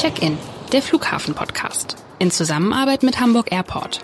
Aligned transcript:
Check-in, 0.00 0.38
der 0.72 0.80
Flughafen-Podcast. 0.80 1.96
In 2.20 2.30
Zusammenarbeit 2.30 3.02
mit 3.02 3.20
Hamburg 3.20 3.52
Airport. 3.52 4.00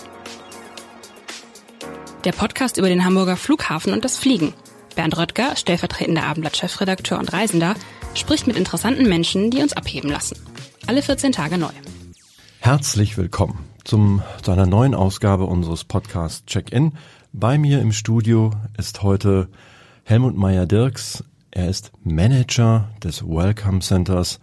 Der 2.26 2.32
Podcast 2.32 2.76
über 2.76 2.90
den 2.90 3.02
Hamburger 3.02 3.38
Flughafen 3.38 3.94
und 3.94 4.04
das 4.04 4.18
Fliegen. 4.18 4.52
Bernd 4.94 5.16
Röttger, 5.16 5.56
stellvertretender 5.56 6.24
Abendblatt-Chefredakteur 6.24 7.18
und 7.18 7.32
Reisender, 7.32 7.76
spricht 8.12 8.46
mit 8.46 8.58
interessanten 8.58 9.08
Menschen, 9.08 9.50
die 9.50 9.62
uns 9.62 9.72
abheben 9.72 10.10
lassen. 10.10 10.36
Alle 10.86 11.00
14 11.00 11.32
Tage 11.32 11.56
neu. 11.56 11.72
Herzlich 12.58 13.16
willkommen 13.16 13.64
zum, 13.82 14.20
zu 14.42 14.50
einer 14.50 14.66
neuen 14.66 14.94
Ausgabe 14.94 15.44
unseres 15.44 15.84
Podcasts 15.84 16.44
Check-In. 16.44 16.92
Bei 17.32 17.56
mir 17.56 17.80
im 17.80 17.92
Studio 17.92 18.50
ist 18.76 19.02
heute 19.02 19.48
Helmut 20.04 20.36
Meyer-Dirks. 20.36 21.24
Er 21.52 21.70
ist 21.70 21.90
Manager 22.04 22.90
des 23.02 23.26
Welcome 23.26 23.80
Centers 23.80 24.40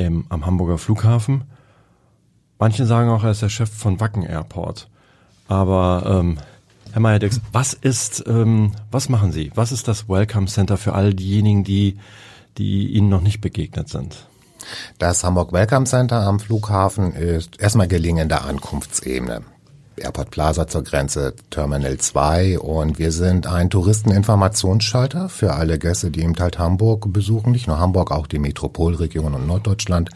im, 0.00 0.24
am 0.30 0.46
Hamburger 0.46 0.78
Flughafen. 0.78 1.44
Manche 2.58 2.86
sagen 2.86 3.10
auch, 3.10 3.22
er 3.22 3.30
ist 3.30 3.42
der 3.42 3.48
Chef 3.48 3.70
von 3.70 4.00
Wacken 4.00 4.22
Airport. 4.22 4.88
Aber 5.48 6.20
ähm, 6.20 6.38
Herr 6.92 7.00
Meyer-Dirks, 7.00 7.40
was 7.52 7.74
ist, 7.74 8.24
ähm, 8.26 8.72
was 8.90 9.08
machen 9.08 9.32
Sie? 9.32 9.52
Was 9.54 9.72
ist 9.72 9.88
das 9.88 10.08
Welcome 10.08 10.46
Center 10.46 10.76
für 10.76 10.94
all 10.94 11.14
diejenigen, 11.14 11.64
die, 11.64 11.98
die 12.58 12.88
Ihnen 12.88 13.08
noch 13.08 13.20
nicht 13.20 13.40
begegnet 13.40 13.88
sind? 13.88 14.26
Das 14.98 15.24
Hamburg 15.24 15.52
Welcome 15.52 15.86
Center 15.86 16.22
am 16.22 16.40
Flughafen 16.40 17.12
ist 17.12 17.60
erstmal 17.60 17.88
gelingen 17.88 18.24
in 18.24 18.28
der 18.28 18.44
Ankunftsebene. 18.44 19.42
Airport 20.00 20.30
Plaza 20.30 20.66
zur 20.66 20.82
Grenze 20.82 21.34
Terminal 21.50 21.98
2 21.98 22.58
und 22.58 22.98
wir 22.98 23.12
sind 23.12 23.46
ein 23.46 23.70
Touristeninformationsschalter 23.70 25.28
für 25.28 25.54
alle 25.54 25.78
Gäste, 25.78 26.10
die 26.10 26.22
eben 26.22 26.38
halt 26.38 26.58
Hamburg 26.58 27.12
besuchen, 27.12 27.52
nicht 27.52 27.66
nur 27.66 27.78
Hamburg, 27.78 28.10
auch 28.10 28.26
die 28.26 28.38
Metropolregion 28.38 29.34
und 29.34 29.46
Norddeutschland. 29.46 30.10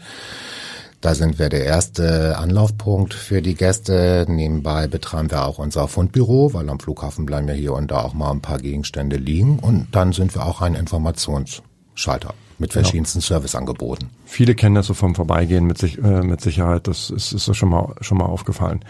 Da 1.01 1.13
sind 1.13 1.37
wir 1.37 1.49
der 1.49 1.65
erste 1.65 2.37
Anlaufpunkt 2.37 3.13
für 3.13 3.41
die 3.41 3.55
Gäste. 3.55 4.25
Nebenbei 4.27 4.87
betreiben 4.87 5.29
wir 5.29 5.45
auch 5.45 5.59
unser 5.59 5.87
Fundbüro, 5.87 6.53
weil 6.53 6.69
am 6.69 6.79
Flughafen 6.79 7.25
bleiben 7.25 7.47
ja 7.47 7.53
hier 7.53 7.73
und 7.73 7.91
da 7.91 8.01
auch 8.01 8.13
mal 8.13 8.31
ein 8.31 8.41
paar 8.41 8.57
Gegenstände 8.57 9.17
liegen. 9.17 9.59
Und 9.59 9.89
dann 9.91 10.13
sind 10.13 10.33
wir 10.33 10.45
auch 10.45 10.61
ein 10.61 10.73
Informationsschalter 10.73 12.33
mit 12.57 12.71
genau. 12.71 12.83
verschiedensten 12.83 13.19
genau. 13.19 13.27
Serviceangeboten. 13.27 14.09
Viele 14.25 14.55
kennen 14.55 14.75
das 14.75 14.87
so 14.87 14.93
vom 14.93 15.15
Vorbeigehen 15.15 15.65
mit, 15.65 15.77
sich, 15.77 15.97
äh, 15.97 16.21
mit 16.21 16.41
Sicherheit. 16.41 16.87
Das 16.87 17.09
ist, 17.09 17.33
ist 17.33 17.45
so 17.45 17.53
schon 17.53 17.69
mal, 17.69 17.95
schon 18.01 18.17
mal 18.17 18.25
aufgefallen. 18.25 18.83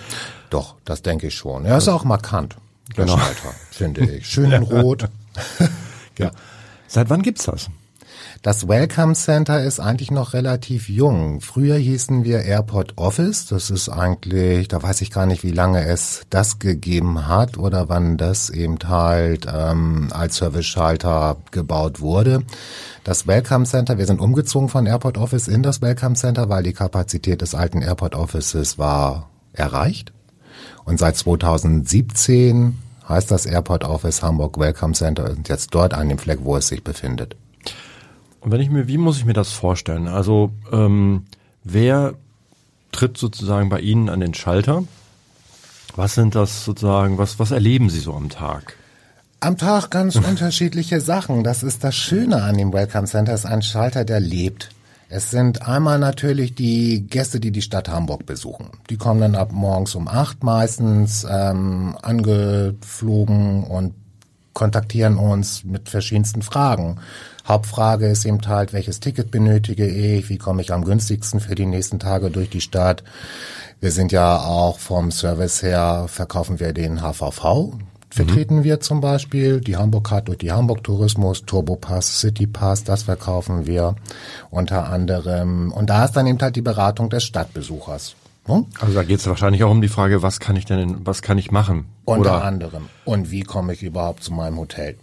Doch, 0.49 0.75
das 0.85 1.01
denke 1.01 1.27
ich 1.27 1.35
schon. 1.35 1.65
Er 1.65 1.77
ist 1.77 1.87
auch 1.87 2.03
markant, 2.03 2.55
der 2.95 3.05
genau. 3.05 3.17
Schalter, 3.17 3.53
finde 3.71 4.05
ich. 4.05 4.27
Schön 4.27 4.51
in 4.51 4.63
Rot. 4.63 5.09
ja. 6.17 6.31
Seit 6.87 7.09
wann 7.09 7.21
gibt's 7.21 7.45
das? 7.45 7.69
Das 8.41 8.67
Welcome 8.67 9.13
Center 9.13 9.63
ist 9.63 9.79
eigentlich 9.79 10.11
noch 10.11 10.33
relativ 10.33 10.89
jung. 10.89 11.41
Früher 11.41 11.77
hießen 11.77 12.23
wir 12.23 12.43
Airport 12.43 12.97
Office. 12.97 13.47
Das 13.47 13.69
ist 13.69 13.89
eigentlich, 13.89 14.67
da 14.67 14.83
weiß 14.83 15.01
ich 15.01 15.09
gar 15.09 15.25
nicht, 15.25 15.43
wie 15.43 15.51
lange 15.51 15.85
es 15.85 16.21
das 16.29 16.59
gegeben 16.59 17.27
hat 17.27 17.57
oder 17.57 17.89
wann 17.89 18.17
das 18.17 18.49
eben 18.49 18.77
halt 18.85 19.47
ähm, 19.51 20.09
als 20.11 20.37
Service-Schalter 20.37 21.37
gebaut 21.51 22.01
wurde. 22.01 22.43
Das 23.03 23.25
Welcome 23.25 23.65
Center, 23.65 23.97
wir 23.97 24.05
sind 24.05 24.19
umgezogen 24.19 24.69
von 24.69 24.85
Airport 24.85 25.17
Office 25.17 25.47
in 25.47 25.63
das 25.63 25.81
Welcome 25.81 26.15
Center, 26.15 26.49
weil 26.49 26.63
die 26.63 26.73
Kapazität 26.73 27.41
des 27.41 27.55
alten 27.55 27.81
Airport 27.81 28.15
Offices 28.15 28.77
war 28.77 29.29
erreicht. 29.53 30.13
Und 30.83 30.99
seit 30.99 31.15
2017 31.15 32.77
heißt 33.07 33.31
das 33.31 33.45
Airport 33.45 33.85
Office 33.85 34.21
Hamburg 34.21 34.59
Welcome 34.59 34.93
Center 34.93 35.29
und 35.29 35.47
jetzt 35.47 35.73
dort 35.73 35.93
an 35.93 36.09
dem 36.09 36.17
Fleck, 36.17 36.39
wo 36.43 36.57
es 36.57 36.67
sich 36.67 36.83
befindet. 36.83 37.35
Und 38.45 38.51
wenn 38.51 38.61
ich 38.61 38.69
mir, 38.69 38.87
wie 38.87 38.99
muss 38.99 39.17
ich 39.17 39.25
mir 39.25 39.33
das 39.33 39.51
vorstellen? 39.51 40.07
Also 40.07 40.51
ähm, 40.71 41.25
wer 41.63 42.13
tritt 42.91 43.17
sozusagen 43.17 43.69
bei 43.69 43.79
Ihnen 43.79 44.07
an 44.07 44.19
den 44.19 44.35
Schalter? 44.35 44.83
Was 45.95 46.13
sind 46.13 46.35
das 46.35 46.63
sozusagen, 46.63 47.17
was, 47.17 47.39
was 47.39 47.49
erleben 47.49 47.89
Sie 47.89 47.99
so 47.99 48.13
am 48.13 48.29
Tag? 48.29 48.77
Am 49.39 49.57
Tag 49.57 49.89
ganz 49.89 50.15
unterschiedliche 50.29 51.01
Sachen. 51.01 51.43
Das 51.43 51.63
ist 51.63 51.83
das 51.83 51.95
Schöne 51.95 52.43
an 52.43 52.55
dem 52.55 52.71
Welcome 52.71 53.07
Center. 53.07 53.33
Es 53.33 53.45
ist 53.45 53.49
ein 53.49 53.63
Schalter, 53.63 54.05
der 54.05 54.19
lebt. 54.19 54.69
Es 55.09 55.31
sind 55.31 55.67
einmal 55.67 55.97
natürlich 55.97 56.53
die 56.53 57.07
Gäste, 57.07 57.39
die 57.39 57.51
die 57.51 57.63
Stadt 57.63 57.89
Hamburg 57.89 58.27
besuchen. 58.27 58.69
Die 58.91 58.97
kommen 58.97 59.21
dann 59.21 59.33
ab 59.33 59.53
morgens 59.53 59.95
um 59.95 60.07
acht 60.07 60.43
meistens 60.43 61.25
ähm, 61.27 61.97
angeflogen 61.99 63.63
und 63.63 63.95
kontaktieren 64.53 65.17
uns 65.17 65.63
mit 65.63 65.89
verschiedensten 65.89 66.43
Fragen. 66.43 66.99
Hauptfrage 67.47 68.07
ist 68.07 68.25
eben 68.25 68.39
halt, 68.47 68.73
welches 68.73 68.99
Ticket 68.99 69.29
benötige 69.29 69.87
ich, 69.87 70.29
wie 70.29 70.37
komme 70.37 70.61
ich 70.61 70.73
am 70.73 70.83
günstigsten 70.83 71.39
für 71.39 71.55
die 71.55 71.67
nächsten 71.67 71.99
Tage 71.99 72.31
durch 72.31 72.49
die 72.49 72.61
Stadt. 72.61 73.03
Wir 73.79 73.91
sind 73.91 74.11
ja 74.11 74.39
auch 74.39 74.79
vom 74.79 75.11
Service 75.11 75.61
her, 75.61 76.05
verkaufen 76.07 76.59
wir 76.59 76.73
den 76.73 77.01
HVV, 77.01 77.73
vertreten 78.09 78.57
mhm. 78.57 78.63
wir 78.63 78.79
zum 78.79 78.99
Beispiel 78.99 79.61
die 79.61 79.77
Hamburg 79.77 80.05
Card 80.05 80.27
durch 80.27 80.39
die 80.39 80.51
Hamburg 80.51 80.83
Tourismus, 80.83 81.45
Turbo 81.45 81.75
Pass, 81.75 82.19
City 82.19 82.47
Pass, 82.47 82.83
das 82.83 83.03
verkaufen 83.03 83.67
wir 83.67 83.95
unter 84.49 84.89
anderem. 84.89 85.71
Und 85.71 85.89
da 85.91 86.05
ist 86.05 86.13
dann 86.13 86.25
eben 86.25 86.39
halt 86.39 86.55
die 86.55 86.61
Beratung 86.61 87.09
des 87.09 87.23
Stadtbesuchers. 87.25 88.15
Hm? 88.45 88.65
Also 88.79 88.93
da 88.93 89.03
geht 89.03 89.19
es 89.19 89.27
wahrscheinlich 89.27 89.63
auch 89.63 89.71
um 89.71 89.81
die 89.81 89.87
Frage, 89.87 90.21
was 90.21 90.39
kann 90.39 90.55
ich 90.55 90.65
denn, 90.65 91.05
was 91.05 91.21
kann 91.21 91.37
ich 91.37 91.51
machen? 91.51 91.85
Unter 92.05 92.21
Oder? 92.21 92.43
anderem. 92.43 92.89
Und 93.03 93.31
wie 93.31 93.41
komme 93.41 93.73
ich 93.73 93.83
überhaupt 93.83 94.23
zu 94.23 94.33
meinem 94.33 94.57
Hotel? 94.57 94.95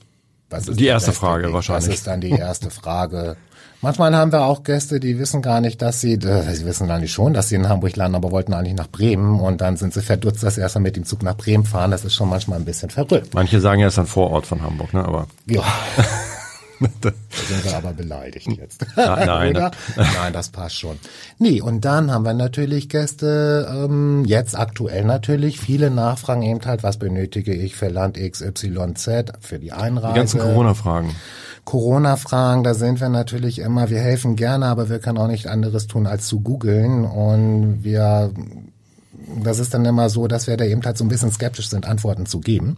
Die 0.60 0.86
erste 0.86 1.12
Frage 1.12 1.46
Weg? 1.46 1.54
wahrscheinlich. 1.54 1.86
Das 1.86 1.94
ist 1.94 2.06
dann 2.06 2.20
die 2.20 2.30
erste 2.30 2.70
Frage. 2.70 3.36
Manchmal 3.80 4.14
haben 4.14 4.30
wir 4.30 4.42
auch 4.42 4.62
Gäste, 4.62 5.00
die 5.00 5.18
wissen 5.18 5.42
gar 5.42 5.60
nicht, 5.60 5.82
dass 5.82 6.00
sie, 6.00 6.14
äh, 6.14 6.54
sie 6.54 6.64
wissen 6.64 6.88
eigentlich 6.88 7.12
schon, 7.12 7.34
dass 7.34 7.48
sie 7.48 7.56
in 7.56 7.68
Hamburg 7.68 7.96
landen, 7.96 8.14
aber 8.14 8.30
wollten 8.30 8.54
eigentlich 8.54 8.76
nach 8.76 8.88
Bremen 8.88 9.40
und 9.40 9.60
dann 9.60 9.76
sind 9.76 9.92
sie 9.92 10.02
verdutzt, 10.02 10.44
dass 10.44 10.54
sie 10.54 10.60
erstmal 10.60 10.82
mit 10.82 10.94
dem 10.94 11.04
Zug 11.04 11.24
nach 11.24 11.36
Bremen 11.36 11.64
fahren. 11.64 11.90
Das 11.90 12.04
ist 12.04 12.14
schon 12.14 12.28
manchmal 12.28 12.60
ein 12.60 12.64
bisschen 12.64 12.90
verrückt. 12.90 13.34
Manche 13.34 13.60
sagen 13.60 13.80
ja, 13.80 13.88
es 13.88 13.94
ist 13.94 13.98
ein 13.98 14.06
Vorort 14.06 14.46
von 14.46 14.62
Hamburg, 14.62 14.94
ne? 14.94 15.04
Aber 15.04 15.26
ja. 15.46 15.64
da 17.00 17.10
sind 17.48 17.64
wir 17.64 17.76
aber 17.76 17.92
beleidigt 17.92 18.48
jetzt. 18.48 18.84
Nein, 18.96 19.52
nein, 19.52 19.70
nein, 19.96 20.32
das 20.32 20.50
passt 20.50 20.78
schon. 20.78 20.98
Nee, 21.38 21.60
und 21.60 21.84
dann 21.84 22.10
haben 22.10 22.24
wir 22.24 22.34
natürlich 22.34 22.88
Gäste, 22.88 23.68
ähm, 23.70 24.24
jetzt 24.24 24.58
aktuell 24.58 25.04
natürlich, 25.04 25.60
viele 25.60 25.90
Nachfragen 25.90 26.42
eben 26.42 26.64
halt, 26.64 26.82
was 26.82 26.98
benötige 26.98 27.54
ich 27.54 27.76
für 27.76 27.88
Land 27.88 28.16
XYZ, 28.16 29.32
für 29.40 29.58
die 29.58 29.72
Einreise. 29.72 30.14
Die 30.14 30.18
ganzen 30.18 30.40
Corona-Fragen. 30.40 31.14
Corona-Fragen, 31.64 32.64
da 32.64 32.74
sind 32.74 33.00
wir 33.00 33.08
natürlich 33.08 33.60
immer, 33.60 33.88
wir 33.88 34.00
helfen 34.00 34.36
gerne, 34.36 34.66
aber 34.66 34.88
wir 34.88 34.98
können 34.98 35.18
auch 35.18 35.28
nicht 35.28 35.46
anderes 35.46 35.86
tun, 35.86 36.06
als 36.06 36.26
zu 36.26 36.40
googeln. 36.40 37.04
Und 37.04 37.84
wir 37.84 38.32
das 39.42 39.58
ist 39.58 39.74
dann 39.74 39.84
immer 39.84 40.08
so, 40.08 40.26
dass 40.26 40.46
wir 40.46 40.56
da 40.56 40.64
eben 40.64 40.82
halt 40.84 40.98
so 40.98 41.04
ein 41.04 41.08
bisschen 41.08 41.32
skeptisch 41.32 41.68
sind, 41.68 41.86
Antworten 41.86 42.26
zu 42.26 42.40
geben. 42.40 42.76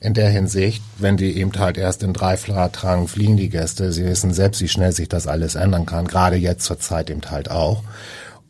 In 0.00 0.14
der 0.14 0.28
Hinsicht, 0.28 0.82
wenn 0.98 1.16
die 1.16 1.36
eben 1.36 1.52
halt 1.58 1.78
erst 1.78 2.02
in 2.02 2.12
drei 2.12 2.36
tragen, 2.36 3.08
fliehen 3.08 3.36
die 3.36 3.48
Gäste. 3.48 3.92
Sie 3.92 4.04
wissen 4.04 4.32
selbst, 4.32 4.60
wie 4.60 4.68
schnell 4.68 4.92
sich 4.92 5.08
das 5.08 5.26
alles 5.26 5.54
ändern 5.54 5.86
kann. 5.86 6.06
Gerade 6.06 6.36
jetzt 6.36 6.64
zur 6.64 6.78
Zeit 6.78 7.10
eben 7.10 7.22
halt 7.30 7.50
auch. 7.50 7.82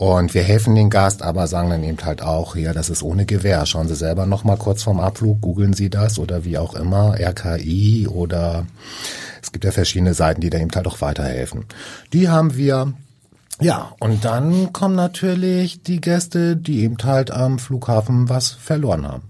Und 0.01 0.33
wir 0.33 0.43
helfen 0.43 0.75
den 0.75 0.89
Gast, 0.89 1.21
aber 1.21 1.47
sagen 1.47 1.69
dann 1.69 1.85
eben 1.85 2.03
halt 2.03 2.23
auch, 2.23 2.57
ja, 2.57 2.73
das 2.73 2.89
ist 2.89 3.03
ohne 3.03 3.27
Gewähr. 3.27 3.67
Schauen 3.67 3.87
Sie 3.87 3.95
selber 3.95 4.25
noch 4.25 4.45
mal 4.45 4.57
kurz 4.57 4.83
vorm 4.83 4.99
Abflug, 4.99 5.43
googeln 5.43 5.75
Sie 5.75 5.91
das 5.91 6.19
oder 6.19 6.47
wie 6.47 6.57
auch 6.57 6.75
immer, 6.75 7.17
RKI 7.21 8.09
oder 8.09 8.65
es 9.43 9.53
gibt 9.53 9.67
ja 9.67 9.73
verschiedene 9.73 10.15
Seiten, 10.15 10.41
die 10.41 10.49
da 10.49 10.57
eben 10.57 10.71
halt 10.75 10.87
auch 10.87 11.03
weiterhelfen. 11.03 11.67
Die 12.15 12.31
haben 12.31 12.57
wir 12.57 12.95
ja, 13.61 13.93
und 14.01 14.25
dann 14.25 14.73
kommen 14.73 14.95
natürlich 14.95 15.83
die 15.83 16.01
Gäste, 16.01 16.57
die 16.57 16.81
eben 16.81 16.97
halt 17.03 17.31
am 17.31 17.59
Flughafen 17.59 18.29
was 18.29 18.51
verloren 18.51 19.07
haben. 19.07 19.23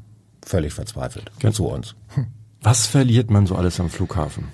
Völlig 0.44 0.72
verzweifelt 0.72 1.30
ja. 1.42 1.52
zu 1.52 1.66
uns. 1.66 1.94
Hm. 2.14 2.26
Was 2.62 2.86
verliert 2.86 3.30
man 3.30 3.46
so 3.46 3.56
alles 3.56 3.80
am 3.80 3.90
Flughafen? 3.90 4.48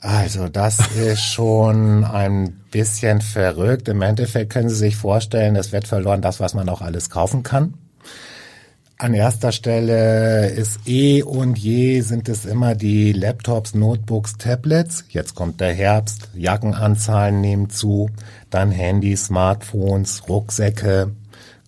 Also 0.00 0.48
das 0.48 0.78
ist 0.96 1.22
schon 1.22 2.04
ein 2.04 2.52
bisschen 2.70 3.20
verrückt. 3.20 3.88
Im 3.88 4.02
Endeffekt 4.02 4.52
können 4.52 4.68
Sie 4.68 4.76
sich 4.76 4.96
vorstellen, 4.96 5.56
es 5.56 5.72
wird 5.72 5.88
verloren 5.88 6.22
das, 6.22 6.40
was 6.40 6.54
man 6.54 6.68
auch 6.68 6.80
alles 6.80 7.10
kaufen 7.10 7.42
kann. 7.42 7.74
An 8.98 9.12
erster 9.12 9.52
Stelle 9.52 10.48
ist 10.48 10.88
eh 10.88 11.22
und 11.22 11.58
je 11.58 12.00
sind 12.00 12.30
es 12.30 12.46
immer 12.46 12.74
die 12.74 13.12
Laptops, 13.12 13.74
Notebooks, 13.74 14.38
Tablets. 14.38 15.04
Jetzt 15.10 15.34
kommt 15.34 15.60
der 15.60 15.74
Herbst, 15.74 16.30
Jackenanzahlen 16.34 17.42
nehmen 17.42 17.68
zu, 17.68 18.08
dann 18.48 18.70
Handys, 18.70 19.26
Smartphones, 19.26 20.26
Rucksäcke, 20.30 21.12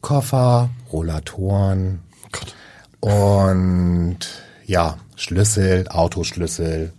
Koffer, 0.00 0.70
Rollatoren 0.90 1.98
Gott. 2.32 2.54
und 3.00 4.20
ja, 4.64 4.96
Schlüssel, 5.14 5.86
Autoschlüssel 5.88 6.94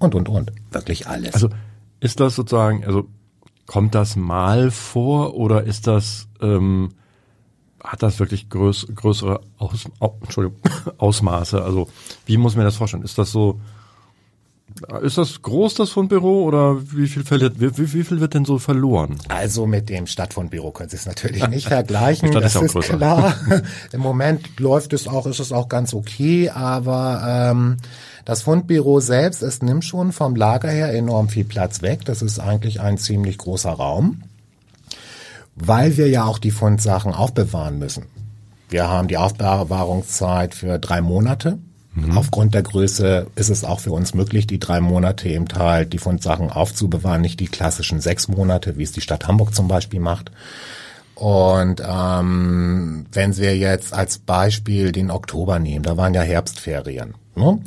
und 0.00 0.16
und 0.16 0.28
und. 0.28 0.50
Wirklich 0.72 1.06
alles. 1.06 1.34
Also 1.34 1.50
ist 2.00 2.18
das 2.18 2.34
sozusagen, 2.34 2.84
also 2.84 3.06
kommt 3.66 3.94
das 3.94 4.16
mal 4.16 4.72
vor 4.72 5.36
oder 5.36 5.62
ist 5.62 5.86
das 5.86 6.26
ähm, 6.42 6.94
hat 7.82 8.02
das 8.02 8.18
wirklich 8.18 8.48
größ, 8.48 8.88
größere 8.94 9.40
Aus, 9.58 9.86
Entschuldigung, 10.20 10.58
Ausmaße? 10.98 11.62
Also 11.62 11.88
wie 12.26 12.36
muss 12.36 12.56
man 12.56 12.64
das 12.64 12.76
vorstellen? 12.76 13.02
Ist 13.02 13.18
das 13.18 13.30
so, 13.30 13.60
Ist 15.02 15.18
das 15.18 15.42
groß, 15.42 15.74
das 15.74 15.90
Fundbüro, 15.90 16.44
oder 16.44 16.76
wie 16.92 17.08
viel, 17.08 17.24
verliert, 17.24 17.60
wie, 17.60 17.76
wie, 17.78 17.92
wie 17.94 18.04
viel 18.04 18.20
wird 18.20 18.34
denn 18.34 18.44
so 18.44 18.58
verloren? 18.58 19.18
Also 19.28 19.66
mit 19.66 19.88
dem 19.88 20.06
Stadtfundbüro 20.06 20.72
können 20.72 20.90
Sie 20.90 20.96
es 20.96 21.06
natürlich 21.06 21.46
nicht 21.48 21.68
vergleichen. 21.68 22.30
Das 22.32 22.54
ist 22.54 22.74
ist 22.74 22.88
klar. 22.88 23.34
Im 23.92 24.00
Moment 24.00 24.58
läuft 24.60 24.92
es 24.92 25.08
auch, 25.08 25.26
ist 25.26 25.40
es 25.40 25.52
auch 25.52 25.68
ganz 25.68 25.94
okay, 25.94 26.50
aber 26.50 27.50
ähm, 27.50 27.76
das 28.24 28.42
Fundbüro 28.42 29.00
selbst, 29.00 29.42
es 29.42 29.62
nimmt 29.62 29.86
schon 29.86 30.12
vom 30.12 30.36
Lager 30.36 30.68
her 30.68 30.92
enorm 30.92 31.30
viel 31.30 31.44
Platz 31.44 31.80
weg. 31.80 32.04
Das 32.04 32.20
ist 32.20 32.38
eigentlich 32.38 32.80
ein 32.80 32.98
ziemlich 32.98 33.38
großer 33.38 33.70
Raum, 33.70 34.22
weil 35.64 35.96
wir 35.96 36.08
ja 36.08 36.24
auch 36.24 36.38
die 36.38 36.50
Fundsachen 36.50 37.12
aufbewahren 37.12 37.78
müssen. 37.78 38.06
Wir 38.68 38.88
haben 38.88 39.08
die 39.08 39.16
Aufbewahrungszeit 39.16 40.54
für 40.54 40.78
drei 40.78 41.00
Monate. 41.00 41.58
Aufgrund 42.14 42.54
der 42.54 42.62
Größe 42.62 43.26
ist 43.34 43.50
es 43.50 43.64
auch 43.64 43.80
für 43.80 43.90
uns 43.90 44.14
möglich, 44.14 44.46
die 44.46 44.60
drei 44.60 44.80
Monate 44.80 45.28
eben 45.28 45.46
halt 45.56 45.92
die 45.92 45.98
Fundsachen 45.98 46.50
aufzubewahren, 46.50 47.20
nicht 47.22 47.40
die 47.40 47.48
klassischen 47.48 48.00
sechs 48.00 48.28
Monate, 48.28 48.76
wie 48.76 48.84
es 48.84 48.92
die 48.92 49.00
Stadt 49.00 49.26
Hamburg 49.26 49.54
zum 49.54 49.66
Beispiel 49.66 49.98
macht. 49.98 50.30
Und 51.16 51.82
ähm, 51.84 53.06
wenn 53.10 53.36
wir 53.36 53.56
jetzt 53.56 53.92
als 53.92 54.18
Beispiel 54.18 54.92
den 54.92 55.10
Oktober 55.10 55.58
nehmen, 55.58 55.82
da 55.82 55.96
waren 55.96 56.14
ja 56.14 56.22
Herbstferien. 56.22 57.14
Ne? 57.38 57.60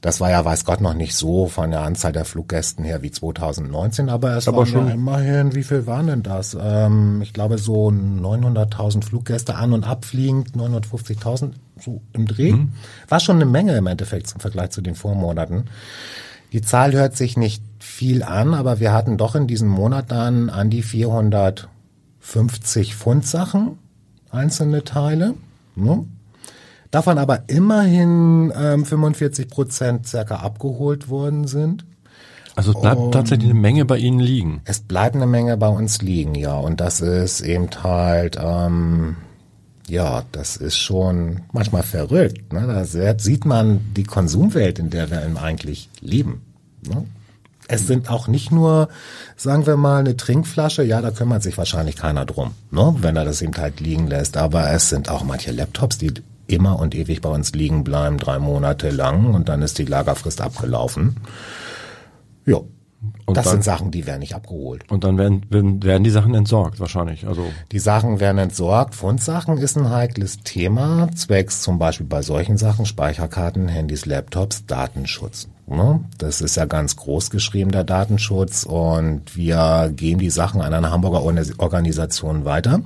Das 0.00 0.20
war 0.20 0.30
ja, 0.30 0.44
weiß 0.44 0.64
Gott, 0.64 0.80
noch 0.80 0.94
nicht 0.94 1.14
so 1.14 1.46
von 1.46 1.70
der 1.70 1.82
Anzahl 1.82 2.12
der 2.12 2.24
Fluggästen 2.24 2.84
her 2.84 3.02
wie 3.02 3.10
2019, 3.10 4.08
aber 4.08 4.36
es 4.36 4.48
Aber 4.48 4.58
waren 4.58 4.66
schon- 4.66 4.88
ja 4.88 4.94
immerhin, 4.94 5.54
wie 5.54 5.62
viel 5.62 5.86
waren 5.86 6.06
denn 6.08 6.22
das? 6.22 6.56
Ähm, 6.60 7.20
ich 7.22 7.32
glaube 7.32 7.58
so 7.58 7.90
900.000 7.90 9.04
Fluggäste 9.04 9.54
an 9.56 9.72
und 9.72 9.86
abfliegend, 9.86 10.56
950.000 10.56 11.52
so 11.80 12.00
im 12.12 12.26
Dreh. 12.26 12.54
War 13.08 13.20
schon 13.20 13.36
eine 13.36 13.46
Menge 13.46 13.76
im 13.76 13.86
Endeffekt 13.86 14.32
im 14.32 14.40
Vergleich 14.40 14.70
zu 14.70 14.80
den 14.80 14.94
Vormonaten. 14.94 15.66
Die 16.52 16.62
Zahl 16.62 16.92
hört 16.92 17.16
sich 17.16 17.36
nicht 17.36 17.62
viel 17.78 18.22
an, 18.22 18.54
aber 18.54 18.80
wir 18.80 18.92
hatten 18.92 19.16
doch 19.18 19.34
in 19.34 19.46
diesem 19.46 19.68
Monat 19.68 20.10
dann 20.10 20.48
an 20.50 20.70
die 20.70 20.82
450 20.82 21.68
Pfund-Sachen, 22.94 23.78
einzelne 24.30 24.84
Teile. 24.84 25.34
Ne? 25.76 26.04
Davon 26.90 27.18
aber 27.18 27.44
immerhin 27.48 28.52
ähm, 28.56 28.84
45 28.84 29.48
Prozent 29.48 30.06
circa 30.06 30.36
abgeholt 30.36 31.08
worden 31.08 31.46
sind. 31.46 31.84
Also 32.56 32.72
es 32.72 32.80
bleibt 32.80 33.12
tatsächlich 33.12 33.50
eine 33.50 33.60
Menge 33.60 33.84
bei 33.84 33.98
Ihnen 33.98 34.18
liegen. 34.18 34.62
Es 34.64 34.80
bleibt 34.80 35.14
eine 35.14 35.26
Menge 35.26 35.56
bei 35.56 35.68
uns 35.68 36.02
liegen, 36.02 36.34
ja. 36.34 36.56
Und 36.56 36.80
das 36.80 37.00
ist 37.00 37.40
eben 37.40 37.68
halt, 37.84 38.36
ähm, 38.40 39.16
ja, 39.86 40.24
das 40.32 40.56
ist 40.56 40.76
schon 40.76 41.42
manchmal 41.52 41.84
verrückt. 41.84 42.52
Ne? 42.52 42.66
Da 42.66 43.18
sieht 43.18 43.44
man 43.44 43.80
die 43.94 44.04
Konsumwelt, 44.04 44.78
in 44.78 44.90
der 44.90 45.10
wir 45.10 45.22
eigentlich 45.40 45.88
leben. 46.00 46.42
Ne? 46.86 47.04
Es 47.68 47.86
sind 47.86 48.10
auch 48.10 48.28
nicht 48.28 48.50
nur, 48.50 48.88
sagen 49.36 49.66
wir 49.66 49.76
mal, 49.76 50.00
eine 50.00 50.16
Trinkflasche, 50.16 50.82
ja, 50.82 51.00
da 51.00 51.10
kümmert 51.10 51.42
sich 51.42 51.58
wahrscheinlich 51.58 51.96
keiner 51.96 52.24
drum, 52.24 52.52
ne? 52.70 52.94
wenn 53.00 53.14
er 53.14 53.24
das 53.24 53.42
eben 53.42 53.56
halt 53.56 53.78
liegen 53.78 54.06
lässt. 54.08 54.36
Aber 54.36 54.70
es 54.72 54.88
sind 54.88 55.10
auch 55.10 55.22
manche 55.22 55.52
Laptops, 55.52 55.98
die 55.98 56.14
immer 56.48 56.78
und 56.80 56.94
ewig 56.94 57.20
bei 57.20 57.28
uns 57.28 57.52
liegen 57.52 57.84
bleiben, 57.84 58.18
drei 58.18 58.38
Monate 58.40 58.90
lang 58.90 59.34
und 59.34 59.48
dann 59.48 59.62
ist 59.62 59.78
die 59.78 59.84
Lagerfrist 59.84 60.40
abgelaufen. 60.40 61.16
Ja, 62.46 62.56
Und 63.26 63.36
das 63.36 63.44
dann- 63.44 63.52
sind 63.52 63.64
Sachen, 63.64 63.90
die 63.92 64.06
werden 64.06 64.20
nicht 64.20 64.34
abgeholt. 64.34 64.90
Und 64.90 65.04
dann 65.04 65.18
werden, 65.18 65.42
werden, 65.50 65.82
werden 65.84 66.02
die 66.02 66.10
Sachen 66.10 66.34
entsorgt 66.34 66.80
wahrscheinlich. 66.80 67.26
Also 67.28 67.44
Die 67.70 67.78
Sachen 67.78 68.18
werden 68.18 68.38
entsorgt. 68.38 68.94
Fundsachen 68.96 69.58
ist 69.58 69.76
ein 69.76 69.90
heikles 69.90 70.38
Thema, 70.42 71.08
zwecks 71.14 71.60
zum 71.62 71.78
Beispiel 71.78 72.06
bei 72.06 72.22
solchen 72.22 72.56
Sachen, 72.58 72.86
Speicherkarten, 72.86 73.68
Handys, 73.68 74.04
Laptops, 74.06 74.66
Datenschutz. 74.66 75.48
Ne? 75.66 76.00
Das 76.16 76.40
ist 76.40 76.56
ja 76.56 76.64
ganz 76.64 76.96
groß 76.96 77.28
geschrieben, 77.30 77.70
der 77.70 77.84
Datenschutz. 77.84 78.64
Und 78.64 79.36
wir 79.36 79.92
geben 79.94 80.18
die 80.18 80.30
Sachen 80.30 80.62
an 80.62 80.72
eine 80.74 80.90
Hamburger 80.90 81.22
Organ- 81.22 81.52
Organisation 81.58 82.44
weiter 82.46 82.80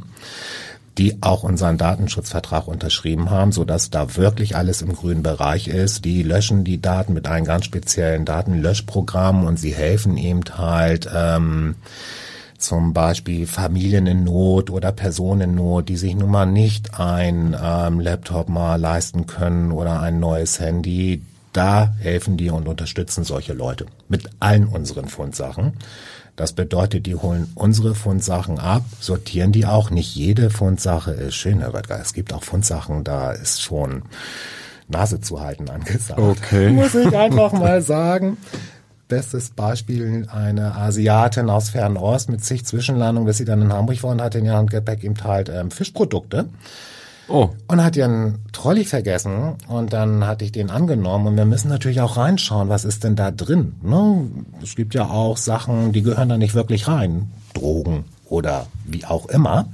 die 0.99 1.23
auch 1.23 1.43
unseren 1.43 1.79
Datenschutzvertrag 1.79 2.69
unterschrieben 2.69 3.31
haben, 3.31 3.53
so 3.53 3.65
dass 3.65 3.91
da 3.91 4.17
wirklich 4.17 4.57
alles 4.57 4.83
im 4.83 4.95
grünen 4.95 5.23
Bereich 5.23 5.69
ist. 5.69 6.05
Die 6.05 6.23
löschen 6.23 6.65
die 6.65 6.81
Daten 6.81 7.15
mit 7.15 7.27
einem 7.27 7.47
ganz 7.47 7.65
speziellen 7.65 8.25
Datenlöschprogramm 8.25 9.45
und 9.45 9.59
sie 9.59 9.75
helfen 9.75 10.17
eben 10.19 10.43
halt 10.57 11.09
ähm, 11.15 11.77
zum 12.59 12.93
Beispiel 12.93 13.47
Familien 13.47 14.07
in 14.07 14.25
Not 14.25 14.71
oder 14.71 14.93
Personen 14.93 15.41
in 15.41 15.55
Not, 15.57 15.89
die 15.89 15.97
sich 15.97 16.15
nun 16.15 16.31
mal 16.31 16.47
nicht 16.47 16.99
ein 17.01 17.57
ähm, 17.61 17.99
Laptop 18.01 18.49
mal 18.49 18.77
leisten 18.77 19.27
können 19.27 19.73
oder 19.73 20.01
ein 20.01 20.21
neues 20.21 20.61
Handy. 20.61 21.23
Da 21.53 21.93
helfen 21.99 22.37
die 22.37 22.51
und 22.51 22.67
unterstützen 22.67 23.25
solche 23.25 23.53
Leute 23.53 23.87
mit 24.09 24.31
allen 24.41 24.67
unseren 24.67 25.09
Fundsachen. 25.09 25.75
Das 26.35 26.55
bedeutet, 26.55 27.05
die 27.05 27.15
holen 27.15 27.53
unsere 27.55 27.95
Fundsachen 27.95 28.59
ab, 28.59 28.85
sortieren 29.01 29.53
die 29.53 29.67
auch. 29.67 29.91
Nicht 29.91 30.15
jede 30.15 30.49
Fundsache 30.49 31.11
ist 31.11 31.35
schön, 31.35 31.61
Herr 31.61 31.75
Röttger. 31.75 32.01
Es 32.01 32.15
gibt 32.15 32.33
auch 32.33 32.43
Fundsachen, 32.43 33.05
da 33.05 33.33
ist 33.33 33.61
schon 33.61 34.03
Nase 34.89 35.21
zu 35.21 35.41
halten 35.41 35.69
angesagt. 35.69 36.19
Okay. 36.19 36.71
Muss 36.71 36.95
ich 36.95 37.15
einfach 37.17 37.53
mal 37.53 37.83
sagen. 37.83 38.39
Bestes 39.09 39.51
Beispiel 39.51 40.27
eine 40.33 40.75
Asiatin 40.75 41.51
aus 41.51 41.69
Fernost 41.69 42.31
mit 42.31 42.43
zig 42.43 42.65
Zwischenlandungen, 42.65 43.27
bis 43.27 43.37
sie 43.37 43.45
dann 43.45 43.61
in 43.61 43.73
Hamburg 43.73 44.03
war 44.03 44.13
und 44.13 44.23
hatte 44.23 44.39
in 44.39 44.47
ihrem 44.47 44.69
Gepäck 44.69 45.05
eben 45.05 45.23
halt 45.23 45.51
ähm, 45.51 45.71
Fischprodukte 45.71 46.49
oh, 47.29 47.51
und 47.69 47.83
hat 47.83 47.97
ihren 47.97 48.41
Trolley 48.53 48.85
vergessen 48.85 49.55
und 49.69 49.93
dann 49.93 50.27
hatte 50.27 50.45
ich 50.45 50.53
den 50.53 50.71
angenommen 50.71 51.27
und 51.27 51.37
wir 51.37 51.45
müssen 51.45 51.69
natürlich 51.69 52.01
auch 52.01 52.17
reinschauen, 52.17 52.69
was 52.69 52.85
ist 52.85 53.05
denn 53.05 53.17
da 53.17 53.31
drin. 53.31 53.75
Ne? 53.83 54.29
Es 54.63 54.77
gibt 54.77 54.95
ja 54.95 55.09
auch 55.09 55.37
Sachen, 55.37 55.93
die 55.93 56.03
gehören 56.03 56.29
da 56.29 56.39
nicht 56.39 56.55
wirklich 56.55 56.89
rein, 56.89 57.31
Drogen 57.55 58.05
oder 58.27 58.67
wie 58.85 59.05
auch 59.05 59.27
immer. 59.27 59.69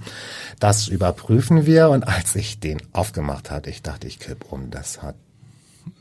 Das 0.61 0.89
überprüfen 0.89 1.67
wir 1.67 1.91
und 1.91 2.07
als 2.07 2.35
ich 2.35 2.61
den 2.61 2.79
aufgemacht 2.93 3.51
hatte, 3.51 3.71
ich 3.71 3.83
dachte, 3.83 4.07
ich 4.09 4.19
kipp 4.19 4.47
um, 4.51 4.71
das 4.71 5.03
hat 5.03 5.15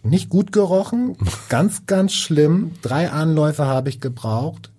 nicht 0.04 0.30
gut 0.30 0.52
gerochen, 0.52 1.16
ganz, 1.50 1.86
ganz 1.86 2.14
schlimm. 2.14 2.74
Drei 2.82 3.12
Anläufe 3.12 3.66
habe 3.66 3.90
ich 3.90 4.02
gebraucht. 4.02 4.72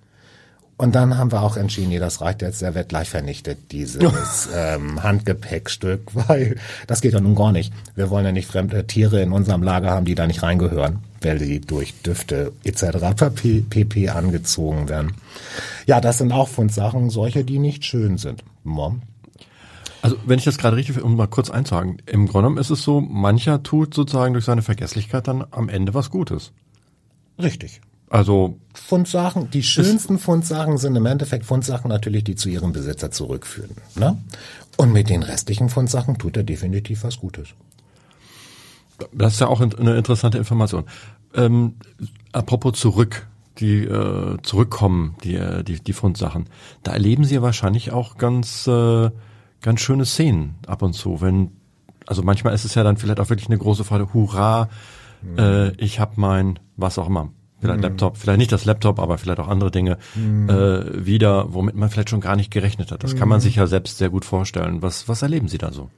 Und 0.78 0.94
dann 0.94 1.18
haben 1.18 1.32
wir 1.32 1.42
auch 1.42 1.56
entschieden, 1.56 1.88
nee, 1.88 1.98
das 1.98 2.20
reicht 2.20 2.40
jetzt, 2.40 2.62
der 2.62 2.72
wird 2.76 2.88
gleich 2.88 3.10
vernichtet, 3.10 3.72
dieses 3.72 4.48
ähm, 4.54 5.02
Handgepäckstück, 5.02 6.02
weil 6.14 6.56
das 6.86 7.00
geht 7.00 7.12
ja 7.12 7.20
nun 7.20 7.34
gar 7.34 7.50
nicht. 7.50 7.72
Wir 7.96 8.10
wollen 8.10 8.24
ja 8.24 8.30
nicht 8.30 8.46
fremde 8.46 8.86
Tiere 8.86 9.20
in 9.20 9.32
unserem 9.32 9.64
Lager 9.64 9.90
haben, 9.90 10.06
die 10.06 10.14
da 10.14 10.28
nicht 10.28 10.44
reingehören, 10.44 11.00
weil 11.20 11.40
sie 11.40 11.60
durch 11.60 12.00
Düfte 12.02 12.52
etc. 12.62 12.84
pp, 13.16 13.64
pp 13.68 14.08
angezogen 14.08 14.88
werden. 14.88 15.14
Ja, 15.86 16.00
das 16.00 16.18
sind 16.18 16.30
auch 16.30 16.48
Fundsachen, 16.48 17.10
solche, 17.10 17.44
die 17.44 17.58
nicht 17.58 17.84
schön 17.84 18.16
sind. 18.16 18.44
Mom. 18.62 19.02
also 20.00 20.16
wenn 20.26 20.38
ich 20.38 20.44
das 20.44 20.58
gerade 20.58 20.76
richtig, 20.76 21.02
um 21.02 21.16
mal 21.16 21.26
kurz 21.26 21.50
einzuhaken, 21.50 22.00
im 22.06 22.28
Grunde 22.28 22.46
genommen 22.46 22.58
ist 22.58 22.70
es 22.70 22.82
so, 22.82 23.00
mancher 23.00 23.64
tut 23.64 23.94
sozusagen 23.94 24.32
durch 24.32 24.44
seine 24.44 24.62
Vergesslichkeit 24.62 25.26
dann 25.26 25.44
am 25.50 25.68
Ende 25.68 25.92
was 25.92 26.10
Gutes. 26.10 26.52
Richtig. 27.36 27.80
Also 28.10 28.58
Fundsachen, 28.74 29.50
die 29.50 29.62
schönsten 29.62 30.18
Fundsachen 30.18 30.78
sind 30.78 30.96
im 30.96 31.06
Endeffekt 31.06 31.44
Fundsachen 31.44 31.88
natürlich, 31.88 32.24
die 32.24 32.36
zu 32.36 32.48
ihrem 32.48 32.72
Besitzer 32.72 33.10
zurückführen. 33.10 33.76
Ne? 33.96 34.16
Und 34.76 34.92
mit 34.92 35.10
den 35.10 35.22
restlichen 35.22 35.68
Fundsachen 35.68 36.18
tut 36.18 36.36
er 36.36 36.42
definitiv 36.42 37.04
was 37.04 37.18
Gutes. 37.18 37.48
Das 39.12 39.34
ist 39.34 39.40
ja 39.40 39.48
auch 39.48 39.60
eine 39.60 39.96
interessante 39.96 40.38
Information. 40.38 40.84
Ähm, 41.34 41.74
apropos 42.32 42.78
zurück, 42.78 43.26
die 43.58 43.84
äh, 43.84 44.38
zurückkommen, 44.42 45.16
die, 45.24 45.34
äh, 45.34 45.62
die, 45.62 45.80
die 45.80 45.92
Fundsachen. 45.92 46.46
Da 46.82 46.92
erleben 46.92 47.24
Sie 47.24 47.34
ja 47.34 47.42
wahrscheinlich 47.42 47.92
auch 47.92 48.16
ganz, 48.16 48.66
äh, 48.66 49.10
ganz 49.60 49.80
schöne 49.80 50.04
Szenen 50.04 50.54
ab 50.66 50.82
und 50.82 50.94
zu. 50.94 51.20
Wenn, 51.20 51.50
also 52.06 52.22
manchmal 52.22 52.54
ist 52.54 52.64
es 52.64 52.74
ja 52.74 52.84
dann 52.84 52.96
vielleicht 52.96 53.20
auch 53.20 53.30
wirklich 53.30 53.48
eine 53.48 53.58
große 53.58 53.84
Freude, 53.84 54.14
hurra, 54.14 54.68
äh, 55.36 55.70
ich 55.76 56.00
habe 56.00 56.12
mein, 56.16 56.58
was 56.76 56.98
auch 56.98 57.08
immer, 57.08 57.30
vielleicht 57.60 57.82
Laptop, 57.82 58.16
vielleicht 58.16 58.38
nicht 58.38 58.52
das 58.52 58.64
Laptop, 58.64 58.98
aber 58.98 59.18
vielleicht 59.18 59.40
auch 59.40 59.48
andere 59.48 59.70
Dinge 59.70 59.98
äh, 60.16 61.06
wieder, 61.06 61.52
womit 61.52 61.74
man 61.74 61.90
vielleicht 61.90 62.10
schon 62.10 62.20
gar 62.20 62.36
nicht 62.36 62.50
gerechnet 62.50 62.92
hat. 62.92 63.04
Das 63.04 63.16
kann 63.16 63.28
man 63.28 63.40
sich 63.40 63.56
ja 63.56 63.66
selbst 63.66 63.98
sehr 63.98 64.10
gut 64.10 64.24
vorstellen. 64.24 64.82
Was, 64.82 65.08
was 65.08 65.22
erleben 65.22 65.48
Sie 65.48 65.58
da 65.58 65.72
so? 65.72 65.90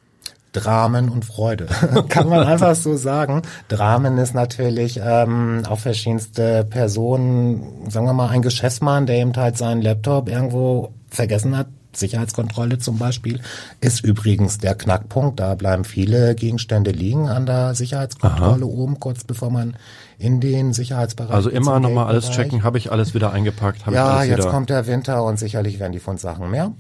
Dramen 0.53 1.09
und 1.09 1.25
Freude. 1.25 1.67
Kann 2.09 2.29
man 2.29 2.45
einfach 2.45 2.75
so 2.75 2.97
sagen. 2.97 3.43
Dramen 3.69 4.19
ist 4.19 4.35
natürlich 4.35 5.01
ähm, 5.03 5.63
auf 5.69 5.81
verschiedenste 5.81 6.65
Personen, 6.65 7.89
sagen 7.89 8.07
wir 8.07 8.13
mal, 8.13 8.29
ein 8.31 8.43
Geschäftsmann, 8.43 9.07
der 9.07 9.17
eben 9.17 9.37
halt 9.37 9.57
seinen 9.57 9.83
Laptop 9.83 10.29
irgendwo 10.29 10.93
vergessen 11.09 11.57
hat. 11.57 11.69
Sicherheitskontrolle 11.93 12.79
zum 12.79 12.99
Beispiel 12.99 13.41
ist 13.81 14.05
übrigens 14.05 14.59
der 14.59 14.77
Knackpunkt. 14.77 15.41
Da 15.41 15.57
bleiben 15.57 15.85
viele 15.85 16.37
Gegenstände 16.37 16.93
liegen 16.93 17.29
an 17.29 17.47
der 17.47 17.75
Sicherheitskontrolle 17.75 18.65
oben, 18.65 19.01
kurz 19.01 19.25
bevor 19.25 19.51
man 19.51 19.77
in 20.21 20.39
den 20.41 20.73
Sicherheitsbereich 20.73 21.35
Also 21.35 21.51
immer 21.51 21.81
nochmal 21.81 22.07
alles 22.07 22.31
checken, 22.31 22.63
habe 22.63 22.79
ich 22.79 22.93
alles 22.93 23.15
wieder 23.15 23.33
eingepackt, 23.33 23.81
habe 23.87 23.93
ich 23.93 23.97
Ja, 23.97 24.09
alles 24.19 24.29
jetzt 24.29 24.39
wieder. 24.41 24.51
kommt 24.51 24.71
der 24.71 24.87
Winter 24.87 25.25
und 25.25 25.39
sicherlich 25.39 25.81
werden 25.81 25.93
die 25.93 25.99
Fundsachen 25.99 26.51
mehr. 26.51 26.73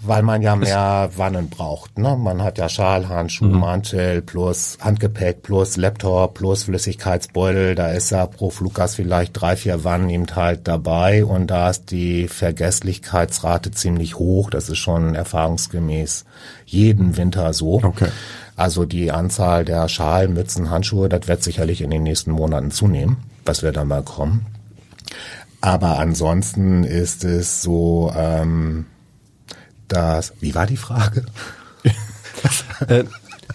weil 0.00 0.22
man 0.22 0.42
ja 0.42 0.54
mehr 0.54 1.10
Wannen 1.16 1.48
braucht. 1.50 1.98
Ne? 1.98 2.16
Man 2.16 2.40
hat 2.40 2.56
ja 2.56 2.68
Schal, 2.68 3.08
Handschuh, 3.08 3.46
mhm. 3.46 3.58
Mantel 3.58 4.22
plus 4.22 4.78
Handgepäck 4.80 5.42
plus 5.42 5.76
Laptop 5.76 6.34
plus 6.34 6.62
Flüssigkeitsbeutel. 6.62 7.74
Da 7.74 7.88
ist 7.88 8.10
ja 8.10 8.24
pro 8.26 8.50
Fluggast 8.50 8.94
vielleicht 8.94 9.32
drei, 9.40 9.56
vier 9.56 9.82
Wannen 9.82 10.08
eben 10.08 10.26
halt 10.36 10.68
dabei 10.68 11.24
und 11.24 11.48
da 11.48 11.70
ist 11.70 11.90
die 11.90 12.28
Vergesslichkeitsrate 12.28 13.72
ziemlich 13.72 14.20
hoch. 14.20 14.50
Das 14.50 14.68
ist 14.68 14.78
schon 14.78 15.16
erfahrungsgemäß 15.16 16.26
jeden 16.64 17.16
Winter 17.16 17.52
so. 17.52 17.80
Okay. 17.82 18.08
Also 18.58 18.84
die 18.84 19.12
Anzahl 19.12 19.64
der 19.64 19.88
Schal, 19.88 20.26
Mützen, 20.26 20.68
Handschuhe, 20.68 21.08
das 21.08 21.28
wird 21.28 21.44
sicherlich 21.44 21.80
in 21.80 21.90
den 21.90 22.02
nächsten 22.02 22.32
Monaten 22.32 22.72
zunehmen, 22.72 23.18
was 23.44 23.62
wir 23.62 23.70
dann 23.70 23.86
mal 23.86 24.02
kommen. 24.02 24.46
Aber 25.60 26.00
ansonsten 26.00 26.82
ist 26.82 27.22
es 27.22 27.62
so, 27.62 28.12
ähm, 28.16 28.86
dass, 29.86 30.32
wie 30.40 30.56
war 30.56 30.66
die 30.66 30.76
Frage? 30.76 31.24
äh, 32.88 33.04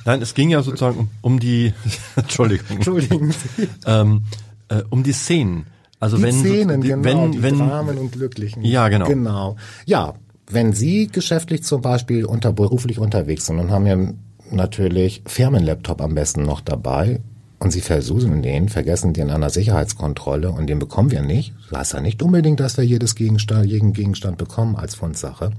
nein, 0.05 0.21
es 0.21 0.35
ging 0.35 0.49
ja 0.49 0.63
sozusagen 0.63 0.99
um, 0.99 1.33
um 1.33 1.39
die, 1.41 1.73
Entschuldigung, 2.15 2.77
Entschuldigen 2.77 3.31
Sie. 3.33 3.67
Ähm, 3.85 4.23
äh, 4.69 4.83
um 4.89 5.03
die 5.03 5.11
Szenen. 5.11 5.65
Also 5.99 6.15
die 6.15 6.23
wenn, 6.23 6.39
Szenen, 6.39 6.81
die, 6.81 6.87
genau, 6.87 7.03
wenn, 7.03 7.31
die 7.33 7.43
wenn, 7.43 7.57
Dramen 7.57 7.97
und 7.97 8.13
Glücklichen. 8.13 8.63
Ja, 8.63 8.87
genau. 8.87 9.07
Genau. 9.07 9.57
Ja, 9.85 10.13
wenn 10.49 10.71
Sie 10.71 11.07
geschäftlich 11.07 11.63
zum 11.63 11.81
Beispiel 11.81 12.23
unter, 12.23 12.53
beruflich 12.53 12.99
unterwegs 12.99 13.47
sind 13.47 13.59
und 13.59 13.69
haben 13.69 13.85
ja 13.85 13.97
natürlich 14.55 15.23
Firmenlaptop 15.25 16.01
am 16.01 16.15
besten 16.15 16.43
noch 16.43 16.61
dabei 16.61 17.21
und 17.59 17.71
Sie 17.71 17.81
versuchen 17.81 18.41
den, 18.41 18.69
vergessen 18.69 19.13
den 19.13 19.29
an 19.29 19.41
der 19.41 19.49
Sicherheitskontrolle 19.49 20.51
und 20.51 20.67
den 20.67 20.79
bekommen 20.79 21.11
wir 21.11 21.21
nicht. 21.21 21.53
Das 21.69 21.79
heißt 21.79 21.93
ja 21.93 22.01
nicht 22.01 22.21
unbedingt, 22.21 22.59
dass 22.59 22.77
wir 22.77 22.83
jedes 22.83 23.15
Gegenstand, 23.15 23.65
jeden 23.65 23.93
Gegenstand 23.93 24.37
bekommen 24.37 24.75
als 24.75 24.95
Fundsache. 24.95 25.51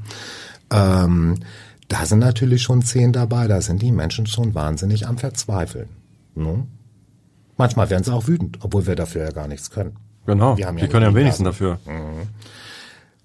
Ähm, 0.71 1.37
da 1.89 2.07
sind 2.07 2.19
natürlich 2.19 2.63
schon 2.63 2.83
zehn 2.83 3.13
dabei, 3.13 3.47
da 3.47 3.61
sind 3.61 3.81
die 3.81 3.93
Menschen 3.93 4.27
schon 4.27 4.55
wahnsinnig 4.55 5.07
am 5.07 5.19
Verzweifeln. 5.19 5.89
Ne? 6.35 6.67
Manchmal 7.57 7.91
werden 7.91 8.05
sie 8.05 8.13
auch 8.13 8.27
wütend, 8.27 8.59
obwohl 8.63 8.87
wir 8.87 8.97
dafür 8.97 9.25
ja 9.25 9.31
gar 9.31 9.49
nichts 9.49 9.71
können. 9.71 9.97
Genau, 10.27 10.57
wir 10.57 10.67
haben 10.67 10.79
ja 10.79 10.85
die 10.85 10.91
können 10.91 11.03
ja 11.03 11.09
am 11.09 11.15
wenigsten 11.15 11.45
dafür. 11.45 11.79
Mhm. 11.87 12.29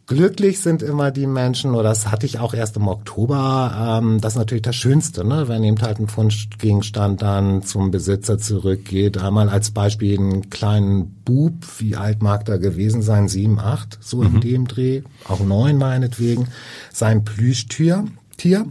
Glücklich 0.10 0.60
sind 0.62 0.82
immer 0.82 1.12
die 1.12 1.28
Menschen, 1.28 1.76
oder 1.76 1.90
das 1.90 2.10
hatte 2.10 2.26
ich 2.26 2.40
auch 2.40 2.56
erst 2.56 2.76
im 2.78 2.88
Oktober, 2.88 4.00
ähm, 4.02 4.20
das 4.20 4.34
ist 4.34 4.40
natürlich 4.40 4.64
das 4.64 4.76
Schönste, 4.76 5.24
ne? 5.24 5.48
wenn 5.48 5.64
eben 5.64 5.80
halt 5.84 6.00
ein 6.00 6.08
Fundgegenstand 6.08 7.22
dann 7.22 7.62
zum 7.62 7.92
Besitzer 7.92 8.40
zurückgeht. 8.40 9.20
Einmal 9.20 9.50
als 9.50 9.70
Beispiel 9.70 10.18
einen 10.18 10.50
kleinen 10.50 11.22
Bub, 11.24 11.54
wie 11.78 11.96
alt 11.96 12.24
mag 12.24 12.44
da 12.46 12.58
gewesen 12.58 13.04
sein, 13.04 13.28
sieben, 13.28 13.60
acht, 13.60 14.00
so 14.02 14.24
mhm. 14.24 14.34
in 14.34 14.42
dem 14.42 14.68
Dreh, 14.68 15.04
auch 15.28 15.42
neun 15.42 15.78
meinetwegen, 15.78 16.48
sein 16.92 17.24
Plüschtier, 17.24 18.06
Tier. 18.36 18.66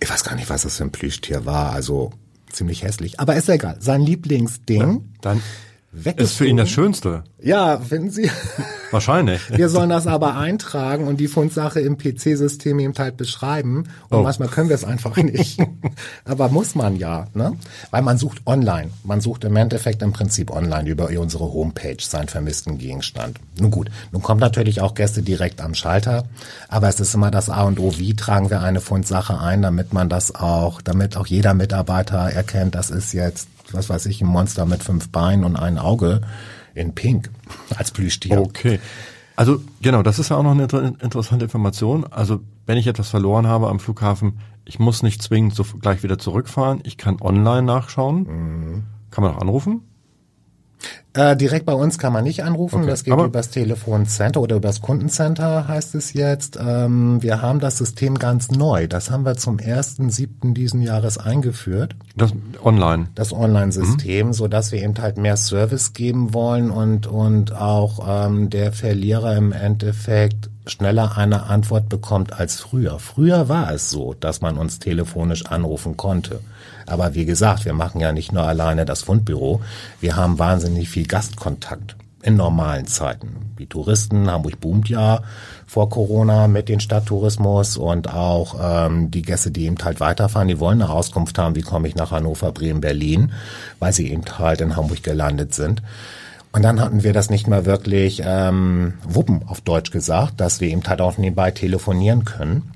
Ich 0.00 0.10
weiß 0.10 0.24
gar 0.24 0.34
nicht, 0.34 0.50
was 0.50 0.62
das 0.62 0.78
für 0.78 0.82
ein 0.82 0.90
Plüschtier 0.90 1.46
war, 1.46 1.70
also 1.70 2.10
ziemlich 2.50 2.82
hässlich, 2.82 3.20
aber 3.20 3.36
ist 3.36 3.48
egal. 3.48 3.76
Sein 3.78 4.00
Lieblingsding. 4.00 4.80
Ja, 4.80 4.98
dann 5.20 5.40
ist 6.04 6.34
für 6.34 6.46
ihn 6.46 6.56
das 6.56 6.68
Schönste. 6.68 7.24
Ja, 7.40 7.78
finden 7.78 8.10
Sie? 8.10 8.30
Wahrscheinlich. 8.90 9.40
Wir 9.56 9.68
sollen 9.68 9.90
das 9.90 10.06
aber 10.06 10.36
eintragen 10.36 11.06
und 11.06 11.18
die 11.18 11.28
Fundsache 11.28 11.80
im 11.80 11.96
PC-System 11.96 12.78
eben 12.80 12.94
halt 12.98 13.16
beschreiben. 13.16 13.84
Und 14.08 14.18
oh. 14.18 14.22
manchmal 14.22 14.48
können 14.48 14.68
wir 14.68 14.74
es 14.74 14.84
einfach 14.84 15.16
nicht. 15.16 15.58
aber 16.24 16.48
muss 16.48 16.74
man 16.74 16.96
ja, 16.96 17.28
ne? 17.34 17.52
Weil 17.90 18.02
man 18.02 18.18
sucht 18.18 18.42
online. 18.46 18.90
Man 19.04 19.20
sucht 19.20 19.44
im 19.44 19.56
Endeffekt 19.56 20.02
im 20.02 20.12
Prinzip 20.12 20.50
online 20.50 20.88
über 20.88 21.08
unsere 21.18 21.44
Homepage 21.44 21.96
seinen 22.00 22.28
vermissten 22.28 22.78
Gegenstand. 22.78 23.38
Nun 23.58 23.70
gut, 23.70 23.90
nun 24.12 24.22
kommt 24.22 24.40
natürlich 24.40 24.80
auch 24.80 24.94
Gäste 24.94 25.22
direkt 25.22 25.60
am 25.60 25.74
Schalter. 25.74 26.24
Aber 26.68 26.88
es 26.88 27.00
ist 27.00 27.14
immer 27.14 27.30
das 27.30 27.48
A 27.48 27.62
und 27.62 27.78
O. 27.78 27.94
Wie 27.96 28.14
tragen 28.14 28.50
wir 28.50 28.60
eine 28.60 28.80
Fundsache 28.80 29.40
ein, 29.40 29.62
damit 29.62 29.92
man 29.92 30.08
das 30.08 30.34
auch, 30.34 30.82
damit 30.82 31.16
auch 31.16 31.26
jeder 31.26 31.54
Mitarbeiter 31.54 32.18
erkennt, 32.18 32.74
das 32.74 32.90
ist 32.90 33.12
jetzt 33.12 33.48
was 33.72 33.88
weiß 33.88 34.06
ich, 34.06 34.20
ein 34.20 34.28
Monster 34.28 34.66
mit 34.66 34.82
fünf 34.82 35.10
Beinen 35.10 35.44
und 35.44 35.56
ein 35.56 35.78
Auge 35.78 36.20
in 36.74 36.94
Pink 36.94 37.30
als 37.76 37.90
Plüschtier. 37.90 38.40
Okay. 38.40 38.80
Also 39.36 39.60
genau, 39.82 40.02
das 40.02 40.18
ist 40.18 40.30
ja 40.30 40.36
auch 40.36 40.42
noch 40.42 40.52
eine 40.52 40.64
interessante 41.00 41.44
Information. 41.44 42.04
Also 42.10 42.40
wenn 42.64 42.78
ich 42.78 42.86
etwas 42.86 43.10
verloren 43.10 43.46
habe 43.46 43.68
am 43.68 43.80
Flughafen, 43.80 44.38
ich 44.64 44.78
muss 44.78 45.02
nicht 45.02 45.22
zwingend 45.22 45.54
so 45.54 45.64
gleich 45.64 46.02
wieder 46.02 46.18
zurückfahren. 46.18 46.80
Ich 46.84 46.96
kann 46.96 47.20
online 47.20 47.62
nachschauen. 47.62 48.22
Mhm. 48.22 48.82
Kann 49.10 49.24
man 49.24 49.34
auch 49.34 49.40
anrufen? 49.40 49.82
Äh, 51.16 51.34
direkt 51.34 51.64
bei 51.64 51.72
uns 51.72 51.98
kann 51.98 52.12
man 52.12 52.24
nicht 52.24 52.44
anrufen. 52.44 52.80
Okay. 52.80 52.86
Das 52.88 53.04
geht 53.04 53.12
Aber 53.14 53.24
übers 53.24 53.48
Telefoncenter 53.50 54.40
oder 54.40 54.56
übers 54.56 54.82
Kundencenter 54.82 55.66
heißt 55.66 55.94
es 55.94 56.12
jetzt. 56.12 56.58
Ähm, 56.60 57.22
wir 57.22 57.40
haben 57.40 57.58
das 57.58 57.78
System 57.78 58.18
ganz 58.18 58.50
neu. 58.50 58.86
Das 58.86 59.10
haben 59.10 59.24
wir 59.24 59.36
zum 59.36 59.56
1.7. 59.56 60.52
diesen 60.52 60.82
Jahres 60.82 61.16
eingeführt. 61.16 61.96
Das 62.16 62.34
online. 62.62 63.08
Das 63.14 63.32
Online-System, 63.32 64.28
mhm. 64.28 64.32
so 64.34 64.46
dass 64.46 64.72
wir 64.72 64.82
eben 64.82 64.94
halt 64.98 65.16
mehr 65.16 65.38
Service 65.38 65.94
geben 65.94 66.34
wollen 66.34 66.70
und, 66.70 67.06
und 67.06 67.54
auch 67.54 68.26
ähm, 68.26 68.50
der 68.50 68.72
Verlierer 68.72 69.36
im 69.36 69.52
Endeffekt 69.52 70.50
schneller 70.66 71.16
eine 71.16 71.44
Antwort 71.44 71.88
bekommt 71.88 72.38
als 72.38 72.60
früher. 72.60 72.98
Früher 72.98 73.48
war 73.48 73.72
es 73.72 73.88
so, 73.88 74.14
dass 74.14 74.42
man 74.42 74.58
uns 74.58 74.80
telefonisch 74.80 75.46
anrufen 75.46 75.96
konnte. 75.96 76.40
Aber 76.86 77.14
wie 77.14 77.24
gesagt, 77.24 77.64
wir 77.64 77.74
machen 77.74 78.00
ja 78.00 78.12
nicht 78.12 78.32
nur 78.32 78.44
alleine 78.44 78.84
das 78.84 79.02
Fundbüro, 79.02 79.60
wir 80.00 80.16
haben 80.16 80.38
wahnsinnig 80.38 80.88
viel 80.88 81.06
Gastkontakt 81.06 81.96
in 82.22 82.36
normalen 82.36 82.86
Zeiten. 82.86 83.52
Wie 83.56 83.66
Touristen, 83.66 84.30
Hamburg 84.30 84.60
boomt 84.60 84.88
ja 84.88 85.20
vor 85.66 85.88
Corona 85.88 86.48
mit 86.48 86.68
den 86.68 86.80
Stadttourismus 86.80 87.76
und 87.76 88.12
auch 88.12 88.56
ähm, 88.60 89.10
die 89.10 89.22
Gäste, 89.22 89.50
die 89.50 89.66
eben 89.66 89.76
halt 89.82 90.00
weiterfahren, 90.00 90.48
die 90.48 90.58
wollen 90.58 90.82
eine 90.82 90.90
Auskunft 90.90 91.38
haben, 91.38 91.54
wie 91.54 91.62
komme 91.62 91.86
ich 91.86 91.94
nach 91.94 92.10
Hannover, 92.10 92.50
Bremen, 92.52 92.80
Berlin, 92.80 93.32
weil 93.78 93.92
sie 93.92 94.10
eben 94.10 94.24
halt 94.38 94.60
in 94.60 94.76
Hamburg 94.76 95.02
gelandet 95.02 95.54
sind. 95.54 95.82
Und 96.52 96.62
dann 96.62 96.80
hatten 96.80 97.04
wir 97.04 97.12
das 97.12 97.30
nicht 97.30 97.46
mehr 97.48 97.64
wirklich 97.64 98.22
ähm, 98.24 98.94
wuppen, 99.06 99.42
auf 99.46 99.60
Deutsch 99.60 99.90
gesagt, 99.90 100.40
dass 100.40 100.60
wir 100.60 100.68
eben 100.68 100.82
halt 100.84 101.00
auch 101.00 101.18
nebenbei 101.18 101.50
telefonieren 101.50 102.24
können. 102.24 102.72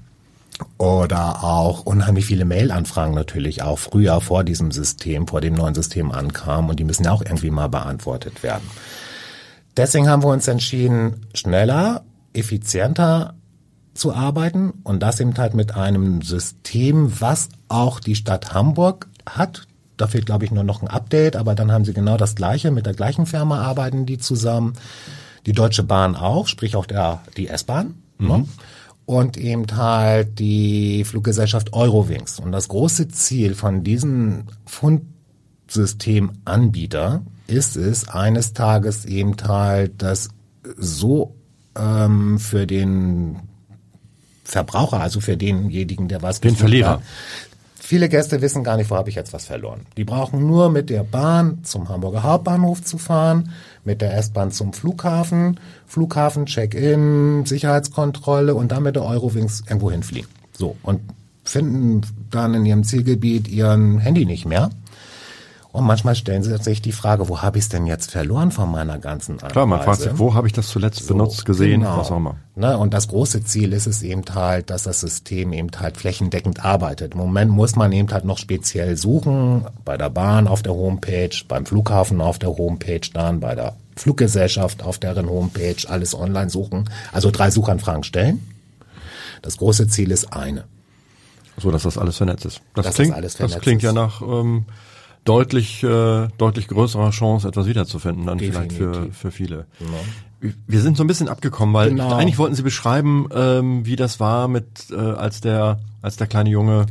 Oder 0.79 1.45
auch 1.45 1.85
unheimlich 1.85 2.27
viele 2.27 2.45
Mail-Anfragen 2.45 3.15
natürlich 3.15 3.63
auch 3.63 3.79
früher 3.79 4.21
vor 4.21 4.45
diesem 4.45 4.71
System, 4.71 5.27
vor 5.27 5.41
dem 5.41 5.55
neuen 5.55 5.75
System 5.75 6.13
ankamen 6.13 6.71
und 6.71 6.81
die 6.81 6.85
müssen 6.85 7.05
ja 7.05 7.13
auch 7.13 7.23
irgendwie 7.23 7.51
mal 7.51 7.69
beantwortet 7.69 8.43
werden. 8.43 8.69
Deswegen 9.77 10.09
haben 10.09 10.23
wir 10.23 10.29
uns 10.29 10.49
entschieden, 10.49 11.27
schneller, 11.35 12.03
effizienter 12.33 13.35
zu 13.95 14.15
arbeiten 14.15 14.73
und 14.85 15.03
das 15.03 15.21
eben 15.21 15.37
halt 15.37 15.55
mit 15.55 15.75
einem 15.75 16.23
System, 16.23 17.21
was 17.21 17.49
auch 17.69 18.01
die 18.01 18.15
Stadt 18.15 18.55
Hamburg 18.55 19.09
hat, 19.27 19.67
da 20.01 20.07
fehlt, 20.07 20.25
glaube 20.25 20.47
ich, 20.47 20.51
nur 20.51 20.65
noch 20.65 20.81
ein 20.81 20.89
Update, 20.89 21.37
aber 21.37 21.55
dann 21.55 21.71
haben 21.71 21.85
sie 21.85 21.93
genau 21.93 22.17
das 22.17 22.35
Gleiche. 22.35 22.71
Mit 22.71 22.87
der 22.87 22.95
gleichen 22.95 23.27
Firma 23.27 23.61
arbeiten 23.61 24.07
die 24.07 24.17
zusammen. 24.17 24.73
Die 25.45 25.53
Deutsche 25.53 25.83
Bahn 25.83 26.17
auch, 26.17 26.47
sprich 26.47 26.75
auch 26.75 26.87
der, 26.87 27.21
die 27.37 27.49
S-Bahn. 27.49 27.97
Mhm. 28.17 28.29
Ne? 28.29 28.49
Und 29.11 29.37
eben 29.37 29.67
halt 29.77 30.39
die 30.39 31.03
Fluggesellschaft 31.03 31.73
Eurowings. 31.73 32.39
Und 32.39 32.53
das 32.53 32.69
große 32.69 33.09
Ziel 33.09 33.57
von 33.57 33.83
diesem 33.83 34.45
Fundsystemanbieter 34.67 37.23
ist 37.49 37.77
es, 37.77 38.09
eines 38.09 38.53
Tages 38.53 39.07
eben 39.07 39.35
halt 39.43 40.01
das 40.01 40.29
so 40.77 41.35
ähm, 41.77 42.39
für 42.39 42.69
den 42.69 43.41
Verbraucher, 44.45 45.01
also 45.01 45.19
für 45.19 45.37
denjenigen, 45.37 46.07
der 46.07 46.23
was 46.23 46.41
den 46.41 46.55
Verlierer, 46.55 46.91
hat, 46.91 47.03
Viele 47.91 48.09
Gäste 48.09 48.41
wissen 48.41 48.63
gar 48.63 48.77
nicht, 48.77 48.89
wo 48.89 48.95
habe 48.95 49.09
ich 49.09 49.17
jetzt 49.17 49.33
was 49.33 49.47
verloren. 49.47 49.81
Die 49.97 50.05
brauchen 50.05 50.47
nur 50.47 50.71
mit 50.71 50.91
der 50.91 51.03
Bahn 51.03 51.65
zum 51.65 51.89
Hamburger 51.89 52.23
Hauptbahnhof 52.23 52.85
zu 52.85 52.99
fahren, 52.99 53.51
mit 53.85 54.01
der 54.01 54.17
S-Bahn 54.17 54.53
zum 54.53 54.73
Flughafen, 54.73 55.59
Flughafen, 55.89 56.47
Check-in, 56.47 57.45
Sicherheitskontrolle 57.47 58.55
und 58.55 58.71
dann 58.71 58.85
mit 58.85 58.95
der 58.95 59.03
Eurowings 59.03 59.65
irgendwo 59.67 59.91
hinfliegen. 59.91 60.31
So, 60.53 60.77
und 60.85 61.01
finden 61.43 62.03
dann 62.31 62.55
in 62.55 62.65
ihrem 62.65 62.85
Zielgebiet 62.85 63.49
ihren 63.49 63.99
Handy 63.99 64.25
nicht 64.25 64.47
mehr 64.47 64.71
und 65.73 65.85
manchmal 65.85 66.17
stellen 66.17 66.43
sie 66.43 66.57
sich 66.59 66.83
die 66.83 66.91
Frage, 66.91 67.29
wo 67.29 67.43
habe 67.43 67.59
ich 67.59 67.65
es 67.65 67.69
denn 67.69 67.87
jetzt 67.87 68.11
verloren 68.11 68.51
von 68.51 68.71
meiner 68.71 68.99
ganzen 68.99 69.35
Anreise? 69.35 69.53
Klar, 69.53 69.67
man 69.67 69.81
fragt 69.83 70.01
sich, 70.01 70.19
wo 70.19 70.35
habe 70.35 70.49
ich 70.49 70.53
das 70.53 70.69
zuletzt 70.69 71.05
so, 71.05 71.15
benutzt, 71.15 71.45
gesehen, 71.45 71.83
genau. 71.83 71.99
was 71.99 72.11
auch 72.11 72.17
immer. 72.17 72.37
Ne, 72.57 72.77
und 72.77 72.93
das 72.93 73.07
große 73.07 73.45
Ziel 73.45 73.73
ist 73.73 73.87
es 73.87 74.03
eben 74.03 74.25
halt, 74.35 74.71
dass 74.71 74.83
das 74.83 75.01
System 75.01 75.53
eben 75.53 75.71
halt 75.79 75.97
flächendeckend 75.97 76.65
arbeitet. 76.65 77.13
Im 77.13 77.19
Moment 77.19 77.53
muss 77.53 77.77
man 77.77 77.93
eben 77.93 78.11
halt 78.11 78.25
noch 78.25 78.39
speziell 78.39 78.97
suchen, 78.97 79.65
bei 79.85 79.97
der 79.97 80.11
Bahn 80.11 80.49
auf 80.49 80.63
der 80.63 80.75
Homepage, 80.75 81.31
beim 81.47 81.65
Flughafen 81.65 82.21
auf 82.21 82.41
der 82.41 82.51
Homepage 82.51 83.09
dann, 83.15 83.39
bei 83.39 83.55
der 83.55 83.77
Fluggesellschaft 83.95 84.83
auf 84.83 84.99
deren 84.99 85.29
Homepage, 85.29 85.77
alles 85.87 86.17
online 86.17 86.51
suchen. 86.51 86.91
Also 87.13 87.31
drei 87.31 87.53
Suchanfragen 87.53 88.03
stellen. 88.03 88.45
Das 89.41 89.57
große 89.57 89.87
Ziel 89.87 90.11
ist 90.11 90.33
eine. 90.33 90.65
So, 91.57 91.71
dass 91.71 91.85
das 91.85 91.97
alles 91.97 92.17
vernetzt 92.17 92.45
ist. 92.45 92.61
Das, 92.75 92.87
das 92.87 92.95
klingt, 92.97 93.15
das 93.17 93.61
klingt 93.61 93.83
ja 93.83 93.93
nach... 93.93 94.21
Ähm, 94.21 94.65
deutlich, 95.25 95.83
äh, 95.83 96.29
deutlich 96.39 96.69
größerer 96.69 97.11
Chance, 97.11 97.49
etwas 97.49 97.67
wiederzufinden, 97.67 98.27
dann 98.27 98.39
Definitiv. 98.39 98.77
vielleicht 98.79 98.97
für, 99.07 99.13
für 99.13 99.31
viele. 99.31 99.67
Wir 100.67 100.81
sind 100.81 100.97
so 100.97 101.05
ein 101.05 101.07
bisschen 101.07 101.29
abgekommen, 101.29 101.75
weil 101.75 101.91
Genau. 101.91 102.15
eigentlich 102.15 102.39
wollten 102.39 102.55
Sie 102.55 102.63
beschreiben, 102.63 103.29
ähm, 103.35 103.85
wie 103.85 103.97
das 103.97 104.21
war 104.21 104.49
mit, 104.49 104.67
äh, 104.91 104.95
als 104.97 105.41
der, 105.43 105.81
als 106.03 106.17
der 106.17 106.27
kleine 106.27 106.49
Junge 106.51 106.87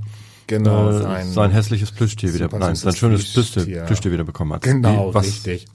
Genau, 0.47 0.89
äh, 0.89 1.01
sein- 1.01 1.29
sein, 1.31 1.51
hässliches 1.51 1.91
Plüschtier 1.91 2.33
wieder, 2.33 2.47
nein, 2.57 2.75
sein 2.75 2.95
schönes 2.95 3.33
Plüschtier, 3.33 3.63
Plüschtier. 3.63 3.83
Plüschtier 3.85 4.11
wieder 4.11 4.23
bekommen 4.23 4.53
hat. 4.53 4.61
Genau, 4.61 5.09
Wie, 5.09 5.13
was, 5.15 5.25
richtig. 5.25 5.65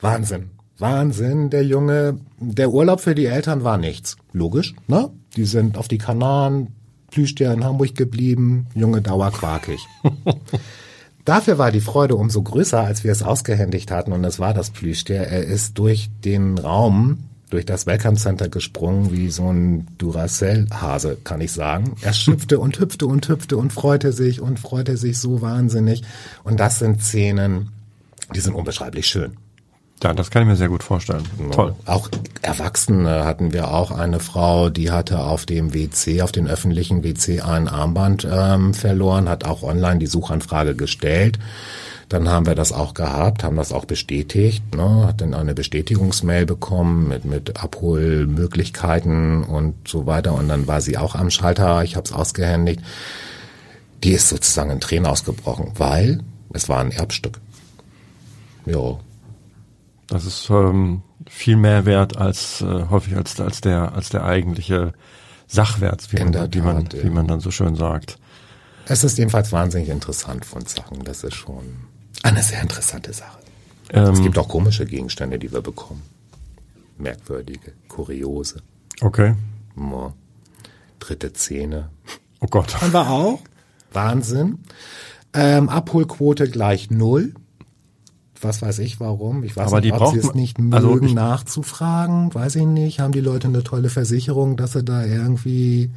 Wahnsinn. 0.00 0.50
Wahnsinn, 0.78 1.50
der 1.50 1.64
Junge. 1.64 2.18
Der 2.38 2.70
Urlaub 2.70 3.00
für 3.00 3.14
die 3.14 3.26
Eltern 3.26 3.64
war 3.64 3.78
nichts. 3.78 4.16
Logisch, 4.32 4.74
ne? 4.88 5.10
Die 5.36 5.44
sind 5.46 5.78
auf 5.78 5.88
die 5.88 5.98
Kanaren, 5.98 6.68
Plüschtier 7.10 7.52
in 7.52 7.64
Hamburg 7.64 7.94
geblieben, 7.94 8.66
Junge 8.74 9.00
dauerquakig. 9.02 9.80
Dafür 11.26 11.58
war 11.58 11.72
die 11.72 11.80
Freude 11.80 12.14
umso 12.14 12.40
größer, 12.40 12.80
als 12.80 13.02
wir 13.02 13.10
es 13.10 13.24
ausgehändigt 13.24 13.90
hatten 13.90 14.12
und 14.12 14.24
es 14.24 14.38
war 14.38 14.54
das 14.54 14.70
Plüschtier. 14.70 15.22
Er 15.22 15.42
ist 15.42 15.76
durch 15.76 16.08
den 16.24 16.56
Raum, 16.56 17.24
durch 17.50 17.66
das 17.66 17.84
Welcome 17.84 18.16
Center 18.16 18.48
gesprungen, 18.48 19.10
wie 19.10 19.28
so 19.30 19.52
ein 19.52 19.88
Duracell-Hase, 19.98 21.18
kann 21.24 21.40
ich 21.40 21.50
sagen. 21.50 21.96
Er 22.00 22.12
schüpfte 22.12 22.60
und 22.60 22.78
hüpfte 22.78 23.06
und 23.06 23.28
hüpfte 23.28 23.56
und 23.56 23.72
freute 23.72 24.12
sich 24.12 24.40
und 24.40 24.60
freute 24.60 24.96
sich 24.96 25.18
so 25.18 25.42
wahnsinnig. 25.42 26.04
Und 26.44 26.60
das 26.60 26.78
sind 26.78 27.02
Szenen, 27.02 27.70
die 28.32 28.40
sind 28.40 28.54
unbeschreiblich 28.54 29.08
schön. 29.08 29.36
Ja, 30.02 30.12
das 30.12 30.30
kann 30.30 30.42
ich 30.42 30.48
mir 30.48 30.56
sehr 30.56 30.68
gut 30.68 30.82
vorstellen. 30.82 31.24
Toll. 31.52 31.74
Auch 31.86 32.10
Erwachsene 32.42 33.24
hatten 33.24 33.54
wir 33.54 33.72
auch 33.72 33.90
eine 33.90 34.20
Frau, 34.20 34.68
die 34.68 34.90
hatte 34.90 35.20
auf 35.20 35.46
dem 35.46 35.72
WC, 35.72 36.20
auf 36.20 36.32
den 36.32 36.46
öffentlichen 36.48 37.02
WC 37.02 37.40
ein 37.40 37.66
Armband 37.66 38.28
ähm, 38.30 38.74
verloren, 38.74 39.28
hat 39.28 39.44
auch 39.44 39.62
online 39.62 39.98
die 39.98 40.06
Suchanfrage 40.06 40.76
gestellt. 40.76 41.38
Dann 42.10 42.28
haben 42.28 42.46
wir 42.46 42.54
das 42.54 42.72
auch 42.72 42.94
gehabt, 42.94 43.42
haben 43.42 43.56
das 43.56 43.72
auch 43.72 43.86
bestätigt, 43.86 44.76
ne, 44.76 45.06
hat 45.08 45.22
dann 45.22 45.34
eine 45.34 45.54
Bestätigungsmail 45.54 46.46
bekommen 46.46 47.08
mit, 47.08 47.24
mit 47.24 47.60
Abholmöglichkeiten 47.60 49.42
und 49.42 49.88
so 49.88 50.06
weiter. 50.06 50.34
Und 50.34 50.48
dann 50.48 50.68
war 50.68 50.82
sie 50.82 50.98
auch 50.98 51.14
am 51.14 51.30
Schalter, 51.30 51.82
ich 51.82 51.96
habe 51.96 52.04
es 52.04 52.12
ausgehändigt. 52.12 52.80
Die 54.04 54.12
ist 54.12 54.28
sozusagen 54.28 54.70
in 54.70 54.80
Tränen 54.80 55.06
ausgebrochen, 55.06 55.72
weil 55.78 56.20
es 56.52 56.68
war 56.68 56.78
ein 56.78 56.92
Erbstück. 56.92 57.40
Ja, 58.66 58.98
Das 60.08 60.24
ist 60.24 60.48
ähm, 60.50 61.02
viel 61.28 61.56
mehr 61.56 61.84
wert 61.84 62.16
als 62.16 62.60
äh, 62.62 62.86
häufig 62.90 63.16
als 63.16 63.40
als 63.40 63.60
der 63.60 63.92
als 63.92 64.08
der 64.10 64.24
eigentliche 64.24 64.92
Sachwert, 65.48 66.12
wie 66.12 66.18
man, 66.18 66.32
der 66.32 66.52
wie, 66.54 66.60
man, 66.60 66.84
Tat, 66.84 66.94
ja. 66.94 67.02
wie 67.04 67.10
man 67.10 67.26
dann 67.26 67.40
so 67.40 67.50
schön 67.50 67.76
sagt. 67.76 68.18
Es 68.86 69.02
ist 69.04 69.18
jedenfalls 69.18 69.50
wahnsinnig 69.52 69.88
interessant 69.88 70.44
von 70.44 70.64
Sachen. 70.64 71.02
Das 71.04 71.24
ist 71.24 71.34
schon 71.34 71.64
eine 72.22 72.42
sehr 72.42 72.62
interessante 72.62 73.12
Sache. 73.12 73.38
Ähm, 73.90 74.12
Es 74.12 74.22
gibt 74.22 74.38
auch 74.38 74.48
komische 74.48 74.86
Gegenstände, 74.86 75.38
die 75.38 75.52
wir 75.52 75.60
bekommen. 75.60 76.02
Merkwürdige, 76.98 77.72
kuriose, 77.88 78.62
Okay. 79.00 79.34
mo, 79.74 80.14
dritte 80.98 81.32
Zähne. 81.32 81.90
Oh 82.40 82.46
Gott. 82.46 82.80
Haben 82.80 82.92
wir 82.92 83.10
auch. 83.10 83.40
Wahnsinn. 83.92 84.60
Ähm, 85.32 85.68
Abholquote 85.68 86.48
gleich 86.48 86.90
null. 86.90 87.34
Was 88.46 88.62
weiß 88.62 88.78
ich 88.78 89.00
warum. 89.00 89.42
Ich 89.42 89.56
weiß 89.56 89.66
Aber 89.66 89.80
die 89.80 89.90
nicht, 89.90 90.00
ob 90.00 90.12
sie 90.12 90.20
es 90.20 90.34
nicht 90.34 90.58
mögen, 90.58 90.74
also 90.74 90.94
nachzufragen. 90.94 92.34
Weiß 92.34 92.56
ich 92.56 92.64
nicht. 92.64 93.00
Haben 93.00 93.12
die 93.12 93.20
Leute 93.20 93.48
eine 93.48 93.64
tolle 93.64 93.88
Versicherung, 93.88 94.56
dass 94.56 94.72
sie 94.72 94.84
da 94.84 95.04
irgendwie 95.04 95.90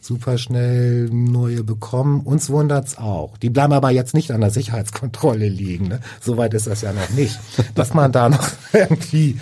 super 0.00 0.38
schnell 0.38 1.10
neue 1.10 1.64
bekommen? 1.64 2.20
Uns 2.20 2.48
wundert's 2.50 2.96
auch. 2.98 3.36
Die 3.38 3.50
bleiben 3.50 3.72
aber 3.72 3.90
jetzt 3.90 4.14
nicht 4.14 4.30
an 4.30 4.40
der 4.40 4.50
Sicherheitskontrolle 4.50 5.48
liegen. 5.48 5.88
Ne? 5.88 6.00
Soweit 6.20 6.54
ist 6.54 6.66
das 6.66 6.82
ja 6.82 6.92
noch 6.92 7.10
nicht. 7.10 7.38
Dass 7.74 7.92
man 7.92 8.12
da 8.12 8.28
noch 8.28 8.48
irgendwie 8.72 9.38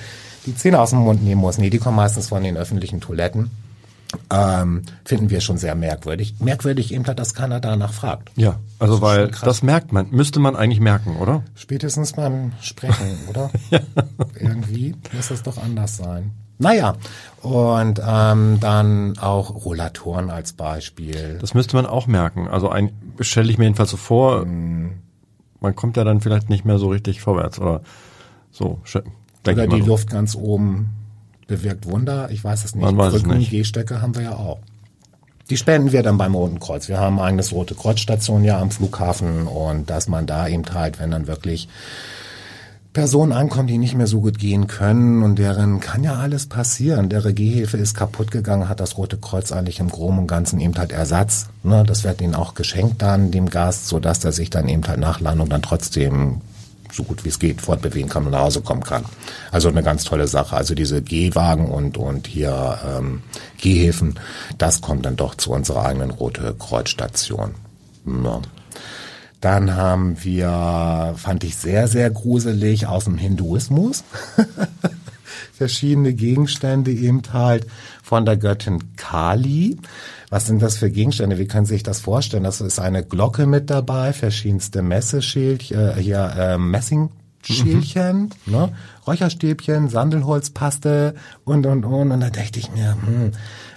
die 0.47 0.55
Zähne 0.55 0.81
aus 0.81 0.91
dem 0.91 1.01
Mund 1.01 1.23
nehmen 1.23 1.41
muss. 1.41 1.59
Nee, 1.59 1.71
die 1.71 1.79
kommen 1.79 1.97
meistens 1.97 2.29
von 2.29 2.43
den 2.43 2.57
öffentlichen 2.57 3.01
Toiletten. 3.01 3.51
Ähm, 4.31 4.83
finden 5.05 5.31
wir 5.31 5.41
schon 5.41 5.59
sehr 5.59 5.75
merkwürdig. 5.75 6.35
Merkwürdig 6.41 6.93
eben, 6.93 7.05
dass 7.05 7.35
keiner 7.35 7.61
danach 7.61 7.93
fragt. 7.93 8.31
Ja, 8.37 8.59
also 8.79 8.95
ist 8.95 9.01
weil 9.03 9.31
das 9.43 9.63
merkt 9.63 9.93
man, 9.93 10.11
müsste 10.11 10.41
man 10.41 10.57
eigentlich 10.57 10.81
merken, 10.81 11.17
oder? 11.17 11.43
Spätestens 11.55 12.13
beim 12.13 12.53
Sprechen, 12.61 13.19
oder? 13.29 13.51
Irgendwie 14.39 14.95
muss 15.13 15.29
das 15.29 15.43
doch 15.43 15.59
anders 15.59 15.97
sein. 15.97 16.33
Naja, 16.59 16.95
und 17.43 18.01
ähm, 18.07 18.59
dann 18.61 19.19
auch 19.19 19.65
Rollatoren 19.65 20.31
als 20.31 20.53
Beispiel. 20.53 21.39
Das 21.41 21.53
müsste 21.53 21.77
man 21.77 21.85
auch 21.85 22.07
merken. 22.07 22.47
Also 22.47 22.69
ein 22.69 22.93
stelle 23.21 23.51
ich 23.51 23.59
mir 23.59 23.65
jedenfalls 23.65 23.91
so 23.91 23.97
vor, 23.97 24.47
man 24.47 25.75
kommt 25.75 25.97
ja 25.97 26.05
dann 26.05 26.21
vielleicht 26.21 26.51
nicht 26.51 26.65
mehr 26.65 26.79
so 26.79 26.89
richtig 26.89 27.21
vorwärts 27.21 27.59
oder 27.59 27.83
so. 28.51 28.81
Oder 29.47 29.67
die 29.67 29.83
so. 29.83 29.89
Luft 29.89 30.11
ganz 30.11 30.37
oben 30.37 31.04
bewirkt 31.47 31.87
Wunder. 31.87 32.31
Ich 32.31 32.43
weiß 32.43 32.65
es 32.65 32.75
nicht. 32.75 32.85
Man 32.85 32.97
weiß 32.97 33.13
Krücken. 33.13 33.41
Gehstöcke 33.43 34.03
haben 34.03 34.15
wir 34.15 34.23
ja 34.23 34.37
auch. 34.37 34.59
Die 35.51 35.57
spenden 35.59 35.93
wir 35.93 36.03
dann 36.03 36.17
beim 36.17 36.35
Roten 36.35 36.59
Kreuz. 36.59 36.89
Wir 36.89 36.99
haben 36.99 37.21
eigenes 37.21 37.53
Rote 37.53 37.75
Kreuzstation 37.75 38.45
ja 38.45 38.59
am 38.59 38.71
Flughafen 38.71 39.47
und 39.47 39.91
dass 39.91 40.09
man 40.09 40.27
da 40.27 40.49
eben 40.49 40.65
halt, 40.73 40.99
wenn 40.99 41.11
dann 41.11 41.27
wirklich 41.27 41.69
Personen 42.95 43.33
ankommen, 43.33 43.67
die 43.67 43.77
nicht 43.77 43.97
mehr 43.97 44.07
so 44.07 44.21
gut 44.21 44.39
gehen 44.39 44.69
können 44.69 45.23
und 45.23 45.37
deren 45.37 45.81
kann 45.81 46.05
ja 46.05 46.15
alles 46.15 46.47
passieren. 46.47 47.09
Deren 47.09 47.35
Gehhilfe 47.35 47.77
ist 47.77 47.95
kaputt 47.95 48.31
gegangen, 48.31 48.69
hat 48.69 48.81
das 48.81 48.97
Rote 48.97 49.19
Kreuz 49.19 49.53
eigentlich 49.53 49.81
im 49.81 49.91
Groben 49.91 50.21
und 50.21 50.29
Ganzen 50.29 50.61
eben 50.61 50.79
halt 50.79 50.93
Ersatz. 50.93 51.49
Ne? 51.65 51.85
Das 51.85 52.05
wird 52.05 52.21
ihnen 52.21 52.37
auch 52.37 52.55
geschenkt 52.55 53.03
dann, 53.03 53.33
dem 53.33 53.51
Gast, 53.51 53.89
sodass 53.89 54.25
er 54.25 54.33
sich 54.33 54.49
dann 54.49 54.69
eben 54.69 54.87
halt 54.87 55.01
nach 55.01 55.21
Landung 55.21 55.49
dann 55.49 55.61
trotzdem 55.61 56.41
so 56.95 57.03
gut 57.03 57.25
wie 57.25 57.29
es 57.29 57.39
geht 57.39 57.61
fortbewegen 57.61 58.09
kann 58.09 58.25
und 58.25 58.33
nach 58.33 58.41
Hause 58.41 58.61
kommen 58.61 58.83
kann. 58.83 59.05
Also 59.51 59.69
eine 59.69 59.83
ganz 59.83 60.05
tolle 60.05 60.29
Sache. 60.29 60.57
Also 60.57 60.75
diese 60.75 61.03
Gehwagen 61.03 61.67
und, 61.67 61.97
und 61.97 62.27
hier 62.27 62.79
ähm, 62.87 63.23
Gehhilfen, 63.61 64.19
das 64.59 64.81
kommt 64.81 65.05
dann 65.05 65.17
doch 65.17 65.35
zu 65.35 65.51
unserer 65.53 65.87
eigenen 65.87 66.11
Rote 66.11 66.55
Kreuzstation. 66.59 67.55
Ja. 68.07 68.41
Dann 69.41 69.77
haben 69.77 70.17
wir, 70.23 71.15
fand 71.19 71.45
ich 71.45 71.57
sehr, 71.57 71.87
sehr 71.87 72.09
gruselig, 72.11 72.87
aus 72.87 73.05
dem 73.05 73.19
Hinduismus. 73.19 74.03
Verschiedene 75.53 76.15
Gegenstände 76.15 76.91
eben 76.91 77.21
halt 77.33 77.67
von 78.03 78.25
der 78.25 78.39
Göttin 78.39 78.97
Kali. 78.97 79.77
Was 80.35 80.47
sind 80.47 80.63
das 80.63 80.77
für 80.77 80.91
Gegenstände? 80.91 81.39
Wie 81.39 81.47
können 81.47 81.65
Sie 81.65 81.75
sich 81.75 81.85
das 81.85 82.01
vorstellen? 82.01 82.43
Das 82.43 82.61
ist 82.61 82.81
eine 82.81 83.05
Glocke 83.05 83.47
mit 83.47 83.71
dabei, 83.71 84.13
verschiedenste 84.13 84.83
Messeschildchen, 84.83 85.79
äh, 85.79 85.95
hier 85.95 86.29
äh, 86.37 86.59
Messingschälchen, 86.59 88.31
ne? 88.45 88.73
Räucherstäbchen, 89.07 89.89
Sandelholzpaste 89.89 91.15
und 91.45 91.67
und 91.67 91.85
und. 91.85 92.11
Und 92.11 92.19
da 92.19 92.31
dachte 92.31 92.59
ich 92.59 92.73
mir, 92.73 92.97
hm, 93.01 93.31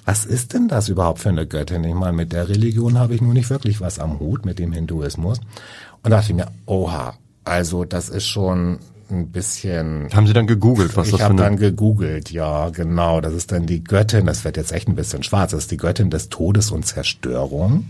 was 0.03 0.25
ist 0.25 0.55
denn 0.55 0.67
das 0.67 0.89
überhaupt 0.89 1.19
für 1.19 1.29
eine 1.29 1.45
Göttin? 1.45 1.83
Ich 1.83 1.93
meine, 1.93 2.13
mit 2.13 2.33
der 2.33 2.49
Religion 2.49 2.97
habe 2.97 3.13
ich 3.13 3.21
nur 3.21 3.35
nicht 3.35 3.51
wirklich 3.51 3.79
was 3.79 3.99
am 3.99 4.19
Hut, 4.19 4.43
mit 4.43 4.57
dem 4.57 4.71
Hinduismus. 4.71 5.39
Und 6.01 6.09
dachte 6.09 6.31
ich 6.31 6.35
mir, 6.35 6.47
oha, 6.65 7.13
also 7.43 7.85
das 7.85 8.09
ist 8.09 8.25
schon 8.25 8.79
ein 9.09 9.31
bisschen 9.31 10.09
Haben 10.13 10.27
Sie 10.27 10.33
dann 10.33 10.47
gegoogelt, 10.47 10.95
was 10.97 11.07
ich 11.07 11.11
das 11.11 11.21
für 11.21 11.25
habe 11.25 11.35
dann 11.35 11.57
gegoogelt, 11.57 12.31
ja, 12.31 12.69
genau. 12.69 13.21
Das 13.21 13.33
ist 13.33 13.51
dann 13.51 13.65
die 13.65 13.83
Göttin, 13.83 14.25
das 14.25 14.43
wird 14.43 14.57
jetzt 14.57 14.71
echt 14.71 14.87
ein 14.87 14.95
bisschen 14.95 15.23
schwarz, 15.23 15.51
das 15.51 15.61
ist 15.61 15.71
die 15.71 15.77
Göttin 15.77 16.09
des 16.09 16.29
Todes 16.29 16.71
und 16.71 16.85
Zerstörung, 16.85 17.85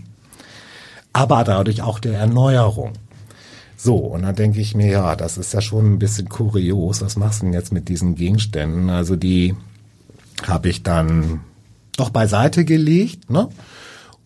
aber 1.12 1.44
dadurch 1.44 1.82
auch 1.82 1.98
der 1.98 2.18
Erneuerung. 2.18 2.92
So, 3.76 3.96
und 3.96 4.22
dann 4.22 4.34
denke 4.34 4.60
ich 4.60 4.74
mir, 4.74 4.88
ja, 4.88 5.14
das 5.14 5.38
ist 5.38 5.54
ja 5.54 5.60
schon 5.60 5.94
ein 5.94 5.98
bisschen 6.00 6.28
kurios. 6.28 7.00
Was 7.00 7.16
machst 7.16 7.42
du 7.42 7.46
denn 7.46 7.52
jetzt 7.52 7.72
mit 7.72 7.88
diesen 7.88 8.16
Gegenständen? 8.16 8.90
Also 8.90 9.14
die 9.14 9.54
habe 10.46 10.68
ich 10.68 10.82
dann 10.82 11.40
doch 11.96 12.10
beiseite 12.10 12.64
gelegt, 12.64 13.30
ne? 13.30 13.48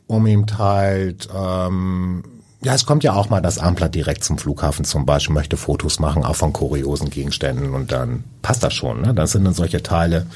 um 0.06 0.26
ihm 0.26 0.46
halt, 0.56 1.28
ähm, 1.34 2.22
ja, 2.64 2.74
es 2.74 2.86
kommt 2.86 3.02
ja 3.04 3.12
auch 3.14 3.28
mal 3.28 3.40
das 3.40 3.58
Ampler 3.58 3.88
direkt 3.88 4.22
zum 4.24 4.38
Flughafen 4.38 4.84
zum 4.84 5.04
Beispiel, 5.04 5.34
möchte 5.34 5.56
Fotos 5.56 5.98
machen, 5.98 6.24
auch 6.24 6.36
von 6.36 6.52
kuriosen 6.52 7.10
Gegenständen 7.10 7.74
und 7.74 7.90
dann 7.92 8.24
passt 8.42 8.62
das 8.62 8.72
schon, 8.74 9.00
ne? 9.00 9.14
Das 9.14 9.32
sind 9.32 9.44
dann 9.44 9.54
solche 9.54 9.82
Teile, 9.82 10.26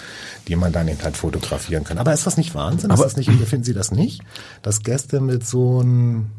die 0.48 0.56
man 0.56 0.72
dann 0.72 0.88
eben 0.88 1.00
halt 1.02 1.16
fotografieren 1.16 1.84
kann. 1.84 1.98
Aber 1.98 2.12
ist 2.12 2.26
das 2.26 2.36
nicht 2.36 2.54
Wahnsinn? 2.54 2.90
Aber- 2.90 3.06
ist 3.06 3.16
das 3.16 3.26
nicht, 3.26 3.30
finden 3.48 3.64
Sie 3.64 3.74
das 3.74 3.92
nicht? 3.92 4.22
Dass 4.62 4.82
Gäste 4.82 5.20
mit 5.20 5.46
so 5.46 5.80
ein, 5.82 6.30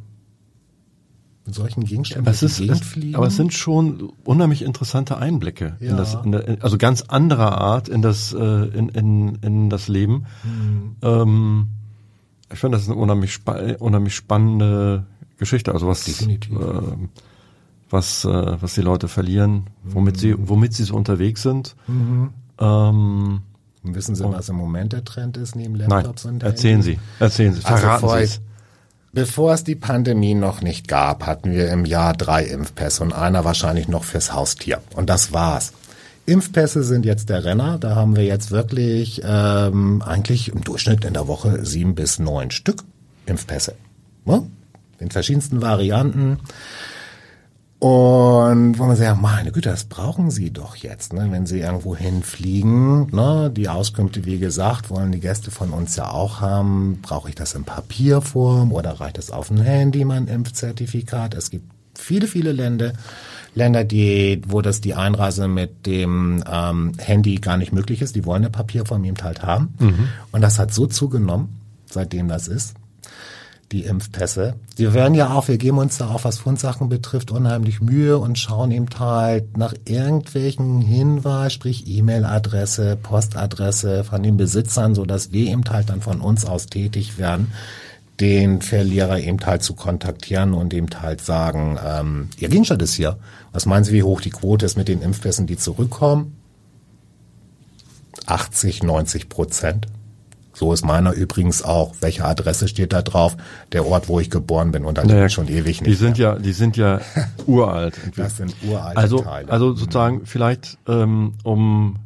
mit 1.45 1.55
solchen 1.55 1.85
Gegenständen 1.85 2.25
Das 2.25 2.41
durch 2.41 2.51
ist, 2.51 2.59
die 2.59 2.63
Gegend 2.67 2.81
es, 2.81 2.87
fliegen? 2.87 3.15
aber 3.15 3.27
es 3.27 3.35
sind 3.37 3.53
schon 3.53 4.11
unheimlich 4.25 4.63
interessante 4.63 5.17
Einblicke 5.17 5.77
Ja. 5.79 5.91
in 5.91 5.97
das, 5.97 6.17
in 6.23 6.31
der, 6.33 6.57
also 6.61 6.77
ganz 6.77 7.03
anderer 7.03 7.57
Art 7.59 7.87
in 7.87 8.01
das, 8.01 8.33
äh, 8.33 8.37
in, 8.37 8.89
in, 8.89 9.35
in 9.35 9.69
das 9.69 9.87
Leben. 9.87 10.25
Mhm. 10.43 10.95
Ähm, 11.01 11.67
ich 12.51 12.59
finde, 12.59 12.75
das 12.77 12.83
ist 12.83 12.89
eine 12.91 12.99
unheimlich, 12.99 13.39
unheimlich 13.79 14.15
spannende 14.15 15.05
Geschichte. 15.37 15.71
Also 15.73 15.87
was, 15.87 16.03
Definitiv. 16.05 16.51
ähm, 16.51 17.09
was, 17.89 18.25
äh, 18.25 18.61
was 18.61 18.73
die 18.73 18.81
Leute 18.81 19.07
verlieren, 19.07 19.67
womit 19.83 20.17
sie, 20.19 20.33
Mhm. 20.33 20.49
womit 20.49 20.73
sie 20.73 20.83
so 20.83 20.95
unterwegs 20.95 21.41
sind. 21.43 21.75
Ähm, 22.59 23.41
Wissen 23.83 24.15
Sie, 24.15 24.23
was 24.25 24.49
im 24.49 24.55
Moment 24.57 24.91
der 24.93 25.05
Trend 25.05 25.37
ist 25.37 25.55
neben 25.55 25.73
nein, 25.77 25.89
Laptops 25.89 26.25
und 26.25 26.43
erzählen? 26.43 26.81
Sie, 26.81 26.99
erzählen 27.19 27.53
Sie, 27.53 27.63
Also 27.63 27.77
verraten 27.77 28.01
vor- 28.01 28.17
Sie 28.17 28.23
es. 28.23 28.41
Bevor 29.13 29.53
es 29.53 29.63
die 29.63 29.75
Pandemie 29.75 30.33
noch 30.35 30.61
nicht 30.61 30.87
gab, 30.87 31.25
hatten 31.25 31.51
wir 31.51 31.71
im 31.71 31.85
Jahr 31.85 32.13
drei 32.13 32.43
Impfpässe 32.43 33.01
und 33.03 33.13
einer 33.13 33.45
wahrscheinlich 33.45 33.87
noch 33.87 34.03
fürs 34.03 34.33
Haustier. 34.33 34.81
Und 34.95 35.09
das 35.09 35.31
war's. 35.31 35.71
Impfpässe 36.25 36.83
sind 36.83 37.05
jetzt 37.05 37.29
der 37.29 37.45
Renner. 37.45 37.77
Da 37.79 37.95
haben 37.95 38.15
wir 38.17 38.25
jetzt 38.25 38.51
wirklich 38.51 39.21
ähm, 39.23 40.01
eigentlich 40.05 40.49
im 40.49 40.61
Durchschnitt 40.61 41.05
in 41.05 41.13
der 41.13 41.27
Woche 41.27 41.65
sieben 41.65 41.95
bis 41.95 42.19
neun 42.19 42.51
Stück 42.51 42.83
Impfpässe. 43.25 43.75
Ne? 44.25 44.43
In 44.99 45.11
verschiedensten 45.11 45.61
Varianten. 45.61 46.39
Und 47.79 48.79
wo 48.79 48.85
man 48.85 48.95
sagt, 48.95 49.21
meine 49.21 49.51
Güte, 49.51 49.69
das 49.69 49.83
brauchen 49.83 50.31
Sie 50.31 50.49
doch 50.51 50.75
jetzt, 50.77 51.13
ne? 51.13 51.27
wenn 51.29 51.45
Sie 51.45 51.59
irgendwo 51.59 51.95
hinfliegen. 51.95 53.07
Ne? 53.11 53.51
Die 53.55 53.69
Auskünfte, 53.69 54.25
wie 54.25 54.39
gesagt, 54.39 54.89
wollen 54.89 55.11
die 55.11 55.19
Gäste 55.19 55.51
von 55.51 55.69
uns 55.69 55.95
ja 55.95 56.09
auch 56.09 56.41
haben. 56.41 56.99
Brauche 57.03 57.29
ich 57.29 57.35
das 57.35 57.53
in 57.53 57.65
Papierform 57.65 58.71
oder 58.71 58.93
reicht 58.93 59.19
es 59.19 59.29
auf 59.29 59.49
dem 59.49 59.61
Handy, 59.61 60.05
mein 60.05 60.27
Impfzertifikat? 60.27 61.35
Es 61.35 61.51
gibt 61.51 61.69
viele, 61.93 62.25
viele 62.25 62.51
Länder, 62.51 62.93
Länder, 63.53 63.83
die, 63.83 64.41
wo 64.47 64.63
das 64.63 64.81
die 64.81 64.95
Einreise 64.95 65.47
mit 65.47 65.85
dem 65.85 66.43
ähm, 66.51 66.93
Handy 66.97 67.35
gar 67.35 67.57
nicht 67.57 67.73
möglich 67.73 68.01
ist. 68.01 68.15
Die 68.15 68.25
wollen 68.25 68.43
eine 68.43 68.49
Papierform 68.49 69.03
eben 69.03 69.21
halt 69.21 69.43
haben. 69.43 69.75
Mhm. 69.77 70.07
Und 70.31 70.41
das 70.41 70.57
hat 70.57 70.73
so 70.73 70.87
zugenommen, 70.87 71.59
seitdem 71.91 72.27
das 72.27 72.47
ist 72.47 72.73
die 73.71 73.83
Impfpässe. 73.83 74.55
Wir 74.75 74.93
werden 74.93 75.13
ja 75.13 75.33
auch, 75.33 75.47
wir 75.47 75.57
geben 75.57 75.77
uns 75.77 75.97
da 75.97 76.09
auch, 76.09 76.23
was 76.23 76.37
Fundsachen 76.37 76.87
betrifft, 76.87 77.31
unheimlich 77.31 77.81
Mühe 77.81 78.17
und 78.17 78.39
schauen 78.39 78.71
eben 78.71 78.87
halt 78.97 79.57
nach 79.57 79.73
irgendwelchen 79.85 80.81
Hinweis, 80.81 81.53
sprich 81.53 81.85
E-Mail-Adresse, 81.87 82.97
Postadresse 83.01 84.03
von 84.05 84.23
den 84.23 84.37
Besitzern, 84.37 84.95
so 84.95 85.05
dass 85.05 85.33
wir 85.33 85.51
eben 85.51 85.63
halt 85.69 85.89
dann 85.89 86.01
von 86.01 86.21
uns 86.21 86.45
aus 86.45 86.67
tätig 86.67 87.17
werden, 87.17 87.51
den 88.21 88.61
Verlierer 88.61 89.19
eben 89.19 89.45
halt 89.45 89.63
zu 89.63 89.73
kontaktieren 89.73 90.53
und 90.53 90.73
eben 90.73 90.87
halt 91.01 91.21
sagen, 91.21 91.77
ähm, 91.85 92.29
Ihr 92.37 92.49
Gegenstand 92.49 92.81
ist 92.81 92.93
hier. 92.93 93.17
Was 93.51 93.65
meinen 93.65 93.83
Sie, 93.83 93.93
wie 93.93 94.03
hoch 94.03 94.21
die 94.21 94.29
Quote 94.29 94.65
ist 94.65 94.77
mit 94.77 94.87
den 94.87 95.01
Impfpässen, 95.01 95.45
die 95.45 95.57
zurückkommen? 95.57 96.37
80, 98.25 98.83
90 98.83 99.29
Prozent. 99.29 99.87
So 100.57 100.73
ist 100.73 100.83
meiner 100.83 101.13
übrigens 101.13 101.61
auch. 101.61 101.93
Welche 102.01 102.25
Adresse 102.25 102.67
steht 102.67 102.91
da 102.91 103.03
drauf? 103.03 103.37
Der 103.73 103.85
Ort, 103.85 104.09
wo 104.09 104.19
ich 104.19 104.31
geboren 104.31 104.71
bin. 104.71 104.85
Und 104.85 104.97
da 104.97 105.03
naja, 105.03 105.29
schon 105.29 105.47
ewig 105.49 105.81
nicht. 105.81 105.85
Die 105.85 105.93
sind 105.93 106.17
mehr. 106.17 106.33
ja, 106.33 106.39
die 106.39 106.51
sind 106.51 106.75
ja 106.77 106.99
uralt. 107.45 107.99
das 108.15 108.37
sind 108.37 108.55
uralte 108.67 108.97
also, 108.97 109.19
Teile. 109.19 109.51
Also 109.51 109.75
sozusagen 109.75 110.25
vielleicht, 110.25 110.79
ähm, 110.87 111.33
um 111.43 111.97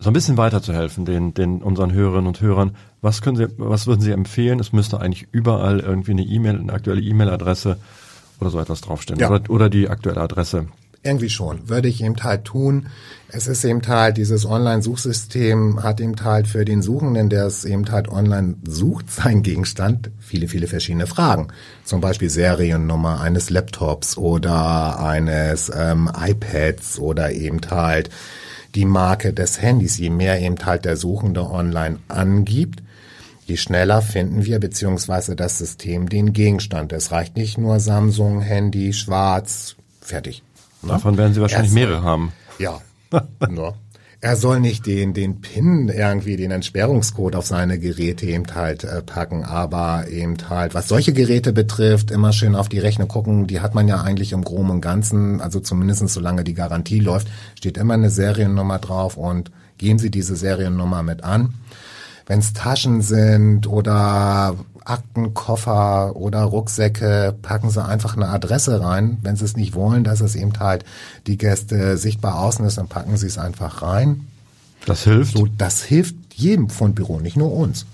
so 0.00 0.10
ein 0.10 0.12
bisschen 0.12 0.38
weiterzuhelfen 0.38 1.04
den, 1.04 1.34
den 1.34 1.62
unseren 1.62 1.92
Hörerinnen 1.92 2.26
und 2.26 2.40
Hörern. 2.40 2.72
Was 3.00 3.22
können 3.22 3.36
Sie, 3.36 3.46
was 3.58 3.86
würden 3.86 4.00
Sie 4.00 4.10
empfehlen? 4.10 4.58
Es 4.58 4.72
müsste 4.72 4.98
eigentlich 4.98 5.28
überall 5.30 5.78
irgendwie 5.78 6.10
eine 6.10 6.22
E-Mail, 6.22 6.58
eine 6.58 6.72
aktuelle 6.72 7.00
E-Mail-Adresse 7.00 7.76
oder 8.40 8.50
so 8.50 8.58
etwas 8.58 8.80
draufstehen. 8.80 9.20
Ja. 9.20 9.30
Oder, 9.30 9.48
oder 9.48 9.70
die 9.70 9.88
aktuelle 9.88 10.20
Adresse 10.20 10.66
irgendwie 11.02 11.30
schon, 11.30 11.68
würde 11.68 11.88
ich 11.88 12.02
eben 12.02 12.16
halt 12.22 12.44
tun. 12.44 12.86
Es 13.28 13.46
ist 13.46 13.64
eben 13.64 13.80
halt, 13.86 14.18
dieses 14.18 14.46
Online-Suchsystem 14.46 15.82
hat 15.82 16.00
eben 16.00 16.22
halt 16.22 16.46
für 16.46 16.64
den 16.64 16.82
Suchenden, 16.82 17.28
der 17.28 17.46
es 17.46 17.64
eben 17.64 17.90
halt 17.90 18.08
online 18.08 18.54
sucht, 18.64 19.10
sein 19.10 19.42
Gegenstand, 19.42 20.10
viele, 20.20 20.48
viele 20.48 20.66
verschiedene 20.66 21.06
Fragen. 21.06 21.48
Zum 21.84 22.00
Beispiel 22.00 22.30
Seriennummer 22.30 23.20
eines 23.20 23.50
Laptops 23.50 24.16
oder 24.16 25.00
eines 25.00 25.72
ähm, 25.74 26.10
iPads 26.14 26.98
oder 26.98 27.32
eben 27.32 27.60
halt 27.70 28.10
die 28.74 28.84
Marke 28.84 29.32
des 29.32 29.60
Handys. 29.60 29.98
Je 29.98 30.10
mehr 30.10 30.40
eben 30.40 30.64
halt 30.64 30.84
der 30.84 30.96
Suchende 30.96 31.50
online 31.50 31.98
angibt, 32.08 32.82
je 33.46 33.56
schneller 33.56 34.02
finden 34.02 34.44
wir 34.44 34.60
beziehungsweise 34.60 35.34
das 35.34 35.58
System 35.58 36.08
den 36.08 36.32
Gegenstand. 36.32 36.92
Es 36.92 37.10
reicht 37.10 37.36
nicht 37.36 37.58
nur 37.58 37.80
Samsung, 37.80 38.40
Handy, 38.40 38.92
schwarz, 38.92 39.74
fertig. 40.00 40.42
Ne? 40.82 40.88
Davon 40.88 41.16
werden 41.16 41.34
Sie 41.34 41.40
wahrscheinlich 41.40 41.72
mehrere 41.72 42.02
haben. 42.02 42.32
Ja. 42.58 42.80
ne? 43.48 43.74
Er 44.24 44.36
soll 44.36 44.60
nicht 44.60 44.86
den, 44.86 45.14
den 45.14 45.40
PIN 45.40 45.88
irgendwie, 45.88 46.36
den 46.36 46.52
Entsperrungscode 46.52 47.34
auf 47.34 47.44
seine 47.44 47.80
Geräte 47.80 48.24
eben 48.26 48.44
halt 48.54 48.84
äh, 48.84 49.02
packen, 49.02 49.42
aber 49.42 50.06
eben 50.08 50.36
halt, 50.48 50.74
was 50.74 50.86
solche 50.86 51.12
Geräte 51.12 51.52
betrifft, 51.52 52.12
immer 52.12 52.32
schön 52.32 52.54
auf 52.54 52.68
die 52.68 52.78
Rechnung 52.78 53.08
gucken. 53.08 53.48
Die 53.48 53.58
hat 53.58 53.74
man 53.74 53.88
ja 53.88 54.00
eigentlich 54.00 54.30
im 54.30 54.44
Groben 54.44 54.70
und 54.70 54.80
Ganzen, 54.80 55.40
also 55.40 55.58
zumindest 55.58 56.08
solange 56.08 56.44
die 56.44 56.54
Garantie 56.54 57.00
läuft, 57.00 57.26
steht 57.58 57.76
immer 57.76 57.94
eine 57.94 58.10
Seriennummer 58.10 58.78
drauf 58.78 59.16
und 59.16 59.50
gehen 59.76 59.98
Sie 59.98 60.12
diese 60.12 60.36
Seriennummer 60.36 61.02
mit 61.02 61.24
an. 61.24 61.54
Wenn 62.26 62.38
es 62.38 62.52
Taschen 62.52 63.02
sind 63.02 63.66
oder 63.66 64.56
Aktenkoffer 64.84 66.16
oder 66.16 66.42
Rucksäcke, 66.42 67.34
packen 67.42 67.70
sie 67.70 67.84
einfach 67.84 68.16
eine 68.16 68.28
Adresse 68.28 68.80
rein. 68.80 69.18
Wenn 69.22 69.36
sie 69.36 69.44
es 69.44 69.56
nicht 69.56 69.74
wollen, 69.74 70.04
dass 70.04 70.20
es 70.20 70.34
eben 70.34 70.52
halt 70.58 70.84
die 71.26 71.38
Gäste 71.38 71.96
sichtbar 71.96 72.40
außen 72.40 72.64
ist, 72.64 72.78
dann 72.78 72.88
packen 72.88 73.16
sie 73.16 73.26
es 73.26 73.38
einfach 73.38 73.82
rein. 73.82 74.26
Das 74.86 75.04
hilft? 75.04 75.36
So, 75.36 75.46
das 75.58 75.82
hilft 75.82 76.16
jedem 76.34 76.68
Fundbüro, 76.68 77.20
nicht 77.20 77.36
nur 77.36 77.52
uns. 77.52 77.86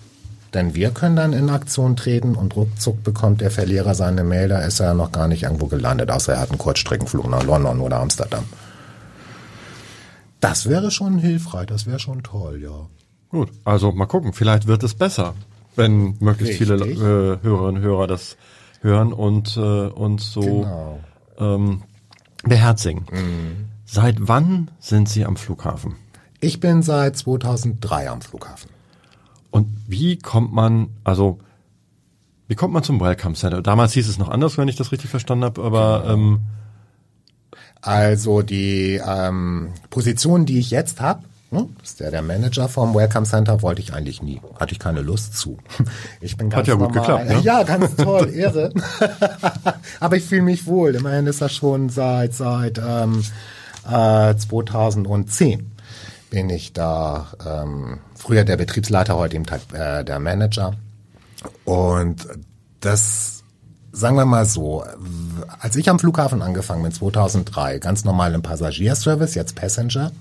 Denn 0.55 0.75
wir 0.75 0.91
können 0.91 1.17
dann 1.17 1.35
in 1.35 1.51
Aktion 1.51 1.95
treten 1.97 2.35
und 2.35 2.57
ruckzuck 2.57 3.05
bekommt 3.05 3.43
der 3.43 3.51
Verlierer 3.51 3.95
seine 3.95 4.25
Mail, 4.25 4.49
da 4.49 4.61
ist 4.61 4.81
er 4.81 4.95
noch 4.95 5.12
gar 5.12 5.29
nicht 5.29 5.43
irgendwo 5.43 5.67
gelandet, 5.67 6.11
außer 6.11 6.35
er 6.35 6.41
hat 6.41 6.51
einen 6.51 6.59
Kurzstreckenflug 6.59 7.29
nach 7.29 7.43
London 7.43 7.81
oder 7.81 8.01
Amsterdam. 8.01 8.45
Das 10.41 10.69
wäre 10.69 10.91
schon 10.91 11.19
hilfreich, 11.19 11.67
das 11.67 11.87
wäre 11.87 11.99
schon 11.99 12.23
toll, 12.23 12.61
ja. 12.62 12.87
Gut, 13.31 13.51
also 13.64 13.93
mal 13.93 14.07
gucken, 14.07 14.33
vielleicht 14.33 14.67
wird 14.67 14.83
es 14.83 14.95
besser 14.95 15.35
wenn 15.79 16.17
möglichst 16.19 16.61
Richtig. 16.61 16.99
viele 16.99 17.38
äh, 17.38 17.43
Hörerinnen 17.43 17.77
und 17.77 17.83
Hörer 17.83 18.07
das 18.07 18.37
hören 18.81 19.12
und 19.12 19.57
äh, 19.57 19.61
uns 19.61 20.33
so 20.33 20.41
genau. 20.41 21.01
ähm, 21.38 21.83
beherzigen. 22.43 23.07
Mhm. 23.11 23.69
Seit 23.87 24.17
wann 24.19 24.71
sind 24.81 25.09
Sie 25.09 25.25
am 25.25 25.37
Flughafen? 25.37 25.97
Ich 26.41 26.61
bin 26.61 26.83
seit 26.83 27.17
2003 27.17 28.11
am 28.11 28.21
Flughafen. 28.21 28.71
Und 29.51 29.69
wie 29.87 30.19
kommt 30.19 30.53
man, 30.53 30.91
also 31.05 31.38
wie 32.49 32.55
kommt 32.55 32.75
man 32.75 32.83
zum 32.83 33.01
Welcome 33.01 33.35
Center? 33.35 33.62
Damals 33.62 33.93
hieß 33.95 34.09
es 34.09 34.19
noch 34.19 34.29
anders, 34.29 34.59
wenn 34.59 34.69
ich 34.69 34.77
das 34.77 34.93
richtig 34.93 35.11
verstanden 35.11 35.45
habe, 35.45 35.62
aber 35.62 36.03
genau. 36.03 36.14
ähm, 36.14 36.41
also 37.81 38.43
die 38.43 39.01
ähm, 39.05 39.71
Position, 39.91 40.45
die 40.45 40.59
ich 40.59 40.71
jetzt 40.71 41.01
habe, 41.01 41.23
Ne? 41.51 41.67
Ist 41.83 42.01
der 42.01 42.11
der 42.11 42.21
Manager 42.21 42.69
vom 42.69 42.95
Welcome 42.95 43.25
Center? 43.25 43.63
Wollte 43.63 43.81
ich 43.81 43.95
eigentlich 43.95 44.23
nie. 44.23 44.41
Hatte 44.61 44.73
ich 44.73 44.79
keine 44.79 45.01
Lust 45.01 45.37
zu. 45.37 45.57
Ich 46.21 46.37
bin 46.37 46.51
ganz 46.51 46.61
Hat 46.61 46.67
ja 46.69 46.75
normal. 46.75 46.89
gut 46.89 46.97
geklappt. 46.99 47.29
Ne? 47.29 47.41
Ja, 47.41 47.63
ganz 47.63 47.97
toll, 47.97 48.31
Ehre. 48.35 48.73
Aber 50.01 50.17
ich 50.17 50.25
fühle 50.25 50.43
mich 50.43 50.67
wohl. 50.67 50.95
Immerhin 50.95 51.27
ist 51.27 51.41
das 51.41 51.55
schon 51.55 51.89
seit 51.89 52.35
seit 52.35 52.79
ähm, 52.79 53.25
äh, 53.91 54.35
2010 54.37 55.73
bin 56.31 56.51
ich 56.51 56.73
da. 56.73 57.29
Ähm, 57.47 58.01
früher 58.15 58.45
der 58.45 58.57
Betriebsleiter, 58.57 59.17
heute 59.17 59.37
eben 59.37 59.47
äh, 59.73 60.05
der 60.05 60.19
Manager. 60.19 60.75
Und 61.65 62.27
das 62.81 63.38
sagen 63.99 64.17
wir 64.17 64.25
mal 64.25 64.45
so, 64.45 64.85
als 65.59 65.75
ich 65.75 65.91
am 65.91 65.99
Flughafen 65.99 66.41
angefangen 66.41 66.85
bin, 66.85 66.93
2003, 66.93 67.79
ganz 67.79 68.05
normal 68.05 68.33
im 68.35 68.43
Passagierservice, 68.43 69.35
jetzt 69.35 69.57
Passenger, 69.57 70.13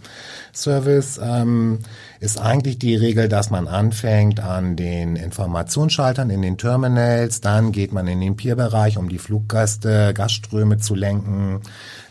Service 0.51 1.19
ähm, 1.23 1.79
ist 2.19 2.39
eigentlich 2.41 2.79
die 2.79 2.95
Regel, 2.95 3.29
dass 3.29 3.51
man 3.51 3.67
anfängt 3.67 4.39
an 4.39 4.75
den 4.75 5.15
Informationsschaltern 5.15 6.31
in 6.31 6.41
den 6.41 6.57
Terminals, 6.57 7.39
dann 7.41 7.71
geht 7.71 7.91
man 7.91 8.07
in 8.07 8.19
den 8.19 8.35
Peer-Bereich, 8.35 8.97
um 8.97 9.09
die 9.09 9.19
Fluggäste, 9.19 10.13
Gastströme 10.15 10.79
zu 10.79 10.95
lenken, 10.95 11.61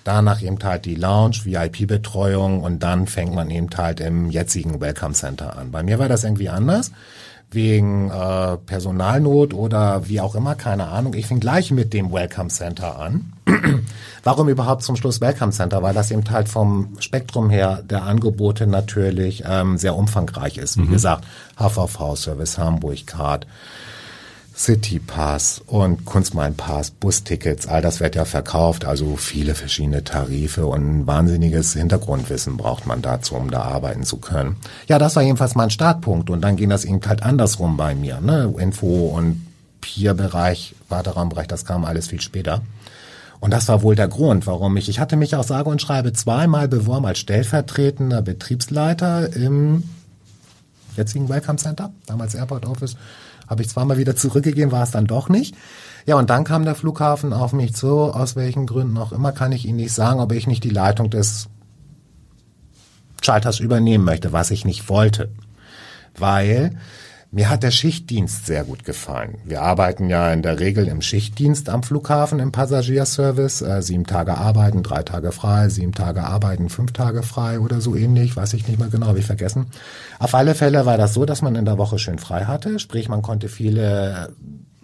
danach 0.04 0.42
eben 0.42 0.58
halt 0.62 0.84
die 0.84 0.94
Lounge, 0.94 1.38
VIP-Betreuung 1.44 2.62
und 2.62 2.84
dann 2.84 3.08
fängt 3.08 3.34
man 3.34 3.50
eben 3.50 3.68
halt 3.76 3.98
im 3.98 4.30
jetzigen 4.30 4.80
Welcome 4.80 5.14
Center 5.14 5.58
an. 5.58 5.72
Bei 5.72 5.82
mir 5.82 5.98
war 5.98 6.08
das 6.08 6.22
irgendwie 6.22 6.48
anders 6.48 6.92
wegen 7.56 8.08
äh, 8.10 8.56
Personalnot 8.58 9.52
oder 9.52 10.06
wie 10.06 10.20
auch 10.20 10.36
immer, 10.36 10.54
keine 10.54 10.86
Ahnung. 10.86 11.14
Ich 11.14 11.26
fing 11.26 11.40
gleich 11.40 11.72
mit 11.72 11.92
dem 11.92 12.12
Welcome 12.12 12.50
Center 12.50 13.00
an. 13.00 13.32
Warum 14.22 14.48
überhaupt 14.48 14.84
zum 14.84 14.94
Schluss 14.94 15.20
Welcome 15.20 15.50
Center? 15.50 15.82
Weil 15.82 15.94
das 15.94 16.12
eben 16.12 16.22
halt 16.30 16.48
vom 16.48 16.96
Spektrum 17.00 17.50
her 17.50 17.82
der 17.82 18.04
Angebote 18.04 18.68
natürlich 18.68 19.42
ähm, 19.44 19.78
sehr 19.78 19.96
umfangreich 19.96 20.58
ist. 20.58 20.76
Wie 20.76 20.82
mhm. 20.82 20.92
gesagt, 20.92 21.24
HVV 21.58 22.14
Service 22.14 22.58
City 24.56 24.98
Pass 24.98 25.60
und 25.66 26.06
Kunstmain-Pass, 26.06 26.90
Bustickets, 26.92 27.66
all 27.66 27.82
das 27.82 28.00
wird 28.00 28.14
ja 28.14 28.24
verkauft, 28.24 28.86
also 28.86 29.16
viele 29.16 29.54
verschiedene 29.54 30.02
Tarife 30.02 30.66
und 30.66 31.00
ein 31.00 31.06
wahnsinniges 31.06 31.74
Hintergrundwissen 31.74 32.56
braucht 32.56 32.86
man 32.86 33.02
dazu, 33.02 33.34
um 33.34 33.50
da 33.50 33.62
arbeiten 33.62 34.04
zu 34.04 34.16
können. 34.16 34.56
Ja, 34.88 34.98
das 34.98 35.14
war 35.14 35.22
jedenfalls 35.22 35.56
mein 35.56 35.68
Startpunkt 35.68 36.30
und 36.30 36.40
dann 36.40 36.56
ging 36.56 36.70
das 36.70 36.86
eben 36.86 37.00
halt 37.06 37.22
andersrum 37.22 37.76
bei 37.76 37.94
mir, 37.94 38.22
ne? 38.22 38.54
Info 38.58 39.08
und 39.08 39.46
Peer-Bereich, 39.82 40.74
Warteraumbereich, 40.88 41.48
das 41.48 41.66
kam 41.66 41.84
alles 41.84 42.08
viel 42.08 42.22
später. 42.22 42.62
Und 43.40 43.50
das 43.50 43.68
war 43.68 43.82
wohl 43.82 43.94
der 43.94 44.08
Grund, 44.08 44.46
warum 44.46 44.74
ich, 44.78 44.88
ich 44.88 44.98
hatte 44.98 45.16
mich 45.16 45.36
auch 45.36 45.44
sage 45.44 45.68
und 45.68 45.82
schreibe 45.82 46.14
zweimal 46.14 46.66
beworben 46.66 47.04
als 47.04 47.18
stellvertretender 47.18 48.22
Betriebsleiter 48.22 49.36
im 49.36 49.84
jetzigen 50.96 51.28
Welcome 51.28 51.58
Center, 51.58 51.92
damals 52.06 52.34
Airport 52.34 52.64
Office, 52.64 52.96
habe 53.46 53.62
ich 53.62 53.68
zweimal 53.68 53.98
wieder 53.98 54.16
zurückgegeben, 54.16 54.72
war 54.72 54.82
es 54.82 54.90
dann 54.90 55.06
doch 55.06 55.28
nicht. 55.28 55.54
Ja, 56.06 56.16
und 56.16 56.30
dann 56.30 56.44
kam 56.44 56.64
der 56.64 56.74
Flughafen 56.74 57.32
auf 57.32 57.52
mich 57.52 57.74
zu, 57.74 58.12
aus 58.12 58.36
welchen 58.36 58.66
Gründen 58.66 58.96
auch 58.98 59.12
immer, 59.12 59.32
kann 59.32 59.52
ich 59.52 59.66
Ihnen 59.66 59.76
nicht 59.76 59.92
sagen, 59.92 60.20
ob 60.20 60.32
ich 60.32 60.46
nicht 60.46 60.64
die 60.64 60.70
Leitung 60.70 61.10
des 61.10 61.48
Schalters 63.22 63.60
übernehmen 63.60 64.04
möchte, 64.04 64.32
was 64.32 64.50
ich 64.50 64.64
nicht 64.64 64.88
wollte. 64.88 65.30
Weil 66.16 66.78
mir 67.36 67.50
hat 67.50 67.62
der 67.62 67.70
Schichtdienst 67.70 68.46
sehr 68.46 68.64
gut 68.64 68.84
gefallen. 68.84 69.34
Wir 69.44 69.60
arbeiten 69.60 70.08
ja 70.08 70.32
in 70.32 70.40
der 70.40 70.58
Regel 70.58 70.88
im 70.88 71.02
Schichtdienst 71.02 71.68
am 71.68 71.82
Flughafen 71.82 72.38
im 72.38 72.50
Passagierservice. 72.50 73.60
Äh, 73.60 73.82
sieben 73.82 74.06
Tage 74.06 74.38
arbeiten, 74.38 74.82
drei 74.82 75.02
Tage 75.02 75.32
frei, 75.32 75.68
sieben 75.68 75.92
Tage 75.92 76.24
arbeiten, 76.24 76.70
fünf 76.70 76.92
Tage 76.92 77.22
frei 77.22 77.60
oder 77.60 77.82
so 77.82 77.94
ähnlich. 77.94 78.38
Weiß 78.38 78.54
ich 78.54 78.66
nicht 78.66 78.78
mehr 78.78 78.88
genau, 78.88 79.08
habe 79.08 79.18
ich 79.18 79.26
vergessen. 79.26 79.66
Auf 80.18 80.34
alle 80.34 80.54
Fälle 80.54 80.86
war 80.86 80.96
das 80.96 81.12
so, 81.12 81.26
dass 81.26 81.42
man 81.42 81.56
in 81.56 81.66
der 81.66 81.76
Woche 81.76 81.98
schön 81.98 82.18
frei 82.18 82.46
hatte. 82.46 82.78
Sprich, 82.78 83.10
man 83.10 83.20
konnte 83.20 83.50
viele 83.50 84.30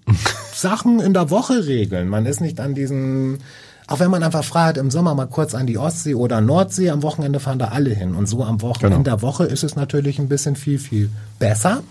Sachen 0.53 1.01
in 1.01 1.15
der 1.15 1.31
Woche 1.31 1.67
regeln. 1.67 2.09
Man 2.09 2.27
ist 2.27 2.43
nicht 2.43 2.61
an 2.61 2.75
diesen 2.75 3.39
auch 3.87 3.99
wenn 3.99 4.11
man 4.11 4.23
einfach 4.23 4.45
frei 4.45 4.65
hat, 4.65 4.77
im 4.77 4.91
Sommer 4.91 5.15
mal 5.15 5.27
kurz 5.27 5.55
an 5.55 5.67
die 5.67 5.77
Ostsee 5.77 6.15
oder 6.15 6.41
Nordsee, 6.41 6.91
am 6.91 7.03
Wochenende 7.03 7.41
fahren 7.41 7.59
da 7.59 7.69
alle 7.69 7.91
hin. 7.91 8.15
Und 8.15 8.27
so 8.27 8.45
am 8.45 8.63
Wochenende 8.63 8.99
genau. 8.99 9.17
der 9.17 9.23
Woche 9.23 9.45
ist 9.45 9.65
es 9.65 9.75
natürlich 9.75 10.19
ein 10.19 10.29
bisschen 10.29 10.55
viel, 10.55 10.79
viel 10.79 11.11
besser. 11.39 11.83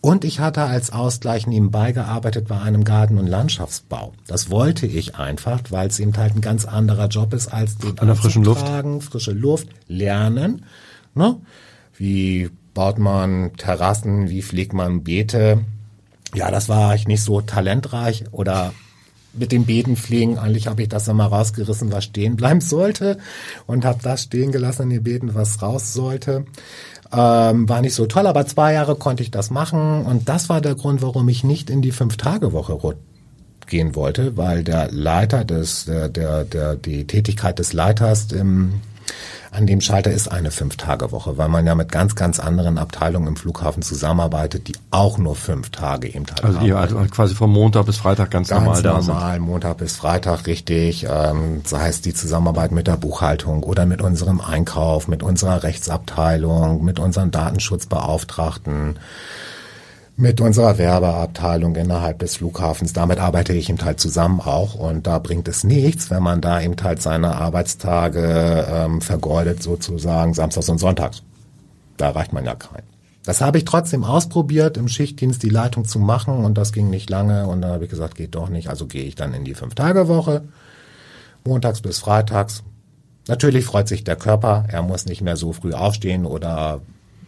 Und 0.00 0.24
ich 0.24 0.38
hatte 0.38 0.62
als 0.62 0.90
Ausgleich 0.90 1.46
nebenbei 1.46 1.92
gearbeitet 1.92 2.46
bei 2.46 2.60
einem 2.60 2.84
Garten- 2.84 3.18
und 3.18 3.26
Landschaftsbau. 3.26 4.12
Das 4.26 4.48
wollte 4.48 4.86
ich 4.86 5.16
einfach, 5.16 5.60
weil 5.70 5.88
es 5.88 5.98
eben 5.98 6.16
halt 6.16 6.36
ein 6.36 6.40
ganz 6.40 6.64
anderer 6.64 7.08
Job 7.08 7.34
ist 7.34 7.48
als 7.48 7.78
den 7.78 7.98
An 7.98 8.06
der 8.06 8.16
frischen 8.16 8.44
Luft. 8.44 8.66
frische 9.00 9.32
Luft, 9.32 9.68
lernen. 9.88 10.64
Ne? 11.14 11.36
Wie 11.96 12.50
baut 12.78 13.00
man 13.00 13.56
Terrassen, 13.56 14.30
wie 14.30 14.40
pflegt 14.40 14.72
man 14.72 15.02
Beete. 15.02 15.64
Ja, 16.32 16.52
das 16.52 16.68
war 16.68 16.94
ich 16.94 17.08
nicht 17.08 17.24
so 17.24 17.40
talentreich 17.40 18.26
oder 18.30 18.72
mit 19.32 19.50
dem 19.50 19.64
Beeten 19.64 19.96
pflegen. 19.96 20.38
Eigentlich 20.38 20.68
habe 20.68 20.82
ich 20.82 20.88
das 20.88 21.08
immer 21.08 21.26
rausgerissen, 21.26 21.90
was 21.90 22.04
stehen 22.04 22.36
bleiben 22.36 22.60
sollte 22.60 23.18
und 23.66 23.84
habe 23.84 23.98
das 24.00 24.22
stehen 24.22 24.52
gelassen 24.52 24.82
in 24.82 24.90
den 24.90 25.02
Beeten, 25.02 25.34
was 25.34 25.60
raus 25.60 25.92
sollte. 25.92 26.44
Ähm, 27.10 27.68
war 27.68 27.80
nicht 27.80 27.94
so 27.94 28.06
toll, 28.06 28.26
aber 28.26 28.46
zwei 28.46 28.74
Jahre 28.74 28.94
konnte 28.94 29.22
ich 29.22 29.30
das 29.30 29.50
machen. 29.50 30.04
Und 30.04 30.28
das 30.28 30.48
war 30.48 30.60
der 30.60 30.74
Grund, 30.74 31.00
warum 31.00 31.28
ich 31.28 31.42
nicht 31.44 31.70
in 31.70 31.80
die 31.80 31.92
Fünf-Tage-Woche 31.92 32.78
gehen 33.66 33.94
wollte, 33.94 34.36
weil 34.36 34.64
der 34.64 34.90
Leiter 34.90 35.44
des, 35.44 35.84
der, 35.86 36.08
der, 36.08 36.44
der, 36.44 36.74
die 36.74 37.06
Tätigkeit 37.06 37.58
des 37.58 37.72
Leiters 37.72 38.32
im 38.32 38.74
an 39.50 39.66
dem 39.66 39.80
Schalter 39.80 40.10
ist 40.10 40.30
eine 40.30 40.50
Fünf-Tage-Woche, 40.50 41.38
weil 41.38 41.48
man 41.48 41.66
ja 41.66 41.74
mit 41.74 41.90
ganz, 41.90 42.14
ganz 42.14 42.38
anderen 42.38 42.78
Abteilungen 42.78 43.28
im 43.28 43.36
Flughafen 43.36 43.82
zusammenarbeitet, 43.82 44.68
die 44.68 44.74
auch 44.90 45.18
nur 45.18 45.36
fünf 45.36 45.70
Tage 45.70 46.08
eben 46.08 46.26
Tag 46.26 46.44
also 46.44 46.60
haben. 46.60 46.72
Also 46.72 46.98
quasi 47.10 47.34
vom 47.34 47.52
Montag 47.52 47.86
bis 47.86 47.96
Freitag 47.96 48.30
ganz, 48.30 48.48
ganz 48.48 48.64
normal 48.64 48.82
da 48.82 49.00
sind. 49.00 49.14
normal, 49.14 49.38
Montag 49.40 49.78
bis 49.78 49.96
Freitag, 49.96 50.46
richtig. 50.46 51.06
Ähm, 51.08 51.62
sei 51.64 51.88
es 51.88 52.02
die 52.02 52.14
Zusammenarbeit 52.14 52.72
mit 52.72 52.86
der 52.86 52.96
Buchhaltung 52.96 53.62
oder 53.62 53.86
mit 53.86 54.02
unserem 54.02 54.40
Einkauf, 54.40 55.08
mit 55.08 55.22
unserer 55.22 55.62
Rechtsabteilung, 55.62 56.84
mit 56.84 56.98
unseren 56.98 57.30
Datenschutzbeauftragten 57.30 58.98
mit 60.18 60.40
unserer 60.40 60.78
Werbeabteilung 60.78 61.76
innerhalb 61.76 62.18
des 62.18 62.36
Flughafens. 62.36 62.92
Damit 62.92 63.20
arbeite 63.20 63.52
ich 63.52 63.70
eben 63.70 63.80
halt 63.80 64.00
zusammen 64.00 64.40
auch 64.40 64.74
und 64.74 65.06
da 65.06 65.20
bringt 65.20 65.46
es 65.46 65.62
nichts, 65.62 66.10
wenn 66.10 66.24
man 66.24 66.40
da 66.40 66.60
eben 66.60 66.74
halt 66.82 67.00
seine 67.00 67.36
Arbeitstage 67.36 68.66
ähm, 68.68 69.00
vergeudet 69.00 69.62
sozusagen 69.62 70.34
samstags 70.34 70.68
und 70.68 70.78
sonntags. 70.78 71.22
Da 71.96 72.06
erreicht 72.06 72.32
man 72.32 72.44
ja 72.44 72.56
keinen. 72.56 72.82
Das 73.24 73.40
habe 73.40 73.58
ich 73.58 73.64
trotzdem 73.64 74.02
ausprobiert, 74.02 74.76
im 74.76 74.88
Schichtdienst 74.88 75.40
die 75.44 75.50
Leitung 75.50 75.84
zu 75.84 76.00
machen 76.00 76.44
und 76.44 76.58
das 76.58 76.72
ging 76.72 76.90
nicht 76.90 77.08
lange 77.08 77.46
und 77.46 77.60
dann 77.60 77.70
habe 77.70 77.84
ich 77.84 77.90
gesagt, 77.90 78.16
geht 78.16 78.34
doch 78.34 78.48
nicht, 78.48 78.68
also 78.68 78.86
gehe 78.86 79.04
ich 79.04 79.14
dann 79.14 79.34
in 79.34 79.44
die 79.44 79.54
Fünf-Tage-Woche, 79.54 80.42
montags 81.44 81.80
bis 81.80 82.00
freitags. 82.00 82.64
Natürlich 83.28 83.66
freut 83.66 83.86
sich 83.86 84.02
der 84.02 84.16
Körper, 84.16 84.64
er 84.66 84.82
muss 84.82 85.06
nicht 85.06 85.22
mehr 85.22 85.36
so 85.36 85.52
früh 85.52 85.74
aufstehen 85.74 86.26
oder 86.26 86.80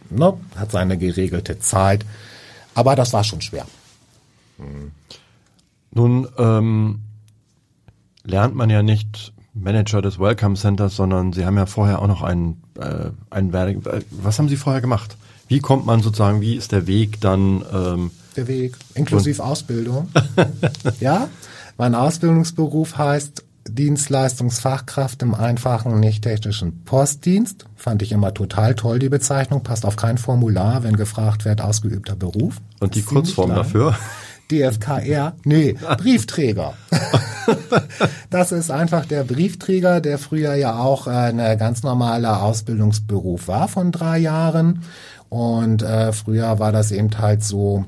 ne, 0.09 0.33
hat 0.57 0.71
seine 0.71 0.97
geregelte 0.97 1.59
Zeit. 1.59 2.03
Aber 2.75 2.95
das 2.95 3.13
war 3.13 3.23
schon 3.23 3.41
schwer. 3.41 3.65
Hm. 4.57 4.91
Nun 5.91 6.27
ähm, 6.37 6.99
lernt 8.23 8.55
man 8.55 8.69
ja 8.69 8.81
nicht 8.81 9.33
Manager 9.53 10.01
des 10.01 10.19
Welcome 10.19 10.55
Centers, 10.55 10.95
sondern 10.95 11.33
Sie 11.33 11.45
haben 11.45 11.57
ja 11.57 11.65
vorher 11.65 12.01
auch 12.01 12.07
noch 12.07 12.21
einen, 12.21 12.63
äh, 12.79 13.09
einen 13.29 13.51
Werdegang. 13.51 14.03
Was 14.11 14.39
haben 14.39 14.47
Sie 14.47 14.55
vorher 14.55 14.81
gemacht? 14.81 15.17
Wie 15.47 15.59
kommt 15.59 15.85
man 15.85 16.01
sozusagen, 16.01 16.39
wie 16.39 16.55
ist 16.55 16.71
der 16.71 16.87
Weg 16.87 17.19
dann? 17.19 17.63
Ähm, 17.73 18.11
der 18.37 18.47
Weg, 18.47 18.77
inklusive 18.95 19.43
Ausbildung. 19.43 20.07
ja, 21.01 21.27
mein 21.77 21.95
Ausbildungsberuf 21.95 22.97
heißt 22.97 23.43
Dienstleistungsfachkraft 23.75 25.21
im 25.21 25.33
einfachen, 25.33 25.99
nicht 25.99 26.23
technischen 26.23 26.83
Postdienst. 26.83 27.65
Fand 27.75 28.01
ich 28.01 28.11
immer 28.11 28.33
total 28.33 28.75
toll, 28.75 28.99
die 28.99 29.09
Bezeichnung. 29.09 29.63
Passt 29.63 29.85
auf 29.85 29.95
kein 29.95 30.17
Formular, 30.17 30.83
wenn 30.83 30.95
gefragt 30.95 31.45
wird, 31.45 31.61
ausgeübter 31.61 32.15
Beruf. 32.15 32.57
Und 32.79 32.95
die 32.95 33.01
Kurzform 33.01 33.55
dafür? 33.55 33.95
DFKR? 34.51 35.33
Nee, 35.45 35.75
Briefträger. 35.97 36.73
das 38.29 38.51
ist 38.51 38.69
einfach 38.69 39.05
der 39.05 39.23
Briefträger, 39.23 40.01
der 40.01 40.17
früher 40.17 40.55
ja 40.55 40.77
auch 40.77 41.07
ein 41.07 41.37
ganz 41.57 41.83
normaler 41.83 42.43
Ausbildungsberuf 42.43 43.47
war 43.47 43.67
von 43.67 43.91
drei 43.91 44.19
Jahren. 44.19 44.83
Und 45.29 45.81
äh, 45.81 46.11
früher 46.11 46.59
war 46.59 46.73
das 46.73 46.91
eben 46.91 47.17
halt 47.17 47.43
so, 47.43 47.85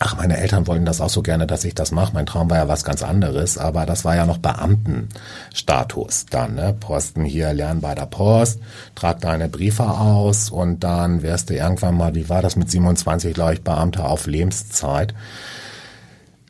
Ach, 0.00 0.16
meine 0.16 0.38
Eltern 0.38 0.66
wollten 0.66 0.86
das 0.86 1.00
auch 1.00 1.10
so 1.10 1.22
gerne, 1.22 1.46
dass 1.46 1.64
ich 1.64 1.74
das 1.74 1.92
mache. 1.92 2.14
Mein 2.14 2.26
Traum 2.26 2.48
war 2.48 2.56
ja 2.56 2.68
was 2.68 2.82
ganz 2.82 3.02
anderes, 3.02 3.58
aber 3.58 3.84
das 3.84 4.04
war 4.04 4.16
ja 4.16 4.24
noch 4.24 4.38
Beamtenstatus 4.38 6.26
dann, 6.30 6.54
ne? 6.54 6.74
Posten 6.78 7.24
hier, 7.24 7.52
lernen 7.52 7.82
bei 7.82 7.94
der 7.94 8.06
Post, 8.06 8.60
trag 8.94 9.20
deine 9.20 9.48
Briefe 9.48 9.84
aus 9.84 10.50
und 10.50 10.80
dann 10.80 11.22
wärst 11.22 11.50
du 11.50 11.54
irgendwann 11.54 11.96
mal, 11.96 12.14
wie 12.14 12.28
war 12.28 12.40
das 12.40 12.56
mit 12.56 12.70
27, 12.70 13.34
glaube 13.34 13.54
ich, 13.54 13.62
Beamter 13.62 14.08
auf 14.08 14.26
Lebenszeit. 14.26 15.14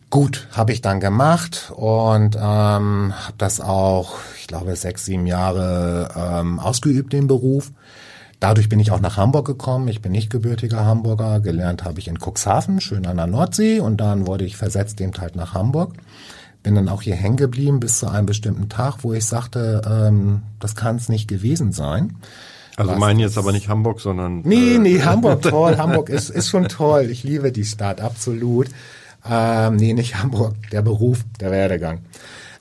Gut, 0.08 0.46
habe 0.52 0.72
ich 0.72 0.80
dann 0.80 1.00
gemacht 1.00 1.72
und 1.74 2.36
ähm, 2.36 3.14
habe 3.16 3.34
das 3.38 3.60
auch, 3.60 4.18
ich 4.38 4.46
glaube, 4.46 4.76
sechs, 4.76 5.06
sieben 5.06 5.26
Jahre 5.26 6.10
ähm, 6.14 6.60
ausgeübt, 6.60 7.12
den 7.12 7.26
Beruf. 7.26 7.72
Dadurch 8.42 8.68
bin 8.68 8.80
ich 8.80 8.90
auch 8.90 8.98
nach 8.98 9.18
Hamburg 9.18 9.46
gekommen. 9.46 9.86
Ich 9.86 10.02
bin 10.02 10.10
nicht 10.10 10.28
gebürtiger 10.28 10.84
Hamburger. 10.84 11.38
Gelernt 11.38 11.84
habe 11.84 12.00
ich 12.00 12.08
in 12.08 12.18
Cuxhaven, 12.18 12.80
schön 12.80 13.06
an 13.06 13.18
der 13.18 13.28
Nordsee. 13.28 13.78
Und 13.78 13.98
dann 13.98 14.26
wurde 14.26 14.44
ich 14.44 14.56
versetzt 14.56 15.00
eben 15.00 15.12
halt 15.16 15.36
nach 15.36 15.54
Hamburg. 15.54 15.92
Bin 16.64 16.74
dann 16.74 16.88
auch 16.88 17.02
hier 17.02 17.14
hängen 17.14 17.36
geblieben 17.36 17.78
bis 17.78 18.00
zu 18.00 18.08
einem 18.08 18.26
bestimmten 18.26 18.68
Tag, 18.68 19.04
wo 19.04 19.12
ich 19.12 19.26
sagte, 19.26 19.82
ähm, 19.88 20.42
das 20.58 20.74
kann 20.74 20.96
es 20.96 21.08
nicht 21.08 21.28
gewesen 21.28 21.70
sein. 21.70 22.16
Also 22.74 22.96
meinen 22.96 23.20
jetzt 23.20 23.38
aber 23.38 23.52
nicht 23.52 23.68
Hamburg, 23.68 24.00
sondern... 24.00 24.40
Nee, 24.40 24.74
äh, 24.74 24.78
nee, 24.78 25.00
Hamburg 25.04 25.42
toll. 25.42 25.78
Hamburg 25.78 26.08
ist, 26.08 26.28
ist 26.28 26.48
schon 26.48 26.66
toll. 26.66 27.10
Ich 27.10 27.22
liebe 27.22 27.52
die 27.52 27.64
Stadt, 27.64 28.00
absolut. 28.00 28.66
Ähm, 29.24 29.76
nee, 29.76 29.92
nicht 29.92 30.20
Hamburg. 30.20 30.56
Der 30.72 30.82
Beruf, 30.82 31.20
der 31.38 31.52
Werdegang. 31.52 32.00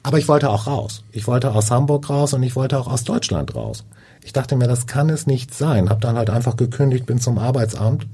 Aber 0.04 0.20
ich 0.20 0.28
wollte 0.28 0.52
auch 0.52 0.68
raus. 0.68 1.04
Ich 1.12 1.26
wollte 1.26 1.56
aus 1.56 1.72
Hamburg 1.72 2.08
raus 2.08 2.36
und 2.36 2.44
ich 2.44 2.56
wollte 2.56 2.78
auch 2.78 2.88
aus 2.88 3.04
Deutschland 3.04 3.56
raus. 3.56 3.84
Ich 4.24 4.34
dachte 4.34 4.56
mir, 4.56 4.68
das 4.68 4.88
kann 4.88 5.10
es 5.10 5.28
nicht 5.28 5.54
sein. 5.54 5.90
Hab 5.90 6.02
dann 6.02 6.18
halt 6.18 6.30
einfach 6.30 6.56
gekündigt, 6.56 7.06
bin 7.06 7.20
zum 7.20 7.38
Arbeitsamt 7.38 8.08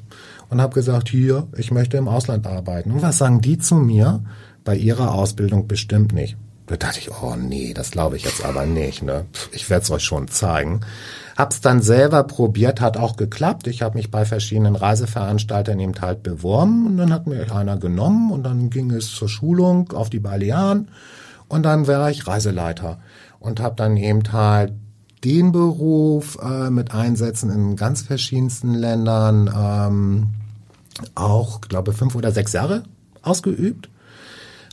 und 0.50 0.62
habe 0.62 0.74
gesagt, 0.74 1.10
hier, 1.10 1.48
ich 1.58 1.72
möchte 1.72 1.98
im 1.98 2.08
Ausland 2.08 2.48
arbeiten. 2.48 2.92
Und 2.92 3.02
was 3.02 3.18
sagen 3.18 3.42
die 3.42 3.58
zu 3.58 3.76
mir? 3.76 4.24
Bei 4.64 4.76
ihrer 4.76 5.14
Ausbildung 5.14 5.68
bestimmt 5.68 6.14
nicht. 6.14 6.38
Da 6.68 6.76
dachte 6.76 7.00
ich, 7.00 7.10
oh 7.12 7.36
nee, 7.38 7.74
das 7.74 7.92
glaube 7.92 8.18
ich 8.18 8.26
jetzt 8.26 8.44
aber 8.44 8.66
nicht. 8.66 9.02
Ne? 9.02 9.26
Ich 9.54 9.70
werde 9.70 9.84
es 9.84 9.92
euch 9.92 10.04
schon 10.04 10.28
zeigen. 10.28 10.82
Hab's 11.38 11.62
dann 11.62 11.82
selber 11.82 12.24
probiert, 12.24 12.82
hat 12.82 12.98
auch 12.98 13.16
geklappt. 13.16 13.68
Ich 13.68 13.82
habe 13.82 13.98
mich 13.98 14.12
bei 14.12 14.26
verschiedenen 14.26 14.76
Reiseveranstaltern 14.76 15.80
eben 15.80 15.94
halt 16.02 16.24
beworben 16.24 16.86
und 16.86 16.98
dann 16.98 17.14
hat 17.14 17.26
mir 17.26 17.56
einer 17.56 17.78
genommen 17.78 18.32
und 18.32 18.44
dann 18.44 18.70
ging 18.70 18.92
es 18.92 19.12
zur 19.12 19.30
Schulung 19.30 19.94
auf 19.94 20.10
die 20.10 20.20
Balearen 20.20 20.90
und 21.48 21.64
dann 21.64 21.88
wäre 21.88 22.12
ich 22.12 22.28
Reiseleiter 22.28 23.00
und 23.40 23.62
habe 23.62 23.76
dann 23.76 23.96
eben 23.96 24.24
halt 24.34 24.74
den 25.28 25.52
Beruf 25.52 26.38
äh, 26.42 26.70
mit 26.70 26.94
Einsätzen 26.94 27.52
in 27.52 27.76
ganz 27.76 28.02
verschiedensten 28.02 28.74
Ländern 28.74 29.50
ähm, 29.54 30.28
auch, 31.16 31.60
glaube 31.60 31.92
fünf 31.92 32.16
oder 32.16 32.32
sechs 32.32 32.54
Jahre 32.54 32.84
ausgeübt. 33.24 33.90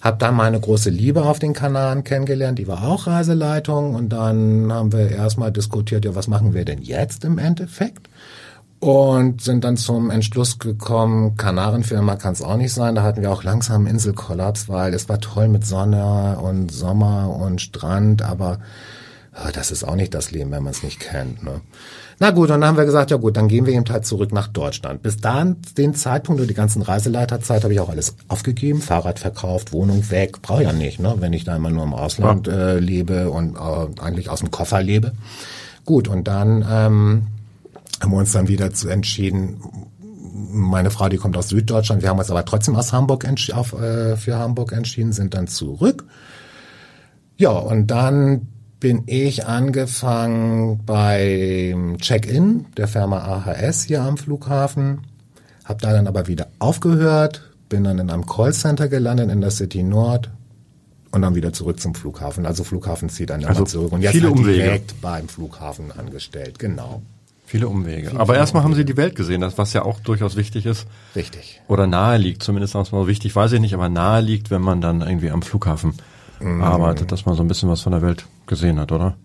Hab 0.00 0.20
dann 0.20 0.36
meine 0.36 0.60
große 0.60 0.90
Liebe 0.90 1.24
auf 1.24 1.40
den 1.40 1.54
Kanaren 1.54 2.04
kennengelernt, 2.04 2.60
die 2.60 2.68
war 2.68 2.84
auch 2.84 3.08
Reiseleitung 3.08 3.96
und 3.96 4.10
dann 4.10 4.72
haben 4.72 4.92
wir 4.92 5.10
erstmal 5.10 5.50
diskutiert, 5.50 6.04
ja, 6.04 6.14
was 6.14 6.28
machen 6.28 6.54
wir 6.54 6.64
denn 6.64 6.82
jetzt 6.82 7.24
im 7.24 7.38
Endeffekt? 7.38 8.08
Und 8.78 9.40
sind 9.40 9.64
dann 9.64 9.76
zum 9.76 10.10
Entschluss 10.10 10.60
gekommen, 10.60 11.36
Kanarenfirma 11.36 12.14
kann 12.14 12.34
es 12.34 12.42
auch 12.42 12.58
nicht 12.58 12.74
sein. 12.74 12.94
Da 12.94 13.02
hatten 13.02 13.22
wir 13.22 13.32
auch 13.32 13.42
langsam 13.42 13.86
Inselkollaps, 13.86 14.68
weil 14.68 14.94
es 14.94 15.08
war 15.08 15.18
toll 15.20 15.48
mit 15.48 15.66
Sonne 15.66 16.38
und 16.38 16.70
Sommer 16.70 17.34
und 17.34 17.60
Strand, 17.60 18.22
aber 18.22 18.58
das 19.52 19.70
ist 19.70 19.84
auch 19.84 19.96
nicht 19.96 20.14
das 20.14 20.30
Leben, 20.30 20.50
wenn 20.52 20.62
man 20.62 20.72
es 20.72 20.82
nicht 20.82 21.00
kennt. 21.00 21.42
Ne? 21.42 21.60
Na 22.20 22.30
gut, 22.30 22.50
und 22.50 22.60
dann 22.60 22.68
haben 22.68 22.76
wir 22.76 22.84
gesagt, 22.84 23.10
ja 23.10 23.16
gut, 23.16 23.36
dann 23.36 23.48
gehen 23.48 23.66
wir 23.66 23.74
eben 23.74 23.84
halt 23.90 24.06
zurück 24.06 24.32
nach 24.32 24.46
Deutschland. 24.46 25.02
Bis 25.02 25.16
dahin, 25.16 25.56
den 25.76 25.94
Zeitpunkt 25.94 26.40
und 26.40 26.48
die 26.48 26.54
ganzen 26.54 26.82
Reiseleiterzeit 26.82 27.64
habe 27.64 27.74
ich 27.74 27.80
auch 27.80 27.88
alles 27.88 28.14
aufgegeben, 28.28 28.80
Fahrrad 28.80 29.18
verkauft, 29.18 29.72
Wohnung 29.72 30.08
weg, 30.10 30.40
brauche 30.40 30.62
ja 30.62 30.72
nicht, 30.72 31.00
ne, 31.00 31.16
wenn 31.18 31.32
ich 31.32 31.44
da 31.44 31.56
immer 31.56 31.70
nur 31.70 31.82
im 31.82 31.94
Ausland 31.94 32.46
äh, 32.46 32.78
lebe 32.78 33.30
und 33.30 33.56
äh, 33.56 34.00
eigentlich 34.00 34.30
aus 34.30 34.40
dem 34.40 34.52
Koffer 34.52 34.82
lebe. 34.82 35.12
Gut, 35.84 36.06
und 36.06 36.28
dann 36.28 36.64
ähm, 36.70 37.26
haben 38.00 38.10
wir 38.12 38.18
uns 38.18 38.32
dann 38.32 38.46
wieder 38.48 38.72
zu 38.72 38.88
entschieden, 38.88 39.60
meine 40.50 40.90
Frau, 40.90 41.08
die 41.08 41.16
kommt 41.16 41.36
aus 41.36 41.48
Süddeutschland, 41.48 42.02
wir 42.02 42.08
haben 42.08 42.18
uns 42.18 42.30
aber 42.30 42.44
trotzdem 42.44 42.76
aus 42.76 42.92
Hamburg 42.92 43.26
auf, 43.52 43.72
äh, 43.72 44.16
für 44.16 44.36
Hamburg 44.36 44.72
entschieden, 44.72 45.12
sind 45.12 45.34
dann 45.34 45.48
zurück. 45.48 46.04
Ja, 47.36 47.50
und 47.50 47.88
dann 47.88 48.46
bin 48.84 49.04
ich 49.06 49.46
angefangen 49.46 50.78
beim 50.84 51.96
Check-in 51.96 52.66
der 52.76 52.86
Firma 52.86 53.20
AHS 53.20 53.84
hier 53.84 54.02
am 54.02 54.18
Flughafen, 54.18 55.00
habe 55.64 55.80
da 55.80 55.90
dann 55.94 56.06
aber 56.06 56.26
wieder 56.26 56.48
aufgehört, 56.58 57.50
bin 57.70 57.84
dann 57.84 57.98
in 57.98 58.10
einem 58.10 58.26
Callcenter 58.26 58.88
gelandet 58.88 59.30
in 59.30 59.40
der 59.40 59.50
City 59.50 59.82
Nord 59.82 60.28
und 61.12 61.22
dann 61.22 61.34
wieder 61.34 61.54
zurück 61.54 61.80
zum 61.80 61.94
Flughafen. 61.94 62.44
Also 62.44 62.62
Flughafen 62.62 63.08
zieht 63.08 63.30
dann 63.30 63.42
also 63.46 63.60
immer 63.60 63.66
zurück 63.70 63.92
und 63.92 64.02
jetzt 64.02 64.12
viele 64.12 64.28
halt 64.28 64.38
Umwege. 64.38 64.62
direkt 64.62 65.00
beim 65.00 65.28
Flughafen 65.28 65.90
angestellt. 65.90 66.58
Genau, 66.58 67.00
Viele 67.46 67.68
Umwege. 67.68 68.08
Viele, 68.08 68.20
Aber 68.20 68.36
erstmal 68.36 68.64
haben 68.64 68.74
Sie 68.74 68.84
die 68.84 68.98
Welt 68.98 69.16
gesehen, 69.16 69.40
das 69.40 69.56
was 69.56 69.72
ja 69.72 69.80
auch 69.82 69.98
durchaus 70.00 70.36
wichtig 70.36 70.66
ist. 70.66 70.86
richtig. 71.16 71.62
Oder 71.68 71.86
nahe 71.86 72.18
liegt, 72.18 72.42
zumindest 72.42 72.74
erstmal 72.74 73.06
wichtig, 73.06 73.34
weiß 73.34 73.52
ich 73.52 73.60
nicht, 73.62 73.72
aber 73.72 73.88
nahe 73.88 74.20
liegt, 74.20 74.50
wenn 74.50 74.60
man 74.60 74.82
dann 74.82 75.00
irgendwie 75.00 75.30
am 75.30 75.40
Flughafen 75.40 75.94
arbeitet, 76.60 77.12
dass 77.12 77.24
man 77.24 77.34
so 77.34 77.42
ein 77.42 77.48
bisschen 77.48 77.70
was 77.70 77.80
von 77.80 77.92
der 77.92 78.02
Welt 78.02 78.26
gesehen 78.46 78.80
hat, 78.80 78.92
oder? 78.92 79.16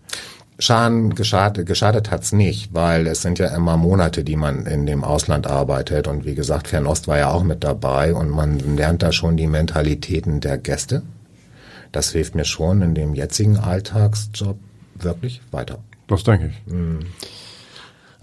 Schaden 0.58 1.14
geschadet, 1.14 1.66
geschadet 1.66 2.10
hat's 2.10 2.32
nicht, 2.32 2.74
weil 2.74 3.06
es 3.06 3.22
sind 3.22 3.38
ja 3.38 3.54
immer 3.54 3.78
Monate, 3.78 4.24
die 4.24 4.36
man 4.36 4.66
in 4.66 4.84
dem 4.84 5.04
Ausland 5.04 5.46
arbeitet. 5.46 6.06
Und 6.06 6.26
wie 6.26 6.34
gesagt, 6.34 6.68
Fernost 6.68 7.08
war 7.08 7.16
ja 7.18 7.30
auch 7.30 7.42
mit 7.42 7.64
dabei 7.64 8.14
und 8.14 8.28
man 8.28 8.58
lernt 8.76 9.02
da 9.02 9.10
schon 9.10 9.38
die 9.38 9.46
Mentalitäten 9.46 10.40
der 10.40 10.58
Gäste. 10.58 11.02
Das 11.92 12.10
hilft 12.10 12.34
mir 12.34 12.44
schon 12.44 12.82
in 12.82 12.94
dem 12.94 13.14
jetzigen 13.14 13.56
Alltagsjob 13.56 14.58
wirklich 14.94 15.40
weiter. 15.50 15.78
Das 16.08 16.24
denke 16.24 16.48
ich. 16.48 16.72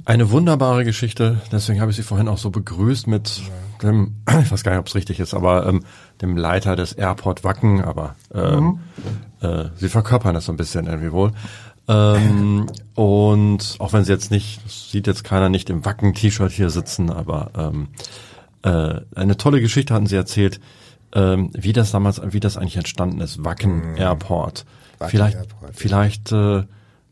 Eine 0.06 0.32
wunderbare 0.32 0.86
Geschichte, 0.86 1.42
deswegen 1.52 1.82
habe 1.82 1.92
ich 1.92 1.98
Sie 1.98 2.04
vorhin 2.04 2.28
auch 2.28 2.38
so 2.38 2.50
begrüßt 2.50 3.08
mit 3.08 3.42
dem, 3.84 4.16
ich 4.42 4.52
weiß 4.52 4.64
gar 4.64 4.72
nicht, 4.72 4.80
ob 4.80 4.88
es 4.88 4.96
richtig 4.96 5.20
ist, 5.20 5.34
aber 5.34 5.66
ähm, 5.66 5.84
dem 6.22 6.38
Leiter 6.38 6.76
des 6.76 6.94
Airport 6.94 7.44
Wacken, 7.44 7.84
aber 7.84 8.16
ähm, 8.34 8.80
äh, 9.42 9.66
Sie 9.76 9.90
verkörpern 9.90 10.34
das 10.34 10.46
so 10.46 10.54
ein 10.54 10.58
bisschen 10.58 10.88
irgendwie 10.88 11.12
wohl. 11.12 11.32
Ähm, 11.88 12.68
und 12.96 13.76
auch 13.80 13.94
wenn 13.94 14.04
Sie 14.04 14.12
jetzt 14.12 14.32
nicht, 14.32 14.60
sieht 14.70 15.08
jetzt 15.08 15.24
keiner 15.24 15.50
nicht 15.50 15.70
im 15.70 15.86
Wacken-T-Shirt 15.86 16.52
hier 16.52 16.70
sitzen, 16.70 17.10
aber 17.10 17.52
ähm, 17.58 17.88
äh, 18.64 19.02
eine 19.16 19.38
tolle 19.38 19.62
Geschichte 19.62 19.94
hatten 19.94 20.08
Sie 20.08 20.16
erzählt, 20.16 20.60
ähm, 21.14 21.52
wie 21.54 21.74
das 21.74 21.92
damals, 21.92 22.22
wie 22.34 22.40
das 22.40 22.58
eigentlich 22.58 22.78
entstanden 22.78 23.22
ist, 23.22 23.44
Wacken 23.44 23.96
Airport. 23.96 24.66
Wacken 24.98 25.12
vielleicht, 25.12 25.38
Airport. 25.38 25.72
vielleicht 25.74 26.32
äh, 26.32 26.64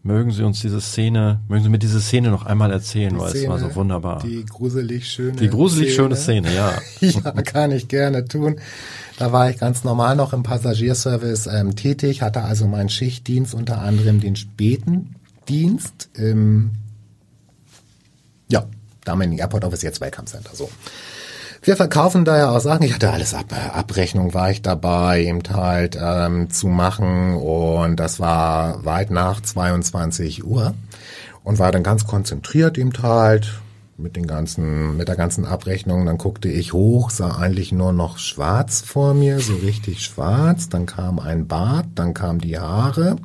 mögen 0.05 0.31
Sie 0.31 0.43
uns 0.43 0.61
diese 0.61 0.79
Szene, 0.81 1.39
mögen 1.49 1.63
Sie 1.63 1.69
mir 1.69 1.79
diese 1.79 1.99
Szene 1.99 2.29
noch 2.29 2.45
einmal 2.45 2.71
erzählen, 2.71 3.17
weil 3.17 3.35
es 3.35 3.47
war 3.47 3.57
so 3.57 3.73
wunderbar. 3.73 4.21
Die, 4.21 4.37
Die 4.37 4.45
gruselig 4.45 5.09
schöne 5.09 5.49
gruselig 5.49 5.95
schöne 5.95 6.15
Szene, 6.15 6.53
ja. 6.53 6.73
ja, 7.01 7.31
kann 7.41 7.71
ich 7.71 7.87
gerne 7.87 8.25
tun. 8.25 8.57
Da 9.17 9.31
war 9.31 9.49
ich 9.49 9.57
ganz 9.57 9.83
normal 9.83 10.15
noch 10.15 10.31
im 10.31 10.43
Passagierservice 10.43 11.47
ähm, 11.47 11.75
tätig, 11.75 12.21
hatte 12.21 12.43
also 12.43 12.67
meinen 12.67 12.89
Schichtdienst, 12.89 13.55
unter 13.55 13.81
anderem 13.81 14.19
den 14.19 14.35
späten 14.35 15.15
Dienst 15.49 16.09
im, 16.13 16.71
ja, 18.47 18.65
Damien 19.05 19.33
Airport 19.33 19.65
Office, 19.65 19.81
jetzt 19.81 20.01
Welcome 20.01 20.27
Center, 20.27 20.51
so. 20.53 20.69
Wir 21.65 21.75
verkaufen 21.75 22.25
da 22.25 22.37
ja 22.37 22.51
auch 22.51 22.59
Sachen. 22.59 22.83
Ich 22.83 22.93
hatte 22.93 23.11
alles 23.11 23.33
ab, 23.33 23.45
Abrechnung 23.73 24.35
war 24.35 24.51
ich 24.51 24.61
dabei, 24.61 25.23
eben 25.23 25.41
halt 25.51 25.97
ähm, 25.99 26.51
zu 26.51 26.67
machen 26.67 27.33
und 27.33 27.95
das 27.95 28.19
war 28.19 28.85
weit 28.85 29.09
nach 29.09 29.41
22 29.41 30.45
Uhr 30.45 30.75
und 31.43 31.57
war 31.57 31.71
dann 31.71 31.81
ganz 31.81 32.05
konzentriert 32.05 32.77
eben 32.77 32.91
halt 33.01 33.51
mit 33.97 34.15
den 34.15 34.27
ganzen, 34.27 34.95
mit 34.95 35.07
der 35.07 35.15
ganzen 35.15 35.43
Abrechnung. 35.43 36.05
Dann 36.05 36.19
guckte 36.19 36.49
ich 36.49 36.71
hoch, 36.71 37.09
sah 37.09 37.37
eigentlich 37.39 37.71
nur 37.71 37.93
noch 37.93 38.19
schwarz 38.19 38.81
vor 38.81 39.15
mir, 39.15 39.39
so 39.39 39.55
richtig 39.55 40.05
schwarz. 40.05 40.69
Dann 40.69 40.85
kam 40.85 41.17
ein 41.17 41.47
Bart, 41.47 41.87
dann 41.95 42.13
kamen 42.13 42.41
die 42.41 42.59
Haare. 42.59 43.15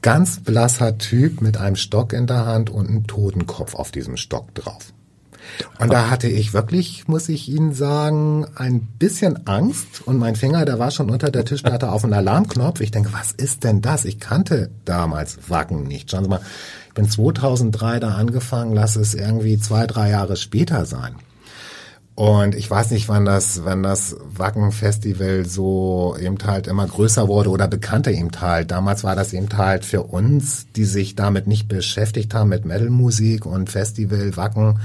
Ganz 0.00 0.38
blasser 0.38 0.96
Typ 0.96 1.40
mit 1.40 1.56
einem 1.56 1.74
Stock 1.74 2.12
in 2.12 2.28
der 2.28 2.46
Hand 2.46 2.70
und 2.70 2.88
einem 2.88 3.08
Totenkopf 3.08 3.74
auf 3.74 3.90
diesem 3.90 4.16
Stock 4.16 4.54
drauf. 4.54 4.91
Und 5.78 5.92
da 5.92 6.10
hatte 6.10 6.28
ich 6.28 6.52
wirklich, 6.52 7.08
muss 7.08 7.28
ich 7.28 7.48
Ihnen 7.48 7.72
sagen, 7.74 8.46
ein 8.54 8.80
bisschen 8.80 9.46
Angst 9.46 10.06
und 10.06 10.18
mein 10.18 10.36
Finger, 10.36 10.64
der 10.64 10.78
war 10.78 10.90
schon 10.90 11.10
unter 11.10 11.30
der 11.30 11.44
Tischplatte 11.44 11.90
auf 11.90 12.02
den 12.02 12.12
Alarmknopf. 12.12 12.80
Ich 12.80 12.90
denke, 12.90 13.12
was 13.12 13.32
ist 13.32 13.64
denn 13.64 13.82
das? 13.82 14.04
Ich 14.04 14.20
kannte 14.20 14.70
damals 14.84 15.38
Wacken 15.48 15.84
nicht. 15.84 16.10
Schauen 16.10 16.24
Sie 16.24 16.30
mal, 16.30 16.40
ich 16.88 16.94
bin 16.94 17.08
2003 17.08 18.00
da 18.00 18.14
angefangen, 18.14 18.74
lass 18.74 18.96
es 18.96 19.14
irgendwie 19.14 19.58
zwei, 19.58 19.86
drei 19.86 20.10
Jahre 20.10 20.36
später 20.36 20.84
sein. 20.84 21.14
Und 22.14 22.54
ich 22.54 22.70
weiß 22.70 22.90
nicht, 22.90 23.08
wann 23.08 23.24
das, 23.24 23.64
wann 23.64 23.82
das 23.82 24.16
Wacken-Festival 24.36 25.46
so 25.46 26.14
eben 26.20 26.36
halt 26.44 26.66
immer 26.66 26.86
größer 26.86 27.26
wurde 27.26 27.48
oder 27.48 27.68
bekannter 27.68 28.10
eben 28.10 28.30
halt. 28.38 28.70
Damals 28.70 29.02
war 29.02 29.16
das 29.16 29.32
eben 29.32 29.48
halt 29.56 29.86
für 29.86 30.02
uns, 30.02 30.66
die 30.76 30.84
sich 30.84 31.16
damit 31.16 31.46
nicht 31.46 31.68
beschäftigt 31.68 32.34
haben 32.34 32.50
mit 32.50 32.66
Metal-Musik 32.66 33.46
und 33.46 33.70
Festival, 33.70 34.36
Wacken. 34.36 34.78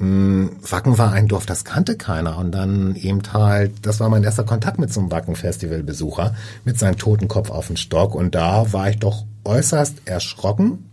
Mh, 0.00 0.50
Wacken 0.68 0.98
war 0.98 1.12
ein 1.12 1.28
Dorf, 1.28 1.46
das 1.46 1.64
kannte 1.64 1.96
keiner. 1.96 2.38
Und 2.38 2.52
dann 2.52 2.96
eben 2.96 3.20
halt, 3.32 3.86
das 3.86 4.00
war 4.00 4.08
mein 4.08 4.24
erster 4.24 4.44
Kontakt 4.44 4.78
mit 4.78 4.92
so 4.92 5.00
einem 5.00 5.10
Wacken-Festival-Besucher, 5.10 6.34
mit 6.64 6.78
seinem 6.78 6.96
toten 6.96 7.28
Kopf 7.28 7.50
auf 7.50 7.68
dem 7.68 7.76
Stock. 7.76 8.14
Und 8.14 8.34
da 8.34 8.72
war 8.72 8.90
ich 8.90 8.98
doch 8.98 9.24
äußerst 9.44 10.02
erschrocken. 10.06 10.90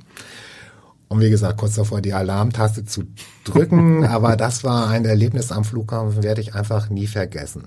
Und 1.07 1.21
wie 1.21 1.29
gesagt, 1.29 1.57
kurz 1.57 1.75
davor 1.75 2.01
die 2.01 2.13
Alarmtaste 2.13 2.85
zu 2.85 3.03
drücken, 3.45 4.05
aber 4.05 4.35
das 4.35 4.63
war 4.63 4.89
ein 4.89 5.05
Erlebnis 5.05 5.51
am 5.51 5.63
Flughafen, 5.63 6.21
werde 6.21 6.41
ich 6.41 6.53
einfach 6.53 6.89
nie 6.89 7.07
vergessen. 7.07 7.65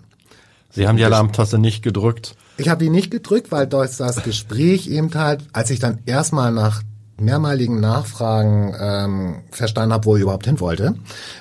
Sie 0.72 0.86
haben 0.86 0.96
die 0.96 1.04
Alarmtaste 1.04 1.58
nicht 1.58 1.82
gedrückt. 1.82 2.36
Ich 2.56 2.68
habe 2.68 2.84
die 2.84 2.90
nicht 2.90 3.10
gedrückt, 3.10 3.50
weil 3.50 3.66
durch 3.66 3.96
das 3.96 4.22
Gespräch 4.22 4.86
eben 4.86 5.12
halt, 5.14 5.42
als 5.52 5.70
ich 5.70 5.80
dann 5.80 5.98
erstmal 6.06 6.52
nach 6.52 6.82
mehrmaligen 7.20 7.80
Nachfragen 7.80 8.74
ähm, 8.80 9.36
verstanden 9.50 9.92
habe, 9.92 10.04
wo 10.06 10.16
ich 10.16 10.22
überhaupt 10.22 10.46
hin 10.46 10.58
wollte, 10.60 10.94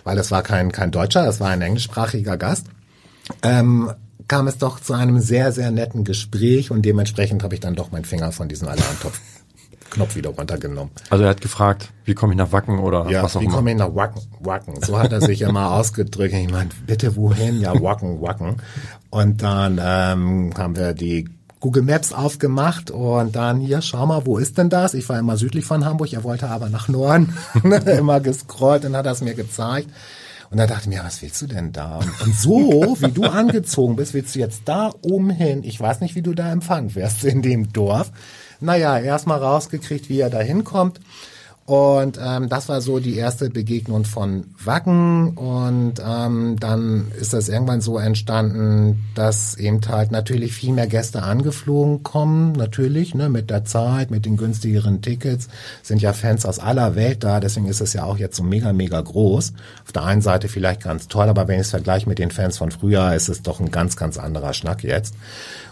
weil 0.04 0.18
es 0.18 0.32
war 0.32 0.42
kein, 0.44 0.72
kein 0.72 0.92
Deutscher, 0.92 1.28
es 1.28 1.40
war 1.40 1.50
ein 1.50 1.62
englischsprachiger 1.62 2.38
Gast, 2.38 2.68
ähm, 3.44 3.92
kam 4.28 4.48
es 4.48 4.58
doch 4.58 4.80
zu 4.80 4.94
einem 4.94 5.20
sehr, 5.20 5.52
sehr 5.52 5.72
netten 5.72 6.04
Gespräch 6.04 6.70
und 6.72 6.84
dementsprechend 6.84 7.42
habe 7.44 7.56
ich 7.56 7.62
dann 7.62 7.76
doch 7.76 7.92
meinen 7.92 8.06
Finger 8.06 8.32
von 8.32 8.48
diesem 8.50 8.68
Alarmtopf 8.68 9.20
Knopf 9.90 10.16
wieder 10.16 10.30
runtergenommen. 10.30 10.92
Also 11.10 11.24
er 11.24 11.32
hat 11.32 11.42
gefragt, 11.42 11.90
wie 12.06 12.14
komme 12.14 12.34
ich 12.34 12.38
nach 12.38 12.52
Wacken 12.52 12.78
oder 12.78 13.10
Ja, 13.10 13.24
was 13.24 13.36
auch 13.36 13.42
wie 13.42 13.46
immer. 13.46 13.56
komme 13.56 13.72
ich 13.72 13.78
nach 13.78 13.96
Wacken? 13.96 14.22
Wacken. 14.40 14.82
So 14.84 15.00
hat 15.00 15.12
er 15.12 15.20
sich 15.22 15.42
immer 15.42 15.72
ausgedrückt. 15.72 16.34
Ich 16.36 16.52
meine, 16.52 16.70
bitte 16.86 17.16
wohin? 17.16 17.60
Ja, 17.60 17.74
Wacken, 17.82 18.22
Wacken. 18.22 18.58
Und 19.10 19.42
dann 19.42 19.80
ähm, 19.84 20.54
haben 20.56 20.76
wir 20.76 20.94
die 20.94 21.28
Google 21.60 21.84
Maps 21.84 22.14
aufgemacht 22.14 22.90
und 22.90 23.36
dann 23.36 23.60
hier, 23.60 23.82
schau 23.82 24.06
mal, 24.06 24.26
wo 24.26 24.38
ist 24.38 24.58
denn 24.58 24.70
das? 24.70 24.94
Ich 24.94 25.10
war 25.10 25.20
immer 25.20 25.36
südlich 25.36 25.66
von 25.66 25.86
Hamburg, 25.86 26.14
er 26.14 26.24
wollte 26.24 26.48
aber 26.50 26.70
nach 26.70 26.88
Norden. 26.88 27.36
immer 27.64 28.20
gescrollt 28.22 28.86
und 28.86 28.96
hat 28.96 29.06
das 29.06 29.22
mir 29.22 29.34
gezeigt. 29.34 29.90
Und 30.52 30.58
da 30.58 30.66
dachte 30.66 30.90
ich 30.90 30.96
mir, 30.96 31.04
was 31.04 31.22
willst 31.22 31.42
du 31.42 31.48
denn 31.48 31.72
da? 31.72 32.00
Und 32.24 32.34
so, 32.34 32.98
wie 33.00 33.12
du 33.12 33.24
angezogen 33.24 33.96
bist, 33.96 34.14
willst 34.14 34.36
du 34.36 34.40
jetzt 34.40 34.62
da 34.66 34.92
oben 35.02 35.30
hin. 35.30 35.64
Ich 35.64 35.80
weiß 35.80 36.02
nicht, 36.02 36.16
wie 36.16 36.22
du 36.22 36.34
da 36.34 36.52
empfangen 36.52 36.96
wirst 36.96 37.24
in 37.24 37.42
dem 37.42 37.72
Dorf. 37.72 38.12
Naja, 38.60 38.98
erstmal 38.98 39.40
rausgekriegt, 39.40 40.10
wie 40.10 40.20
er 40.20 40.30
da 40.30 40.40
hinkommt. 40.40 41.00
Und 41.70 42.20
ähm, 42.20 42.50
das 42.50 42.68
war 42.68 42.82
so 42.82 42.98
die 42.98 43.16
erste 43.16 43.52
Begegnung 43.52 44.04
von 44.04 44.46
Wacken. 44.66 45.38
Und 45.38 46.02
ähm, 46.04 46.56
dann 46.60 47.12
ist 47.22 47.34
das 47.34 47.48
irgendwann 47.48 47.80
so 47.80 48.00
entstanden, 48.00 49.06
dass 49.14 49.54
eben 49.54 49.80
halt 49.88 50.12
natürlich 50.12 50.54
viel 50.54 50.74
mehr 50.74 50.88
Gäste 50.88 51.22
angeflogen 51.22 52.02
kommen. 52.02 52.54
Natürlich, 52.54 53.14
ne, 53.14 53.30
mit 53.30 53.52
der 53.52 53.66
Zeit, 53.66 54.10
mit 54.10 54.26
den 54.26 54.36
günstigeren 54.36 55.04
Tickets 55.04 55.48
sind 55.84 56.02
ja 56.02 56.14
Fans 56.14 56.44
aus 56.44 56.58
aller 56.58 56.96
Welt 56.96 57.24
da. 57.24 57.40
Deswegen 57.40 57.68
ist 57.68 57.82
es 57.82 57.94
ja 57.94 58.04
auch 58.04 58.18
jetzt 58.18 58.38
so 58.38 58.42
mega, 58.42 58.74
mega 58.74 59.00
groß. 59.00 59.54
Auf 59.86 59.92
der 59.92 60.06
einen 60.06 60.24
Seite 60.24 60.48
vielleicht 60.48 60.82
ganz 60.82 61.08
toll, 61.08 61.30
aber 61.30 61.48
wenn 61.48 61.60
ich 61.60 61.68
es 61.68 61.70
vergleiche 61.70 62.10
mit 62.10 62.18
den 62.18 62.32
Fans 62.32 62.58
von 62.58 62.72
früher, 62.72 63.14
ist 63.14 63.30
es 63.30 63.44
doch 63.44 63.60
ein 63.60 63.70
ganz, 63.70 63.96
ganz 63.96 64.18
anderer 64.18 64.56
Schnack 64.56 64.84
jetzt. 64.84 65.14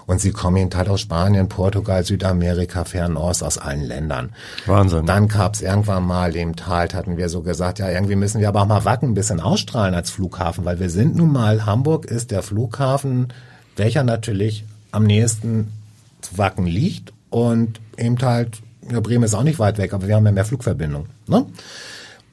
Und 0.07 0.21
sie 0.21 0.31
kommen 0.31 0.55
eben 0.55 0.73
halt 0.73 0.87
aus 0.87 1.01
Spanien, 1.01 1.49
Portugal, 1.49 2.03
Südamerika, 2.03 2.85
Fernost, 2.85 3.43
aus 3.43 3.57
allen 3.57 3.83
Ländern. 3.83 4.29
Wahnsinn. 4.65 5.05
Dann 5.05 5.27
gab's 5.27 5.61
irgendwann 5.61 6.05
mal 6.05 6.35
im 6.35 6.55
Tal, 6.55 6.87
hatten 6.93 7.17
wir 7.17 7.27
so 7.27 7.41
gesagt, 7.41 7.79
ja, 7.79 7.89
irgendwie 7.91 8.15
müssen 8.15 8.39
wir 8.39 8.47
aber 8.47 8.61
auch 8.61 8.67
mal 8.67 8.85
Wacken 8.85 9.09
ein 9.09 9.13
bisschen 9.13 9.41
ausstrahlen 9.41 9.93
als 9.93 10.09
Flughafen, 10.09 10.63
weil 10.63 10.79
wir 10.79 10.89
sind 10.89 11.17
nun 11.17 11.33
mal, 11.33 11.65
Hamburg 11.65 12.05
ist 12.05 12.31
der 12.31 12.41
Flughafen, 12.41 13.27
welcher 13.75 14.03
natürlich 14.03 14.63
am 14.91 15.03
nächsten 15.03 15.73
zu 16.21 16.37
Wacken 16.37 16.65
liegt 16.65 17.11
und 17.29 17.81
eben 17.97 18.17
halt, 18.21 18.61
ja, 18.89 19.01
Bremen 19.01 19.25
ist 19.25 19.35
auch 19.35 19.43
nicht 19.43 19.59
weit 19.59 19.77
weg, 19.77 19.93
aber 19.93 20.07
wir 20.07 20.15
haben 20.15 20.25
ja 20.25 20.31
mehr 20.31 20.45
Flugverbindung. 20.45 21.07
Ne? 21.27 21.45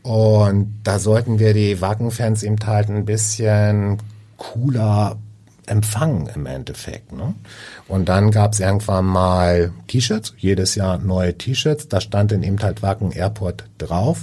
Und 0.05 0.81
da 0.85 1.01
sollten 1.01 1.41
wir 1.41 1.55
die 1.55 1.81
Wacken-Fans 1.81 2.45
eben 2.45 2.59
halt 2.65 2.89
ein 2.89 3.05
bisschen 3.05 3.99
cooler 4.37 5.17
empfangen 5.67 6.29
im 6.35 6.47
Endeffekt. 6.47 7.13
Ne? 7.13 7.35
Und 7.89 8.09
dann 8.09 8.31
gab 8.31 8.53
es 8.53 8.61
irgendwann 8.61 9.07
mal 9.07 9.73
T-Shirts, 9.89 10.35
jedes 10.39 10.75
Jahr 10.75 10.99
neue 10.99 11.37
T-Shirts. 11.37 11.89
Da 11.89 12.01
stand 12.01 12.33
in 12.33 12.43
eben 12.43 12.63
halt 12.63 12.83
Wacken 12.83 13.13
Airport 13.13 13.65
drauf. 13.79 14.19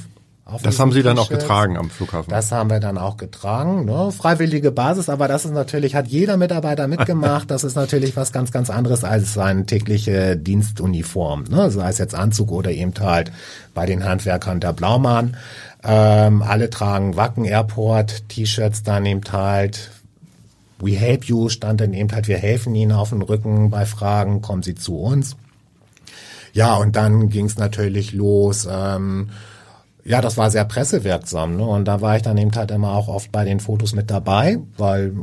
Das 0.63 0.79
haben 0.79 0.91
Sie 0.91 1.03
dann 1.03 1.17
auch 1.17 1.29
getragen 1.29 1.77
am 1.77 1.89
Flughafen? 1.89 2.29
Das 2.29 2.51
haben 2.51 2.69
wir 2.69 2.79
dann 2.79 2.97
auch 2.97 3.17
getragen. 3.17 3.85
Ne? 3.85 4.11
Freiwillige 4.11 4.71
Basis, 4.71 5.07
aber 5.07 5.27
das 5.27 5.45
ist 5.45 5.53
natürlich, 5.53 5.95
hat 5.95 6.07
jeder 6.07 6.37
Mitarbeiter 6.37 6.87
mitgemacht. 6.87 7.31
Das 7.51 7.63
ist 7.63 7.75
natürlich 7.75 8.15
was 8.15 8.31
ganz, 8.31 8.51
ganz 8.51 8.69
anderes 8.69 9.03
als 9.03 9.33
seine 9.33 9.65
tägliche 9.65 10.37
Dienstuniform. 10.37 11.45
Ne? 11.45 11.69
Sei 11.69 11.89
es 11.89 11.97
jetzt 11.97 12.15
Anzug 12.15 12.51
oder 12.51 12.71
eben 12.71 12.93
halt 12.99 13.31
bei 13.73 13.85
den 13.85 14.03
Handwerkern 14.03 14.59
der 14.59 14.73
Blaumann. 14.73 15.37
Ähm, 15.83 16.41
alle 16.41 16.69
tragen 16.69 17.15
Wacken 17.17 17.45
Airport 17.45 18.29
T-Shirts 18.29 18.83
dann 18.83 19.05
eben 19.05 19.21
halt. 19.31 19.91
We 20.81 20.91
help 20.91 21.25
you 21.25 21.49
stand 21.49 21.81
dann 21.81 21.93
eben 21.93 22.11
halt, 22.11 22.27
wir 22.27 22.37
helfen 22.37 22.75
Ihnen 22.75 22.91
auf 22.91 23.09
den 23.09 23.21
Rücken 23.21 23.69
bei 23.69 23.85
Fragen, 23.85 24.41
kommen 24.41 24.63
Sie 24.63 24.75
zu 24.75 24.97
uns. 24.97 25.35
Ja, 26.53 26.75
und 26.75 26.95
dann 26.95 27.29
ging 27.29 27.45
es 27.45 27.57
natürlich 27.57 28.13
los. 28.13 28.67
Ähm, 28.69 29.29
ja, 30.03 30.21
das 30.21 30.37
war 30.37 30.49
sehr 30.49 30.65
pressewirksam. 30.65 31.57
Ne? 31.57 31.65
Und 31.65 31.85
da 31.85 32.01
war 32.01 32.15
ich 32.15 32.23
dann 32.23 32.37
eben 32.37 32.53
halt 32.55 32.71
immer 32.71 32.91
auch 32.91 33.07
oft 33.07 33.31
bei 33.31 33.45
den 33.45 33.59
Fotos 33.59 33.93
mit 33.93 34.09
dabei, 34.09 34.59
weil 34.77 35.13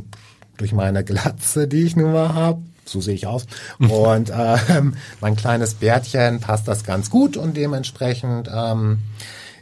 durch 0.57 0.73
meine 0.73 1.03
Glatze, 1.03 1.67
die 1.67 1.83
ich 1.83 1.95
nun 1.95 2.13
mal 2.13 2.33
habe, 2.33 2.61
so 2.85 3.01
sehe 3.01 3.13
ich 3.13 3.27
aus. 3.27 3.45
Und 3.79 4.31
ähm, 4.69 4.95
mein 5.21 5.35
kleines 5.35 5.75
Bärtchen 5.75 6.39
passt 6.39 6.67
das 6.67 6.83
ganz 6.83 7.09
gut 7.09 7.37
und 7.37 7.55
dementsprechend 7.55 8.49
ähm, 8.53 8.99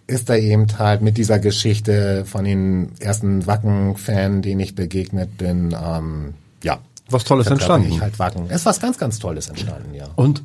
ist 0.08 0.30
er 0.30 0.39
eben 0.39 0.66
halt 0.80 1.01
mit 1.01 1.18
dieser 1.18 1.38
Geschichte 1.38 2.24
von 2.26 2.45
den 2.45 2.91
ersten 2.99 3.45
Wacken-Fan, 3.45 4.41
den 4.41 4.60
ich 4.60 4.74
begegnet 4.74 5.38
bin, 5.38 5.76
ähm, 5.80 6.34
ja. 6.64 6.80
Was 7.10 7.26
Tolles 7.26 7.47
entstanden. 7.47 7.89
Ich 7.89 8.01
halt 8.01 8.18
Wacken. 8.18 8.45
Es 8.49 8.58
ist 8.58 8.66
was 8.66 8.80
ganz, 8.80 8.97
ganz 8.97 9.20
Tolles 9.20 9.47
entstanden, 9.47 9.93
ja. 9.93 10.08
Und 10.16 10.43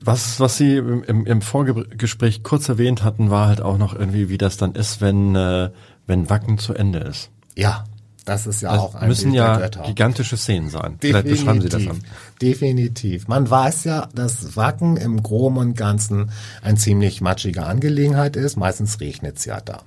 was, 0.00 0.40
was 0.40 0.56
Sie 0.56 0.76
im, 0.76 1.26
im 1.26 1.42
Vorgespräch 1.42 2.42
kurz 2.42 2.68
erwähnt 2.68 3.04
hatten, 3.04 3.30
war 3.30 3.48
halt 3.48 3.60
auch 3.60 3.76
noch 3.76 3.94
irgendwie, 3.94 4.28
wie 4.28 4.38
das 4.38 4.56
dann 4.56 4.74
ist, 4.74 5.00
wenn, 5.00 5.34
äh, 5.34 5.70
wenn 6.06 6.30
Wacken 6.30 6.58
zu 6.58 6.72
Ende 6.72 7.00
ist. 7.00 7.30
Ja, 7.56 7.84
das 8.24 8.46
ist 8.46 8.62
ja 8.62 8.70
also 8.70 8.84
auch 8.84 8.94
ein 8.94 9.08
müssen 9.08 9.32
ja 9.32 9.68
gigantische 9.68 10.36
Szenen 10.36 10.68
sein. 10.68 10.98
Definitiv, 10.98 11.10
Vielleicht 11.10 11.28
beschreiben 11.28 11.60
Sie 11.60 11.68
das 11.68 11.84
dann. 11.84 12.00
Definitiv. 12.40 13.28
Man 13.28 13.48
weiß 13.48 13.84
ja, 13.84 14.08
dass 14.14 14.56
Wacken 14.56 14.96
im 14.96 15.22
Groben 15.22 15.56
und 15.56 15.76
Ganzen 15.76 16.30
ein 16.62 16.76
ziemlich 16.76 17.20
matschige 17.20 17.64
Angelegenheit 17.64 18.36
ist. 18.36 18.56
Meistens 18.56 19.00
regnet 19.00 19.38
es 19.38 19.44
ja 19.44 19.60
da. 19.60 19.82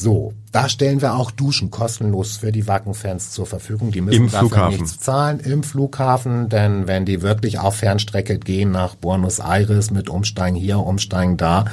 So, 0.00 0.32
da 0.52 0.68
stellen 0.68 1.02
wir 1.02 1.16
auch 1.16 1.32
Duschen 1.32 1.72
kostenlos 1.72 2.36
für 2.36 2.52
die 2.52 2.68
Wacken-Fans 2.68 3.32
zur 3.32 3.46
Verfügung. 3.46 3.90
Die 3.90 4.00
müssen 4.00 4.26
Im 4.26 4.30
dafür 4.30 4.48
Flughafen. 4.48 4.80
nichts 4.80 5.00
zahlen 5.00 5.40
im 5.40 5.64
Flughafen, 5.64 6.48
denn 6.48 6.86
wenn 6.86 7.04
die 7.04 7.20
wirklich 7.20 7.58
auf 7.58 7.74
Fernstrecke 7.74 8.38
gehen 8.38 8.70
nach 8.70 8.94
Buenos 8.94 9.40
Aires 9.40 9.90
mit 9.90 10.08
Umsteigen 10.08 10.54
hier, 10.54 10.78
Umsteigen 10.78 11.36
da, 11.36 11.64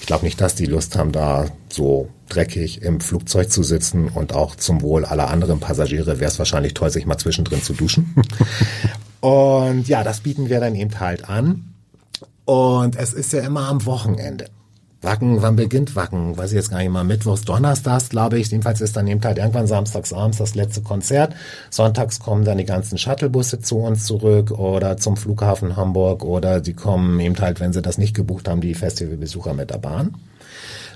ich 0.00 0.06
glaube 0.06 0.24
nicht, 0.24 0.40
dass 0.40 0.56
die 0.56 0.66
Lust 0.66 0.98
haben, 0.98 1.12
da 1.12 1.46
so 1.68 2.08
dreckig 2.28 2.82
im 2.82 3.00
Flugzeug 3.00 3.52
zu 3.52 3.62
sitzen 3.62 4.08
und 4.08 4.34
auch 4.34 4.56
zum 4.56 4.82
Wohl 4.82 5.04
aller 5.04 5.30
anderen 5.30 5.60
Passagiere 5.60 6.18
wäre 6.18 6.32
es 6.32 6.40
wahrscheinlich 6.40 6.74
toll, 6.74 6.90
sich 6.90 7.06
mal 7.06 7.16
zwischendrin 7.16 7.62
zu 7.62 7.74
duschen. 7.74 8.12
und 9.20 9.86
ja, 9.86 10.02
das 10.02 10.18
bieten 10.20 10.48
wir 10.48 10.58
dann 10.58 10.74
eben 10.74 10.98
halt 10.98 11.28
an. 11.28 11.74
Und 12.44 12.96
es 12.96 13.12
ist 13.12 13.32
ja 13.32 13.42
immer 13.42 13.68
am 13.68 13.86
Wochenende. 13.86 14.46
Wacken, 15.00 15.42
wann 15.42 15.54
beginnt 15.54 15.94
Wacken? 15.94 16.36
Weiß 16.36 16.50
ich 16.50 16.56
jetzt 16.56 16.70
gar 16.70 16.78
nicht 16.78 16.90
mal. 16.90 17.04
Mittwochs, 17.04 17.42
Donnerstags, 17.42 18.08
glaube 18.08 18.38
ich. 18.38 18.50
Jedenfalls 18.50 18.80
ist 18.80 18.96
dann 18.96 19.06
eben 19.06 19.22
halt 19.22 19.38
irgendwann 19.38 19.68
samstags 19.68 20.12
abends 20.12 20.38
das 20.38 20.56
letzte 20.56 20.82
Konzert. 20.82 21.34
Sonntags 21.70 22.18
kommen 22.18 22.44
dann 22.44 22.58
die 22.58 22.64
ganzen 22.64 22.98
Shuttlebusse 22.98 23.60
zu 23.60 23.78
uns 23.78 24.06
zurück 24.06 24.50
oder 24.50 24.96
zum 24.96 25.16
Flughafen 25.16 25.76
Hamburg 25.76 26.24
oder 26.24 26.60
die 26.60 26.72
kommen 26.72 27.20
eben 27.20 27.38
halt, 27.38 27.60
wenn 27.60 27.72
sie 27.72 27.80
das 27.80 27.96
nicht 27.96 28.14
gebucht 28.14 28.48
haben, 28.48 28.60
die 28.60 28.74
Festivalbesucher 28.74 29.54
mit 29.54 29.70
der 29.70 29.78
Bahn. 29.78 30.16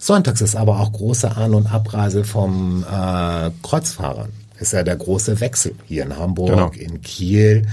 Sonntags 0.01 0.41
ist 0.41 0.57
aber 0.57 0.81
auch 0.81 0.91
große 0.91 1.37
An- 1.37 1.55
und 1.55 1.73
Abreise 1.73 2.25
vom 2.25 2.83
äh, 2.83 3.51
Kreuzfahrern. 3.63 4.31
Ist 4.59 4.73
ja 4.73 4.83
der 4.83 4.97
große 4.97 5.41
Wechsel 5.41 5.75
hier 5.87 6.05
in 6.05 6.17
Hamburg, 6.17 6.51
genau. 6.51 6.71
in 6.71 7.03
Kiel 7.03 7.67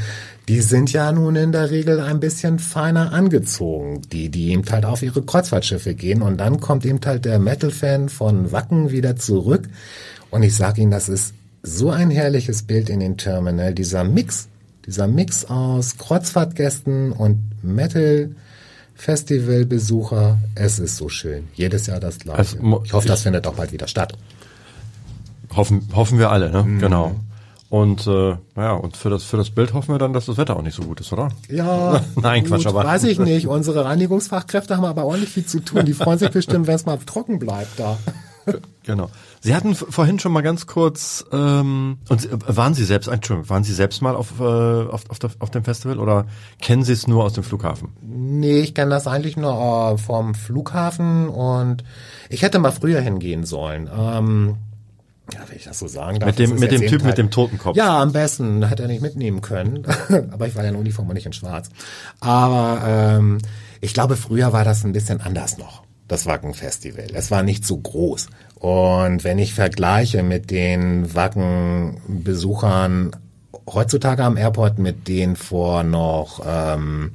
die 0.49 0.61
sind 0.61 0.91
ja 0.91 1.11
nun 1.11 1.35
in 1.35 1.51
der 1.51 1.69
Regel 1.69 1.99
ein 1.99 2.19
bisschen 2.19 2.57
feiner 2.57 3.13
angezogen, 3.13 4.01
die, 4.11 4.29
die 4.29 4.49
eben 4.49 4.63
halt 4.71 4.83
auf 4.83 5.03
ihre 5.03 5.21
Kreuzfahrtschiffe 5.21 5.93
gehen. 5.93 6.23
Und 6.23 6.37
dann 6.37 6.59
kommt 6.59 6.87
eben 6.87 6.99
halt 7.05 7.25
der 7.25 7.37
Metal-Fan 7.37 8.09
von 8.09 8.51
Wacken 8.51 8.89
wieder 8.89 9.15
zurück. 9.15 9.69
Und 10.31 10.41
ich 10.41 10.55
sage 10.55 10.81
Ihnen, 10.81 10.89
das 10.89 11.07
ist 11.07 11.35
so 11.61 11.91
ein 11.91 12.09
herrliches 12.09 12.63
Bild 12.63 12.89
in 12.89 12.99
den 12.99 13.15
Terminal, 13.15 13.75
dieser 13.75 14.03
Mix, 14.03 14.47
dieser 14.87 15.05
Mix 15.05 15.45
aus 15.45 15.97
Kreuzfahrtgästen 15.97 17.11
und 17.11 17.37
Metal. 17.61 18.31
Festivalbesucher, 18.95 20.39
es 20.55 20.79
ist 20.79 20.97
so 20.97 21.07
schön. 21.07 21.47
Jedes 21.53 21.85
Jahr 21.85 22.01
das 22.01 22.19
gleiche. 22.19 22.39
Also, 22.39 22.81
ich 22.83 22.91
hoffe, 22.91 23.07
das 23.07 23.21
findet 23.21 23.47
auch 23.47 23.53
bald 23.53 23.71
wieder 23.71 23.87
statt. 23.87 24.11
Hoffen, 25.55 25.87
hoffen 25.93 26.19
wir 26.19 26.31
alle, 26.31 26.51
ne? 26.51 26.63
Mhm. 26.63 26.79
Genau. 26.79 27.15
Und 27.69 28.07
äh, 28.07 28.35
naja, 28.55 28.73
und 28.73 28.97
für 28.97 29.11
das 29.11 29.23
für 29.23 29.37
das 29.37 29.51
Bild 29.51 29.73
hoffen 29.73 29.93
wir 29.93 29.99
dann, 29.99 30.11
dass 30.11 30.25
das 30.25 30.37
Wetter 30.37 30.57
auch 30.57 30.63
nicht 30.63 30.75
so 30.75 30.83
gut 30.83 30.99
ist, 31.01 31.13
oder? 31.13 31.29
Ja. 31.49 32.01
Nein, 32.15 32.43
gut, 32.43 32.53
Quatsch, 32.53 32.65
aber. 32.65 32.83
Weiß 32.83 33.03
ich 33.03 33.19
nicht. 33.19 33.47
Unsere 33.47 33.85
Reinigungsfachkräfte 33.85 34.75
haben 34.75 34.85
aber 34.85 35.05
ordentlich 35.05 35.29
viel 35.29 35.45
zu 35.45 35.59
tun. 35.59 35.85
Die 35.85 35.93
freuen 35.93 36.17
sich 36.17 36.31
bestimmt, 36.31 36.65
wenn 36.65 36.75
es 36.75 36.85
mal 36.85 36.97
trocken 36.97 37.39
bleibt 37.39 37.79
da. 37.79 37.97
Genau. 38.83 39.11
Sie 39.41 39.53
hatten 39.53 39.75
vorhin 39.75 40.17
schon 40.17 40.31
mal 40.31 40.41
ganz 40.41 40.65
kurz 40.65 41.23
ähm, 41.31 41.99
und 42.09 42.29
waren 42.47 42.73
Sie 42.73 42.83
selbst, 42.83 43.07
Entschuldigung, 43.07 43.47
waren 43.49 43.63
Sie 43.63 43.73
selbst 43.73 44.01
mal 44.01 44.15
auf, 44.15 44.39
äh, 44.39 44.43
auf, 44.43 45.03
auf, 45.09 45.19
auf 45.37 45.51
dem 45.51 45.63
Festival 45.63 45.99
oder 45.99 46.25
kennen 46.59 46.83
Sie 46.83 46.93
es 46.93 47.07
nur 47.07 47.23
aus 47.23 47.33
dem 47.33 47.43
Flughafen? 47.43 47.89
Nee, 48.01 48.61
ich 48.61 48.73
kenne 48.73 48.89
das 48.89 49.05
eigentlich 49.05 49.37
nur 49.37 49.53
äh, 49.93 49.97
vom 49.99 50.33
Flughafen 50.33 51.29
und 51.29 51.83
ich 52.29 52.41
hätte 52.41 52.57
mal 52.57 52.71
früher 52.71 52.99
hingehen 52.99 53.45
sollen. 53.45 53.87
Ähm, 53.95 54.57
ja, 55.33 55.41
wenn 55.47 55.57
ich 55.57 55.63
das 55.65 55.79
so 55.79 55.87
sagen 55.87 56.19
darf. 56.19 56.27
Mit 56.27 56.39
dem, 56.39 56.59
mit 56.59 56.71
dem 56.71 56.81
Typ 56.81 57.03
mit 57.03 57.17
dem 57.17 57.31
Totenkopf. 57.31 57.75
Ja, 57.75 58.01
am 58.01 58.11
besten. 58.11 58.67
Hätte 58.67 58.83
er 58.83 58.87
nicht 58.87 59.01
mitnehmen 59.01 59.41
können. 59.41 59.85
Aber 60.31 60.47
ich 60.47 60.55
war 60.55 60.63
ja 60.63 60.69
in 60.69 60.75
Uniform 60.75 61.07
und 61.09 61.15
nicht 61.15 61.25
in 61.25 61.33
schwarz. 61.33 61.69
Aber 62.19 62.81
ähm, 62.85 63.39
ich 63.81 63.93
glaube, 63.93 64.15
früher 64.15 64.53
war 64.53 64.63
das 64.63 64.83
ein 64.83 64.93
bisschen 64.93 65.21
anders 65.21 65.57
noch, 65.57 65.83
das 66.07 66.25
Wacken-Festival. 66.25 67.07
Es 67.13 67.31
war 67.31 67.43
nicht 67.43 67.65
so 67.65 67.77
groß. 67.77 68.27
Und 68.55 69.23
wenn 69.23 69.39
ich 69.39 69.53
vergleiche 69.53 70.23
mit 70.23 70.51
den 70.51 71.13
Wacken-Besuchern 71.15 73.11
heutzutage 73.67 74.23
am 74.23 74.37
Airport 74.37 74.79
mit 74.79 75.07
denen 75.07 75.35
vor 75.35 75.83
noch... 75.83 76.41
Ähm, 76.45 77.11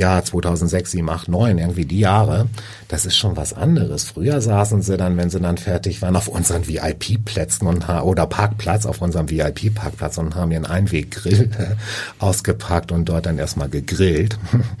ja, 0.00 0.24
2006, 0.24 0.92
7, 0.92 1.10
8, 1.10 1.28
9, 1.28 1.58
irgendwie 1.58 1.84
die 1.84 2.00
Jahre, 2.00 2.46
das 2.88 3.04
ist 3.04 3.18
schon 3.18 3.36
was 3.36 3.52
anderes. 3.52 4.04
Früher 4.04 4.40
saßen 4.40 4.80
sie 4.80 4.96
dann, 4.96 5.18
wenn 5.18 5.28
sie 5.28 5.40
dann 5.40 5.58
fertig 5.58 6.00
waren, 6.00 6.16
auf 6.16 6.26
unseren 6.26 6.66
VIP-Plätzen 6.66 7.66
und 7.66 7.86
oder 7.86 8.26
Parkplatz, 8.26 8.86
auf 8.86 9.02
unserem 9.02 9.28
VIP-Parkplatz 9.28 10.16
und 10.16 10.34
haben 10.34 10.52
ihren 10.52 10.64
Einweggrill 10.64 11.50
ausgepackt 12.18 12.92
und 12.92 13.10
dort 13.10 13.26
dann 13.26 13.36
erstmal 13.36 13.68
gegrillt. 13.68 14.38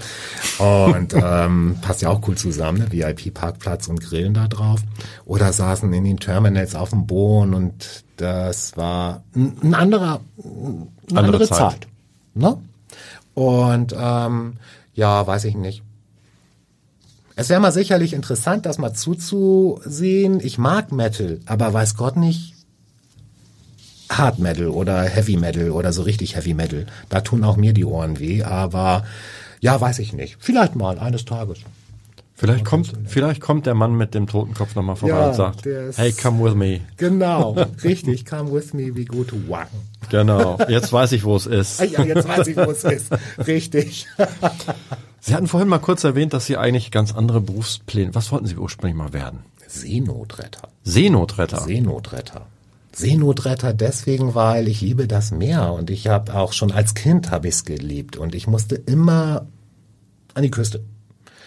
und 0.58 1.12
ähm, 1.12 1.76
passt 1.82 2.00
ja 2.00 2.08
auch 2.08 2.26
cool 2.26 2.36
zusammen, 2.36 2.78
ne? 2.78 2.86
VIP-Parkplatz 2.90 3.88
und 3.88 4.00
Grillen 4.00 4.32
da 4.32 4.48
drauf. 4.48 4.80
Oder 5.26 5.52
saßen 5.52 5.92
in 5.92 6.04
den 6.04 6.18
Terminals 6.18 6.74
auf 6.74 6.90
dem 6.90 7.06
Boden 7.06 7.52
und 7.52 8.04
das 8.16 8.74
war 8.78 9.22
ein 9.36 9.74
anderer, 9.74 10.22
eine 10.42 10.88
andere, 11.10 11.26
andere 11.26 11.46
Zeit. 11.46 11.58
Zeit 11.58 11.86
ne? 12.32 12.56
Und 13.34 13.94
ähm, 13.98 14.54
ja, 15.00 15.26
weiß 15.26 15.44
ich 15.46 15.56
nicht. 15.56 15.82
Es 17.34 17.48
wäre 17.48 17.58
mal 17.58 17.72
sicherlich 17.72 18.12
interessant, 18.12 18.66
das 18.66 18.76
mal 18.76 18.92
zuzusehen. 18.92 20.40
Ich 20.40 20.58
mag 20.58 20.92
Metal, 20.92 21.40
aber 21.46 21.72
weiß 21.72 21.96
Gott 21.96 22.18
nicht 22.18 22.54
Hard 24.10 24.40
Metal 24.40 24.68
oder 24.68 25.00
Heavy 25.04 25.38
Metal 25.38 25.70
oder 25.70 25.94
so 25.94 26.02
richtig 26.02 26.36
Heavy 26.36 26.52
Metal. 26.52 26.84
Da 27.08 27.22
tun 27.22 27.44
auch 27.44 27.56
mir 27.56 27.72
die 27.72 27.86
Ohren 27.86 28.18
weh, 28.18 28.42
aber 28.42 29.06
ja, 29.60 29.80
weiß 29.80 30.00
ich 30.00 30.12
nicht. 30.12 30.36
Vielleicht 30.38 30.76
mal 30.76 30.98
eines 30.98 31.24
Tages. 31.24 31.60
Vielleicht 32.40 32.64
kommt, 32.64 32.90
vielleicht 33.04 33.42
kommt 33.42 33.66
der 33.66 33.74
Mann 33.74 33.98
mit 33.98 34.14
dem 34.14 34.26
Totenkopf 34.26 34.74
nochmal 34.74 34.96
vorbei 34.96 35.14
ja, 35.14 35.28
und 35.28 35.34
sagt, 35.34 35.66
hey, 35.66 36.10
come 36.10 36.42
with 36.42 36.54
me. 36.54 36.80
Genau, 36.96 37.52
richtig, 37.84 38.24
come 38.24 38.50
with 38.50 38.72
me, 38.72 38.96
we 38.96 39.04
go 39.04 39.24
to 39.24 39.36
Wacken. 39.46 39.78
Genau, 40.08 40.56
jetzt 40.66 40.90
weiß 40.90 41.12
ich, 41.12 41.22
wo 41.24 41.36
es 41.36 41.44
ist. 41.44 41.82
Ja, 41.82 42.02
jetzt 42.02 42.26
weiß 42.26 42.46
ich, 42.46 42.56
wo 42.56 42.70
es 42.70 42.82
ist. 42.84 43.10
Richtig. 43.46 44.06
Sie 45.20 45.34
hatten 45.34 45.48
vorhin 45.48 45.68
mal 45.68 45.80
kurz 45.80 46.02
erwähnt, 46.02 46.32
dass 46.32 46.46
Sie 46.46 46.56
eigentlich 46.56 46.90
ganz 46.90 47.14
andere 47.14 47.42
Berufspläne, 47.42 48.14
was 48.14 48.32
wollten 48.32 48.46
Sie 48.46 48.56
ursprünglich 48.56 48.96
mal 48.96 49.12
werden? 49.12 49.40
Seenotretter. 49.66 50.68
Seenotretter? 50.82 51.60
Seenotretter. 51.60 52.46
Seenotretter 52.92 53.74
deswegen, 53.74 54.34
weil 54.34 54.66
ich 54.66 54.80
liebe 54.80 55.06
das 55.06 55.30
Meer 55.30 55.74
und 55.74 55.90
ich 55.90 56.06
habe 56.06 56.34
auch 56.34 56.54
schon 56.54 56.72
als 56.72 56.94
Kind 56.94 57.30
habe 57.30 57.48
ich 57.48 57.56
es 57.56 57.64
geliebt 57.66 58.16
und 58.16 58.34
ich 58.34 58.46
musste 58.46 58.76
immer 58.76 59.46
an 60.32 60.42
die 60.42 60.50
Küste 60.50 60.82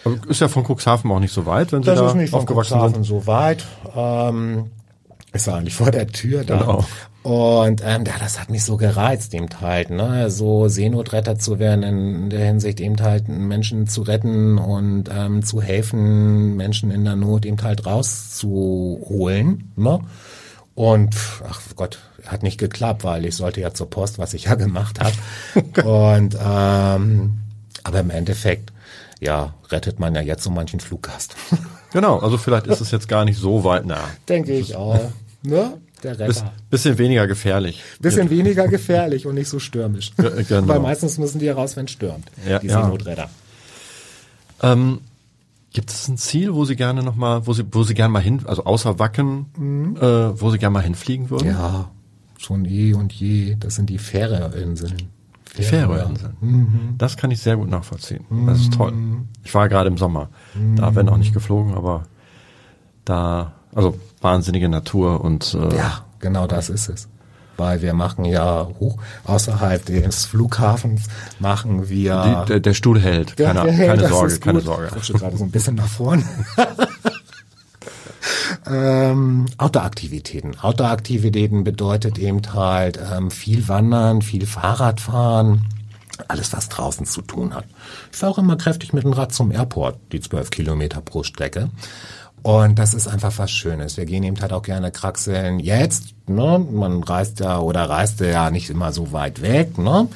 Also 0.04 0.18
ist 0.28 0.40
ja 0.40 0.48
von 0.48 0.64
Cuxhaven 0.64 1.10
auch 1.10 1.20
nicht 1.20 1.32
so 1.32 1.46
weit, 1.46 1.72
wenn 1.72 1.82
Sie 1.82 1.86
Das 1.86 1.98
da 1.98 2.08
ist 2.08 2.14
nicht 2.14 2.30
von 2.30 2.40
aufgewachsen 2.40 2.74
Cuxhaven 2.74 2.94
sind. 2.94 3.04
so 3.04 3.26
weit. 3.26 3.64
Ähm, 3.94 4.70
ist 5.32 5.46
ja 5.46 5.54
eigentlich 5.56 5.74
vor 5.74 5.90
der 5.90 6.06
Tür 6.06 6.44
da. 6.44 6.58
Genau. 6.58 6.84
Und 7.22 7.80
ähm, 7.82 8.04
ja, 8.06 8.12
das 8.20 8.38
hat 8.38 8.50
mich 8.50 8.64
so 8.64 8.76
gereizt, 8.76 9.32
eben 9.32 9.48
halt, 9.62 9.88
ne, 9.88 10.30
so 10.30 10.68
Seenotretter 10.68 11.38
zu 11.38 11.58
werden, 11.58 11.82
in 11.82 12.28
der 12.30 12.44
Hinsicht 12.44 12.80
eben 12.80 13.00
halt 13.00 13.28
Menschen 13.28 13.86
zu 13.86 14.02
retten 14.02 14.58
und 14.58 15.04
ähm, 15.10 15.42
zu 15.42 15.62
helfen, 15.62 16.54
Menschen 16.54 16.90
in 16.90 17.02
der 17.04 17.16
Not 17.16 17.46
eben 17.46 17.60
halt 17.62 17.86
rauszuholen, 17.86 19.72
ne? 19.76 20.00
Und 20.74 21.16
ach 21.48 21.62
Gott, 21.76 21.98
hat 22.26 22.42
nicht 22.42 22.58
geklappt, 22.58 23.04
weil 23.04 23.24
ich 23.24 23.36
sollte 23.36 23.60
ja 23.62 23.72
zur 23.72 23.88
Post, 23.88 24.18
was 24.18 24.34
ich 24.34 24.44
ja 24.44 24.54
gemacht 24.54 24.98
habe. 25.00 25.16
und 25.88 26.36
ähm, 26.44 27.38
aber 27.84 28.00
im 28.00 28.10
Endeffekt, 28.10 28.70
ja, 29.24 29.54
rettet 29.70 29.98
man 29.98 30.14
ja 30.14 30.20
jetzt 30.20 30.44
so 30.44 30.50
manchen 30.50 30.80
Fluggast. 30.80 31.34
Genau, 31.92 32.18
also 32.18 32.38
vielleicht 32.38 32.66
ist 32.66 32.80
es 32.80 32.90
jetzt 32.90 33.06
gar 33.06 33.24
nicht 33.24 33.38
so 33.38 33.62
weit 33.62 33.86
nah. 33.86 34.02
Denke 34.28 34.52
ich 34.52 34.74
auch. 34.74 35.12
Ne? 35.44 35.74
Der 36.02 36.14
Biss, 36.16 36.40
Retter. 36.40 36.52
bisschen 36.68 36.98
weniger 36.98 37.28
gefährlich. 37.28 37.84
Bisschen 38.00 38.30
weniger 38.30 38.66
gefährlich 38.76 39.26
und 39.26 39.36
nicht 39.36 39.48
so 39.48 39.60
stürmisch. 39.60 40.10
Ja, 40.20 40.30
genau. 40.30 40.66
Weil 40.66 40.80
meistens 40.80 41.18
müssen 41.18 41.38
die 41.38 41.48
raus, 41.48 41.76
wenn 41.76 41.84
es 41.84 41.92
stürmt. 41.92 42.32
Ja, 42.48 42.58
die 42.58 42.66
ja. 42.66 42.82
Seenotretter. 42.82 43.30
Ähm, 44.60 45.02
gibt 45.72 45.90
es 45.90 46.08
ein 46.08 46.18
Ziel, 46.18 46.52
wo 46.52 46.64
Sie 46.64 46.74
gerne 46.74 47.04
noch 47.04 47.14
mal, 47.14 47.46
wo 47.46 47.52
Sie, 47.52 47.64
wo 47.70 47.84
Sie 47.84 47.94
gerne 47.94 48.10
mal 48.10 48.20
hin, 48.20 48.40
also 48.44 48.64
außer 48.64 48.98
Wacken, 48.98 49.94
äh, 50.00 50.40
wo 50.40 50.50
Sie 50.50 50.58
gerne 50.58 50.72
mal 50.72 50.82
hinfliegen 50.82 51.30
würden? 51.30 51.46
Mhm. 51.46 51.54
Ja, 51.54 51.90
schon 52.38 52.64
eh 52.64 52.92
und 52.92 53.12
je. 53.12 53.54
Das 53.60 53.76
sind 53.76 53.88
die 53.88 53.98
Färöerinseln. 53.98 55.13
Die 55.56 55.62
Färöerinseln. 55.62 56.36
Mhm. 56.40 56.94
Das 56.98 57.16
kann 57.16 57.30
ich 57.30 57.40
sehr 57.40 57.56
gut 57.56 57.68
nachvollziehen. 57.68 58.24
Das 58.46 58.60
ist 58.60 58.74
toll. 58.74 58.92
Ich 59.44 59.54
war 59.54 59.68
gerade 59.68 59.88
im 59.88 59.96
Sommer. 59.98 60.28
Da 60.76 60.94
werden 60.94 61.08
auch 61.08 61.16
nicht 61.16 61.32
geflogen, 61.32 61.74
aber 61.74 62.04
da, 63.04 63.52
also 63.74 63.96
wahnsinnige 64.20 64.68
Natur 64.68 65.20
und 65.22 65.54
äh, 65.54 65.76
Ja, 65.76 66.04
genau 66.18 66.46
das 66.46 66.70
ist 66.70 66.88
es. 66.88 67.08
Weil 67.56 67.82
wir 67.82 67.94
machen 67.94 68.24
ja 68.24 68.66
hoch 68.80 68.98
außerhalb 69.24 69.86
des 69.86 70.24
Flughafens 70.24 71.04
machen 71.38 71.88
wir 71.88 72.22
die, 72.46 72.48
der, 72.48 72.60
der 72.60 72.74
Stuhl 72.74 73.00
hält. 73.00 73.38
Ja, 73.38 73.52
Keine, 73.54 73.70
ja, 73.70 73.86
keine 73.86 74.02
das 74.02 74.10
Sorge, 74.10 74.38
keine. 74.40 74.60
Sorge. 74.60 74.90
Ich 75.00 75.12
gerade 75.12 75.36
so 75.36 75.44
ein 75.44 75.52
bisschen 75.52 75.76
nach 75.76 75.86
vorne. 75.86 76.24
ähm, 78.66 79.46
Outdoor-Aktivitäten. 79.58 80.58
Outdoor-Aktivitäten 80.60 81.64
bedeutet 81.64 82.18
eben 82.18 82.40
halt 82.52 82.98
ähm, 82.98 83.30
viel 83.30 83.68
Wandern, 83.68 84.22
viel 84.22 84.46
Fahrradfahren, 84.46 85.66
alles 86.28 86.52
was 86.52 86.68
draußen 86.68 87.06
zu 87.06 87.22
tun 87.22 87.54
hat. 87.54 87.64
Ich 88.12 88.18
fahre 88.18 88.32
auch 88.32 88.38
immer 88.38 88.56
kräftig 88.56 88.92
mit 88.92 89.04
dem 89.04 89.12
Rad 89.12 89.32
zum 89.32 89.50
Airport, 89.50 89.98
die 90.12 90.20
zwölf 90.20 90.50
Kilometer 90.50 91.00
pro 91.00 91.22
Strecke. 91.22 91.70
Und 92.42 92.78
das 92.78 92.92
ist 92.92 93.08
einfach 93.08 93.32
was 93.38 93.50
Schönes. 93.50 93.96
Wir 93.96 94.04
gehen 94.04 94.22
eben 94.22 94.40
halt 94.40 94.52
auch 94.52 94.62
gerne 94.62 94.90
kraxeln. 94.90 95.60
Jetzt, 95.60 96.14
ne, 96.26 96.58
man 96.58 97.02
reist 97.02 97.40
ja 97.40 97.58
oder 97.58 97.88
reiste 97.88 98.28
ja 98.28 98.50
nicht 98.50 98.68
immer 98.68 98.92
so 98.92 99.12
weit 99.12 99.40
weg, 99.40 99.78
ne? 99.78 100.08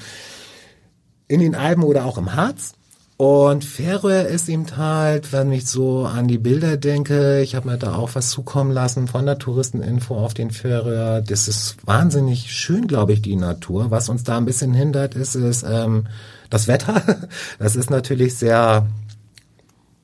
in 1.29 1.41
den 1.41 1.55
Alpen 1.55 1.85
oder 1.85 2.07
auch 2.07 2.19
im 2.19 2.35
Harz. 2.35 2.73
Und 3.19 3.65
Färöer 3.65 4.29
ist 4.29 4.49
eben 4.49 4.77
halt, 4.77 5.33
wenn 5.33 5.51
ich 5.51 5.67
so 5.67 6.07
an 6.07 6.29
die 6.29 6.39
Bilder 6.39 6.77
denke, 6.77 7.41
ich 7.41 7.57
habe 7.57 7.69
mir 7.69 7.77
da 7.77 7.97
auch 7.97 8.11
was 8.15 8.31
zukommen 8.31 8.71
lassen 8.71 9.09
von 9.09 9.27
der 9.27 9.41
Touristeninfo 9.41 10.17
auf 10.17 10.35
den 10.35 10.53
Färöer. 10.53 11.21
Das 11.21 11.49
ist 11.49 11.85
wahnsinnig 11.85 12.53
schön, 12.53 12.87
glaube 12.87 13.13
ich, 13.15 13.21
die 13.21 13.35
Natur. 13.35 13.91
Was 13.91 14.09
uns 14.09 14.23
da 14.23 14.37
ein 14.37 14.45
bisschen 14.45 14.73
hindert, 14.73 15.17
ist, 15.17 15.35
ist 15.35 15.65
ähm, 15.69 16.07
das 16.49 16.69
Wetter. 16.69 17.03
Das 17.59 17.75
ist 17.75 17.91
natürlich 17.91 18.37
sehr 18.37 18.87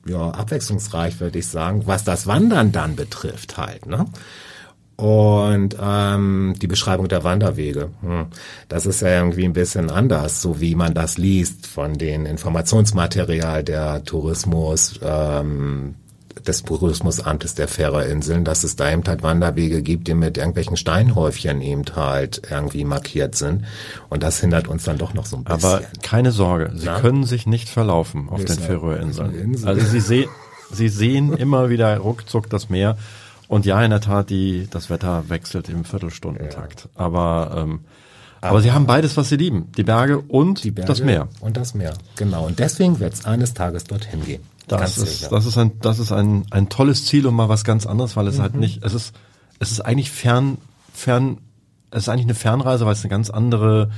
ja, 0.05 0.29
abwechslungsreich, 0.31 1.21
würde 1.21 1.39
ich 1.39 1.47
sagen, 1.47 1.83
was 1.85 2.03
das 2.03 2.27
Wandern 2.27 2.73
dann 2.73 2.97
betrifft 2.97 3.55
halt. 3.55 3.85
Ne? 3.85 4.07
Und 4.97 5.75
ähm, 5.81 6.53
die 6.61 6.67
Beschreibung 6.67 7.09
der 7.09 7.23
Wanderwege, 7.25 7.89
hm, 8.01 8.27
das 8.69 8.85
ist 8.85 9.01
ja 9.01 9.09
irgendwie 9.09 9.43
ein 9.43 9.51
bisschen 9.53 9.89
anders, 9.91 10.41
so 10.41 10.61
wie 10.61 10.73
man 10.75 10.93
das 10.93 11.17
liest 11.17 11.67
von 11.67 11.95
den 11.95 12.25
Informationsmaterial 12.25 13.63
der 13.63 14.03
Tourismus, 14.05 14.99
ähm, 15.03 15.95
des 16.47 16.63
Tourismusamtes 16.63 17.55
der 17.55 17.67
Färöerinseln, 17.67 18.45
dass 18.45 18.63
es 18.63 18.75
da 18.75 18.91
eben 18.91 19.03
halt 19.05 19.23
Wanderwege 19.23 19.81
gibt, 19.81 20.07
die 20.07 20.13
mit 20.13 20.37
irgendwelchen 20.37 20.77
Steinhäufchen 20.77 21.59
eben 21.61 21.83
halt 21.95 22.41
irgendwie 22.49 22.85
markiert 22.85 23.35
sind. 23.35 23.65
Und 24.09 24.21
das 24.23 24.39
hindert 24.41 24.67
uns 24.67 24.83
dann 24.83 24.97
doch 24.97 25.13
noch 25.13 25.25
so 25.25 25.37
ein 25.37 25.43
bisschen. 25.43 25.63
Aber 25.65 25.81
keine 26.03 26.31
Sorge, 26.31 26.71
Sie 26.75 26.85
Na? 26.85 26.99
können 26.99 27.23
sich 27.23 27.47
nicht 27.47 27.67
verlaufen 27.67 28.29
auf 28.29 28.39
Nee, 28.39 28.45
den 28.45 28.59
Färöerinseln. 28.59 29.33
Insel. 29.33 29.67
Also 29.67 29.85
Sie, 29.87 29.99
seh, 29.99 30.27
Sie 30.71 30.89
sehen 30.89 31.33
immer 31.33 31.69
wieder 31.69 31.97
ruckzuck 31.97 32.49
das 32.49 32.69
Meer. 32.69 32.97
Und 33.47 33.65
ja, 33.65 33.81
in 33.83 33.91
der 33.91 34.01
Tat, 34.01 34.29
die, 34.29 34.67
das 34.71 34.89
Wetter 34.89 35.29
wechselt 35.29 35.69
im 35.69 35.85
Viertelstundentakt. 35.85 36.89
Aber, 36.95 37.53
ähm, 37.57 37.79
aber, 38.41 38.61
Sie 38.61 38.71
haben 38.71 38.85
beides, 38.85 39.17
was 39.17 39.29
Sie 39.29 39.37
lieben. 39.37 39.71
Die 39.77 39.83
Berge 39.83 40.19
und 40.19 40.63
die 40.63 40.71
Berge 40.71 40.87
das 40.87 41.01
Meer. 41.01 41.27
Und 41.39 41.57
das 41.57 41.73
Meer, 41.73 41.93
genau. 42.15 42.45
Und 42.45 42.59
deswegen 42.59 42.99
wird 42.99 43.13
es 43.13 43.25
eines 43.25 43.53
Tages 43.53 43.83
dorthin 43.85 44.23
gehen. 44.25 44.41
Das 44.67 44.79
Ganz 44.79 44.97
ist, 44.97 45.19
sicher. 45.19 45.29
das 45.29 45.45
ist 45.45 45.57
ein, 45.59 45.79
das 45.79 45.99
ist 45.99 46.11
ein, 46.11 46.45
ein 46.49 46.69
tolles 46.69 47.05
Ziel 47.05 47.27
und 47.27 47.35
mal 47.35 47.49
was 47.49 47.63
ganz 47.63 47.85
anderes, 47.85 48.15
weil 48.15 48.27
es 48.27 48.37
Mhm. 48.37 48.41
halt 48.41 48.55
nicht, 48.55 48.83
es 48.83 48.93
ist, 48.95 49.13
es 49.59 49.71
ist 49.71 49.81
eigentlich 49.81 50.09
fern, 50.11 50.57
fern, 50.91 51.37
es 51.91 52.03
ist 52.03 52.09
eigentlich 52.09 52.25
eine 52.25 52.33
Fernreise, 52.35 52.85
weil 52.85 52.93
es 52.93 53.03
eine 53.03 53.09
ganz 53.11 53.29
andere 53.29 53.91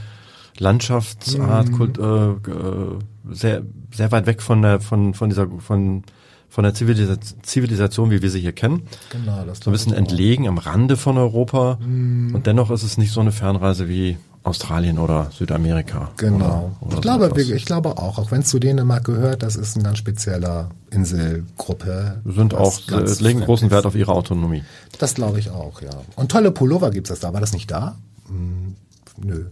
Landschaftsart, 0.60 1.70
Mhm. 1.70 1.78
Kult, 1.78 1.98
äh, 1.98 2.52
äh, 2.52 3.00
sehr, 3.32 3.62
sehr 3.94 4.12
weit 4.12 4.26
weg 4.26 4.42
von 4.42 4.62
der, 4.62 4.80
von, 4.82 5.14
von 5.14 5.30
dieser, 5.30 5.48
von, 5.60 6.04
von 6.50 6.64
der 6.64 6.74
Zivilisa 6.74 7.18
Zivilisation, 7.44 8.10
wie 8.12 8.22
wir 8.22 8.30
sie 8.32 8.40
hier 8.40 8.54
kennen. 8.54 8.84
Genau, 9.12 9.44
das 9.46 9.60
So 9.60 9.70
ein 9.70 9.74
bisschen 9.74 9.94
entlegen 9.94 10.48
am 10.48 10.58
Rande 10.58 10.98
von 10.98 11.18
Europa. 11.18 11.78
Mhm. 11.86 12.34
Und 12.34 12.48
dennoch 12.48 12.72
ist 12.72 12.84
es 12.84 12.98
nicht 12.98 13.12
so 13.12 13.20
eine 13.22 13.32
Fernreise 13.32 13.88
wie 13.90 14.18
Australien 14.44 14.98
oder 14.98 15.30
Südamerika. 15.32 16.10
Genau. 16.18 16.72
Oder, 16.80 16.88
oder 16.88 16.96
ich, 16.96 17.02
glaube, 17.02 17.36
wir- 17.36 17.56
ich 17.56 17.66
glaube 17.66 17.98
auch, 17.98 18.18
auch 18.18 18.32
wenn 18.32 18.42
es 18.42 18.48
zu 18.48 18.60
Dänemark 18.60 19.04
gehört, 19.04 19.44
das 19.44 19.58
ist 19.58 19.76
eine 19.76 19.84
ganz 19.84 19.98
spezieller 19.98 20.70
Inselgruppe. 20.90 22.22
Sind 22.26 22.54
auch, 22.54 22.80
äh, 22.92 23.06
legen 23.22 23.42
großen 23.42 23.68
ist. 23.68 23.72
Wert 23.74 23.86
auf 23.86 23.96
ihre 23.96 24.14
Autonomie. 24.14 24.64
Das 25.00 25.14
glaube 25.16 25.40
ich 25.40 25.50
auch, 25.50 25.82
ja. 25.82 25.90
Und 26.16 26.32
tolle 26.32 26.52
Pullover 26.52 26.92
gibt 26.92 27.10
es 27.10 27.20
da. 27.20 27.34
War 27.34 27.42
das 27.42 27.54
nicht 27.54 27.70
da? 27.70 27.98
Hm, 28.28 28.76
nö. 29.22 29.46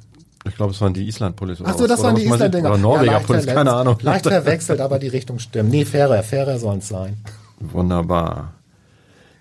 Ich 0.47 0.55
glaube, 0.55 0.71
es 0.73 0.81
waren 0.81 0.93
die 0.93 1.07
Island-Police. 1.07 1.61
oder 1.61 1.69
Ach 1.71 1.77
so, 1.77 1.87
das 1.87 2.01
waren 2.03 2.15
die 2.15 2.21
sieht. 2.23 2.31
Isländer. 2.33 2.59
Oder 2.59 2.77
Norweger-Police, 2.77 3.45
keine 3.47 3.73
Ahnung. 3.73 3.97
Leicht 4.01 4.25
verwechselt, 4.27 4.79
aber 4.79 4.99
die 4.99 5.07
Richtung 5.07 5.39
stimmt. 5.39 5.71
Nee, 5.71 5.85
Fähre, 5.85 6.21
Fähre 6.23 6.59
sollen 6.59 6.79
es 6.79 6.87
sein. 6.87 7.17
Wunderbar. 7.59 8.53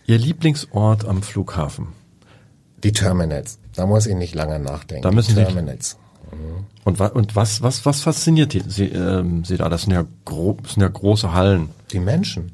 Ihr 0.07 0.19
Lieblingsort 0.19 1.05
am 1.07 1.23
Flughafen. 1.23 1.89
Die 2.83 2.93
Terminals. 2.93 3.59
Da 3.75 3.87
muss 3.87 4.07
ich 4.07 4.15
nicht 4.15 4.35
lange 4.35 4.59
nachdenken. 4.59 5.03
Da 5.03 5.11
müssen 5.11 5.35
die 5.35 5.41
Sie- 5.41 5.45
Terminals. 5.47 5.97
Und, 6.85 6.99
wa 6.99 7.07
und 7.07 7.37
was, 7.37 7.63
was, 7.63 7.87
was 7.87 8.01
fasziniert 8.01 8.55
Sie, 8.69 8.85
ähm, 8.89 9.45
Sie 9.45 9.57
da? 9.57 9.69
Das 9.69 9.83
sind 9.83 9.93
ja, 9.93 10.05
gro 10.25 10.57
das 10.63 10.73
sind 10.73 10.83
ja 10.83 10.89
große 10.89 11.33
Hallen. 11.33 11.69
Die 11.93 12.01
Menschen. 12.01 12.51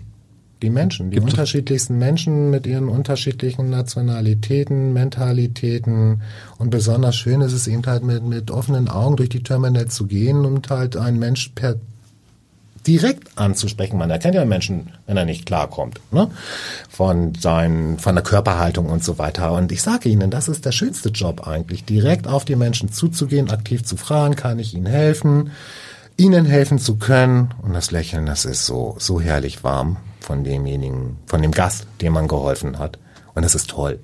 Die 0.63 0.71
Menschen, 0.71 1.11
die 1.11 1.21
unterschiedlichsten 1.21 1.99
Menschen 1.99 2.51
mit 2.51 2.67
ihren 2.67 2.89
unterschiedlichen 2.91 3.71
Nationalitäten, 3.71 4.93
Mentalitäten. 4.93 6.21
Und 6.59 6.69
besonders 6.69 7.17
schön 7.17 7.41
ist 7.41 7.55
es 7.55 7.67
eben 7.67 7.87
halt 7.87 8.05
mit, 8.05 8.23
mit 8.25 8.51
offenen 8.51 8.89
Augen 8.89 9.17
durch 9.17 9.31
die 9.31 9.43
Terminals 9.43 9.95
zu 9.95 10.07
gehen 10.07 10.45
und 10.45 10.69
halt 10.69 10.97
einen 10.97 11.19
Mensch 11.19 11.53
per 11.55 11.77
direkt 12.87 13.39
anzusprechen. 13.39 13.99
Man 13.99 14.11
erkennt 14.11 14.35
ja 14.35 14.41
einen 14.41 14.51
Menschen, 14.51 14.91
wenn 15.07 15.17
er 15.17 15.25
nicht 15.25 15.47
klarkommt, 15.47 16.01
ne? 16.13 16.31
Von 16.89 17.35
seinen, 17.35 17.99
von 17.99 18.15
der 18.15 18.25
Körperhaltung 18.25 18.87
und 18.87 19.05
so 19.05 19.19
weiter. 19.19 19.53
Und 19.53 19.73
ich 19.73 19.83
sage 19.83 20.09
Ihnen, 20.09 20.31
das 20.31 20.49
ist 20.49 20.65
der 20.65 20.73
schönste 20.73 21.11
Job 21.11 21.47
eigentlich, 21.47 21.85
direkt 21.85 22.27
auf 22.27 22.45
die 22.45 22.57
Menschen 22.57 22.93
zuzugehen, 22.93 23.51
aktiv 23.51 23.85
zu 23.85 23.97
fragen, 23.97 24.37
kann 24.37 24.59
ich 24.59 24.75
Ihnen 24.75 24.87
helfen, 24.87 25.51
Ihnen 26.17 26.47
helfen 26.47 26.79
zu 26.79 26.97
können. 26.97 27.53
Und 27.63 27.75
das 27.75 27.91
Lächeln, 27.91 28.27
das 28.27 28.45
ist 28.45 28.67
so, 28.67 28.97
so 28.99 29.21
herrlich 29.21 29.63
warm 29.63 29.99
von 30.21 30.45
demjenigen, 30.45 31.19
von 31.27 31.43
dem 31.43 31.51
Gast, 31.53 31.87
dem 32.01 32.13
man 32.13 32.29
geholfen 32.29 32.79
hat. 32.79 32.99
Und 33.35 33.43
das 33.45 33.55
ist 33.55 33.71
toll. 33.71 33.99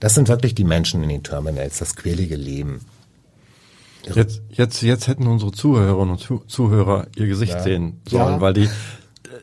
Das 0.00 0.14
sind 0.14 0.28
wirklich 0.28 0.54
die 0.54 0.64
Menschen 0.64 1.02
in 1.02 1.08
den 1.08 1.22
Terminals, 1.22 1.78
das 1.78 1.96
quälige 1.96 2.36
Leben. 2.36 2.80
Jetzt, 4.14 4.42
jetzt, 4.50 4.82
jetzt 4.82 5.08
hätten 5.08 5.26
unsere 5.26 5.50
Zuhörerinnen 5.52 6.10
und 6.10 6.18
Zu 6.20 6.42
Zuhörer 6.46 7.06
ihr 7.16 7.26
Gesicht 7.26 7.54
Ja. 7.54 7.62
sehen 7.62 8.00
sollen, 8.06 8.34
Ja. 8.34 8.40
weil 8.40 8.52
die, 8.52 8.68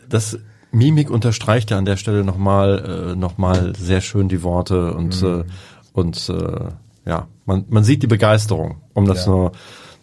das 0.07 0.37
Mimik 0.71 1.09
unterstreicht 1.09 1.71
ja 1.71 1.77
an 1.79 1.85
der 1.85 1.97
Stelle 1.97 2.23
nochmal, 2.23 3.11
äh, 3.13 3.15
noch 3.15 3.37
mal 3.39 3.73
sehr 3.75 4.01
schön 4.01 4.29
die 4.29 4.43
Worte 4.43 4.93
und, 4.93 5.21
Mhm. 5.21 5.27
äh, 5.27 5.43
und, 5.93 6.29
äh, 6.29 6.69
ja, 7.09 7.27
man, 7.45 7.65
man 7.69 7.83
sieht 7.83 8.03
die 8.03 8.07
Begeisterung, 8.07 8.77
um 8.93 9.05
das 9.05 9.25
Ja. 9.25 9.31
nur 9.31 9.51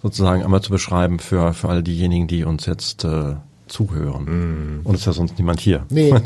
sozusagen 0.02 0.42
einmal 0.42 0.60
zu 0.60 0.70
beschreiben 0.70 1.20
für, 1.20 1.52
für 1.54 1.68
all 1.68 1.82
diejenigen, 1.84 2.26
die 2.26 2.44
uns 2.44 2.66
jetzt, 2.66 3.04
äh, 3.04 3.36
zuhören. 3.68 4.80
Und 4.84 4.94
es 4.94 5.00
ist 5.00 5.06
ja 5.06 5.12
sonst 5.12 5.38
niemand 5.38 5.60
hier. 5.60 5.80
Mhm. 5.80 5.84
Nee. 5.90 6.08
in, 6.10 6.22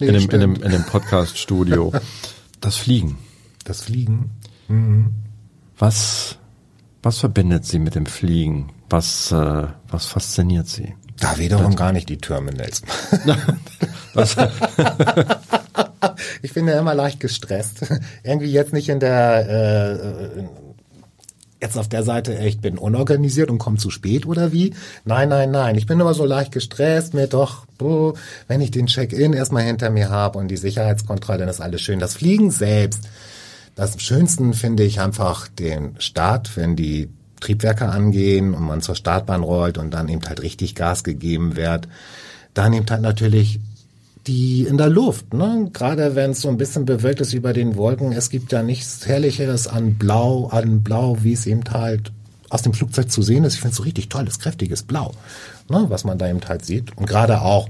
Nee, 0.00 0.06
dem, 0.12 0.30
in, 0.30 0.40
dem, 0.40 0.54
in 0.56 0.70
dem 0.70 0.84
Podcast-Studio. 0.84 1.92
Das 2.60 2.76
Fliegen. 2.76 3.18
Das 3.64 3.82
Fliegen. 3.82 4.30
Was, 5.78 6.38
was 7.02 7.18
verbindet 7.18 7.64
Sie 7.64 7.78
mit 7.78 7.94
dem 7.94 8.06
Fliegen? 8.06 8.70
Was, 8.88 9.32
äh, 9.32 9.66
was 9.88 10.06
fasziniert 10.06 10.68
Sie? 10.68 10.94
Da 11.18 11.38
wiederum 11.38 11.76
gar 11.76 11.92
nicht 11.92 12.08
die 12.08 12.18
Terminals. 12.18 12.82
ich 16.42 16.52
bin 16.52 16.66
ja 16.66 16.78
immer 16.78 16.94
leicht 16.94 17.20
gestresst. 17.20 17.86
Irgendwie 18.22 18.52
jetzt 18.52 18.72
nicht 18.72 18.88
in 18.88 19.00
der 19.00 20.36
äh, 20.36 20.44
jetzt 21.62 21.78
auf 21.78 21.88
der 21.88 22.02
Seite, 22.02 22.34
ich 22.34 22.60
bin 22.60 22.76
unorganisiert 22.76 23.48
und 23.48 23.58
komme 23.58 23.78
zu 23.78 23.90
spät 23.90 24.26
oder 24.26 24.52
wie? 24.52 24.74
Nein, 25.04 25.28
nein, 25.28 25.52
nein. 25.52 25.76
Ich 25.76 25.86
bin 25.86 25.98
immer 26.00 26.12
so 26.12 26.26
leicht 26.26 26.52
gestresst, 26.52 27.14
mir 27.14 27.28
doch, 27.28 27.66
wenn 28.48 28.60
ich 28.60 28.72
den 28.72 28.86
Check-in 28.86 29.32
erstmal 29.32 29.62
hinter 29.62 29.88
mir 29.90 30.10
habe 30.10 30.38
und 30.38 30.48
die 30.48 30.56
Sicherheitskontrolle, 30.56 31.38
dann 31.38 31.48
ist 31.48 31.60
alles 31.60 31.80
schön. 31.80 32.00
Das 32.00 32.14
Fliegen 32.14 32.50
selbst, 32.50 33.08
das 33.76 34.00
Schönsten 34.02 34.52
finde 34.52 34.82
ich 34.82 35.00
einfach 35.00 35.48
den 35.48 35.94
Start, 35.98 36.56
wenn 36.56 36.76
die 36.76 37.08
Triebwerke 37.40 37.88
angehen 37.88 38.54
und 38.54 38.64
man 38.64 38.82
zur 38.82 38.94
Startbahn 38.94 39.42
rollt 39.42 39.78
und 39.78 39.92
dann 39.92 40.08
eben 40.08 40.24
halt 40.26 40.42
richtig 40.42 40.74
Gas 40.74 41.04
gegeben 41.04 41.56
wird. 41.56 41.88
Dann 42.54 42.72
eben 42.72 42.86
halt 42.90 43.02
natürlich 43.02 43.60
die 44.26 44.66
in 44.66 44.78
der 44.78 44.88
Luft, 44.88 45.34
ne? 45.34 45.68
Gerade 45.72 46.14
wenn 46.14 46.30
es 46.30 46.40
so 46.40 46.48
ein 46.48 46.56
bisschen 46.56 46.84
bewölkt 46.84 47.20
ist 47.20 47.32
über 47.32 47.52
den 47.52 47.76
Wolken, 47.76 48.12
es 48.12 48.30
gibt 48.30 48.52
ja 48.52 48.62
nichts 48.62 49.06
Herrlicheres 49.06 49.66
an 49.66 49.94
Blau, 49.94 50.46
an 50.46 50.82
Blau, 50.82 51.18
wie 51.22 51.32
es 51.32 51.46
eben 51.46 51.64
halt 51.70 52.12
aus 52.48 52.62
dem 52.62 52.74
Flugzeug 52.74 53.10
zu 53.10 53.22
sehen 53.22 53.44
ist. 53.44 53.54
Ich 53.54 53.60
finde 53.60 53.72
es 53.72 53.76
so 53.78 53.82
richtig 53.82 54.08
tolles, 54.08 54.38
kräftiges 54.38 54.82
Blau, 54.82 55.12
ne? 55.68 55.86
was 55.88 56.04
man 56.04 56.18
da 56.18 56.28
eben 56.28 56.40
halt 56.46 56.64
sieht. 56.64 56.96
Und 56.96 57.06
gerade 57.06 57.40
auch, 57.42 57.68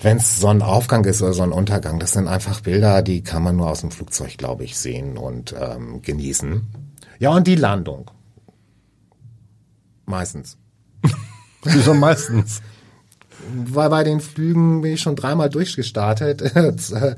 wenn 0.00 0.18
es 0.18 0.40
Sonnenaufgang 0.40 1.04
ist 1.04 1.20
oder 1.20 1.32
Sonnenuntergang, 1.32 1.98
das 1.98 2.12
sind 2.12 2.28
einfach 2.28 2.60
Bilder, 2.60 3.02
die 3.02 3.22
kann 3.22 3.42
man 3.42 3.56
nur 3.56 3.68
aus 3.68 3.80
dem 3.80 3.90
Flugzeug, 3.90 4.38
glaube 4.38 4.64
ich, 4.64 4.78
sehen 4.78 5.18
und 5.18 5.54
ähm, 5.60 6.00
genießen. 6.02 6.62
Ja, 7.18 7.30
und 7.30 7.46
die 7.46 7.56
Landung. 7.56 8.10
Meistens. 10.06 10.56
Wieso 11.64 11.92
meistens? 11.92 12.62
Weil 13.66 13.90
bei 13.90 14.04
den 14.04 14.20
Flügen 14.20 14.82
bin 14.82 14.94
ich 14.94 15.00
schon 15.00 15.16
dreimal 15.16 15.48
durchgestartet. 15.48 16.42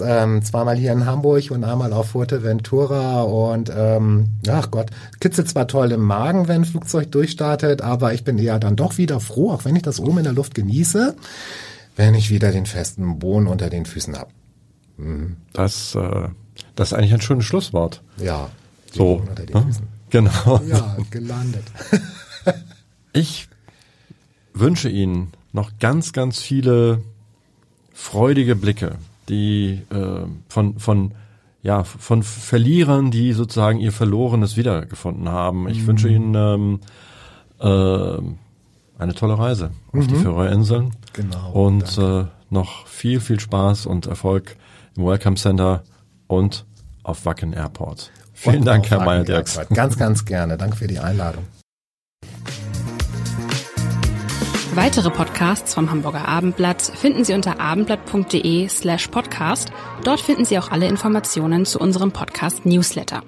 ähm, 0.00 0.42
zweimal 0.42 0.76
hier 0.76 0.92
in 0.92 1.06
Hamburg 1.06 1.50
und 1.50 1.64
einmal 1.64 1.92
auf 1.92 2.10
Fuerteventura 2.10 3.22
und 3.22 3.70
ähm, 3.74 4.28
ach 4.48 4.70
Gott, 4.70 4.90
kitzelt 5.20 5.48
zwar 5.48 5.66
toll 5.66 5.92
im 5.92 6.02
Magen, 6.02 6.48
wenn 6.48 6.62
ein 6.62 6.64
Flugzeug 6.64 7.10
durchstartet, 7.10 7.82
aber 7.82 8.14
ich 8.14 8.24
bin 8.24 8.38
eher 8.38 8.58
dann 8.58 8.76
doch 8.76 8.98
wieder 8.98 9.20
froh, 9.20 9.50
auch 9.50 9.64
wenn 9.64 9.76
ich 9.76 9.82
das 9.82 10.00
oben 10.00 10.18
in 10.18 10.24
der 10.24 10.32
Luft 10.32 10.54
genieße, 10.54 11.16
wenn 11.96 12.14
ich 12.14 12.30
wieder 12.30 12.52
den 12.52 12.66
festen 12.66 13.18
Boden 13.18 13.46
unter 13.46 13.70
den 13.70 13.86
Füßen 13.86 14.16
habe. 14.16 14.30
Mhm. 14.96 15.36
Das, 15.52 15.94
äh, 15.94 16.28
das 16.74 16.92
ist 16.92 16.98
eigentlich 16.98 17.14
ein 17.14 17.20
schönes 17.20 17.44
Schlusswort. 17.44 18.02
Ja. 18.18 18.50
So. 18.92 19.22
Hm? 19.50 19.70
Genau. 20.10 20.60
Ja, 20.66 20.96
gelandet. 21.10 21.64
ich 23.12 23.48
wünsche 24.54 24.88
Ihnen 24.88 25.32
noch 25.58 25.78
ganz, 25.80 26.12
ganz 26.12 26.40
viele 26.40 27.02
freudige 27.92 28.54
Blicke, 28.54 28.94
die 29.28 29.82
äh, 29.90 30.24
von, 30.48 30.78
von, 30.78 31.14
ja, 31.62 31.82
von 31.82 32.22
Verlierern, 32.22 33.10
die 33.10 33.32
sozusagen 33.32 33.80
ihr 33.80 33.90
Verlorenes 33.90 34.56
wiedergefunden 34.56 35.28
haben. 35.28 35.68
Ich 35.68 35.82
mhm. 35.82 35.86
wünsche 35.88 36.08
Ihnen 36.08 36.34
ähm, 36.36 36.80
äh, 37.58 39.02
eine 39.02 39.14
tolle 39.14 39.36
Reise 39.36 39.72
auf 39.92 40.06
die 40.06 40.14
mhm. 40.14 40.22
Färöerinseln. 40.22 40.90
Genau. 41.12 41.50
Und 41.50 41.98
äh, 41.98 42.26
noch 42.50 42.86
viel, 42.86 43.18
viel 43.18 43.40
Spaß 43.40 43.86
und 43.86 44.06
Erfolg 44.06 44.56
im 44.96 45.06
Welcome 45.06 45.36
Center 45.36 45.82
und 46.28 46.66
auf 47.02 47.26
Wacken 47.26 47.52
Airport. 47.52 48.12
Vielen 48.32 48.58
und 48.60 48.64
Dank, 48.66 48.88
Herr 48.90 49.04
Meyer-Dirks. 49.04 49.58
Ganz, 49.74 49.96
ganz 49.96 50.24
gerne. 50.24 50.56
Danke 50.56 50.76
für 50.76 50.86
die 50.86 51.00
Einladung. 51.00 51.42
Weitere 54.78 55.10
Podcasts 55.10 55.74
vom 55.74 55.90
Hamburger 55.90 56.28
Abendblatt 56.28 56.80
finden 56.80 57.24
Sie 57.24 57.34
unter 57.34 57.58
abendblatt.de 57.58 58.68
slash 58.68 59.08
podcast. 59.08 59.72
Dort 60.04 60.20
finden 60.20 60.44
Sie 60.44 60.56
auch 60.56 60.70
alle 60.70 60.86
Informationen 60.86 61.64
zu 61.66 61.80
unserem 61.80 62.12
Podcast 62.12 62.64
Newsletter. 62.64 63.24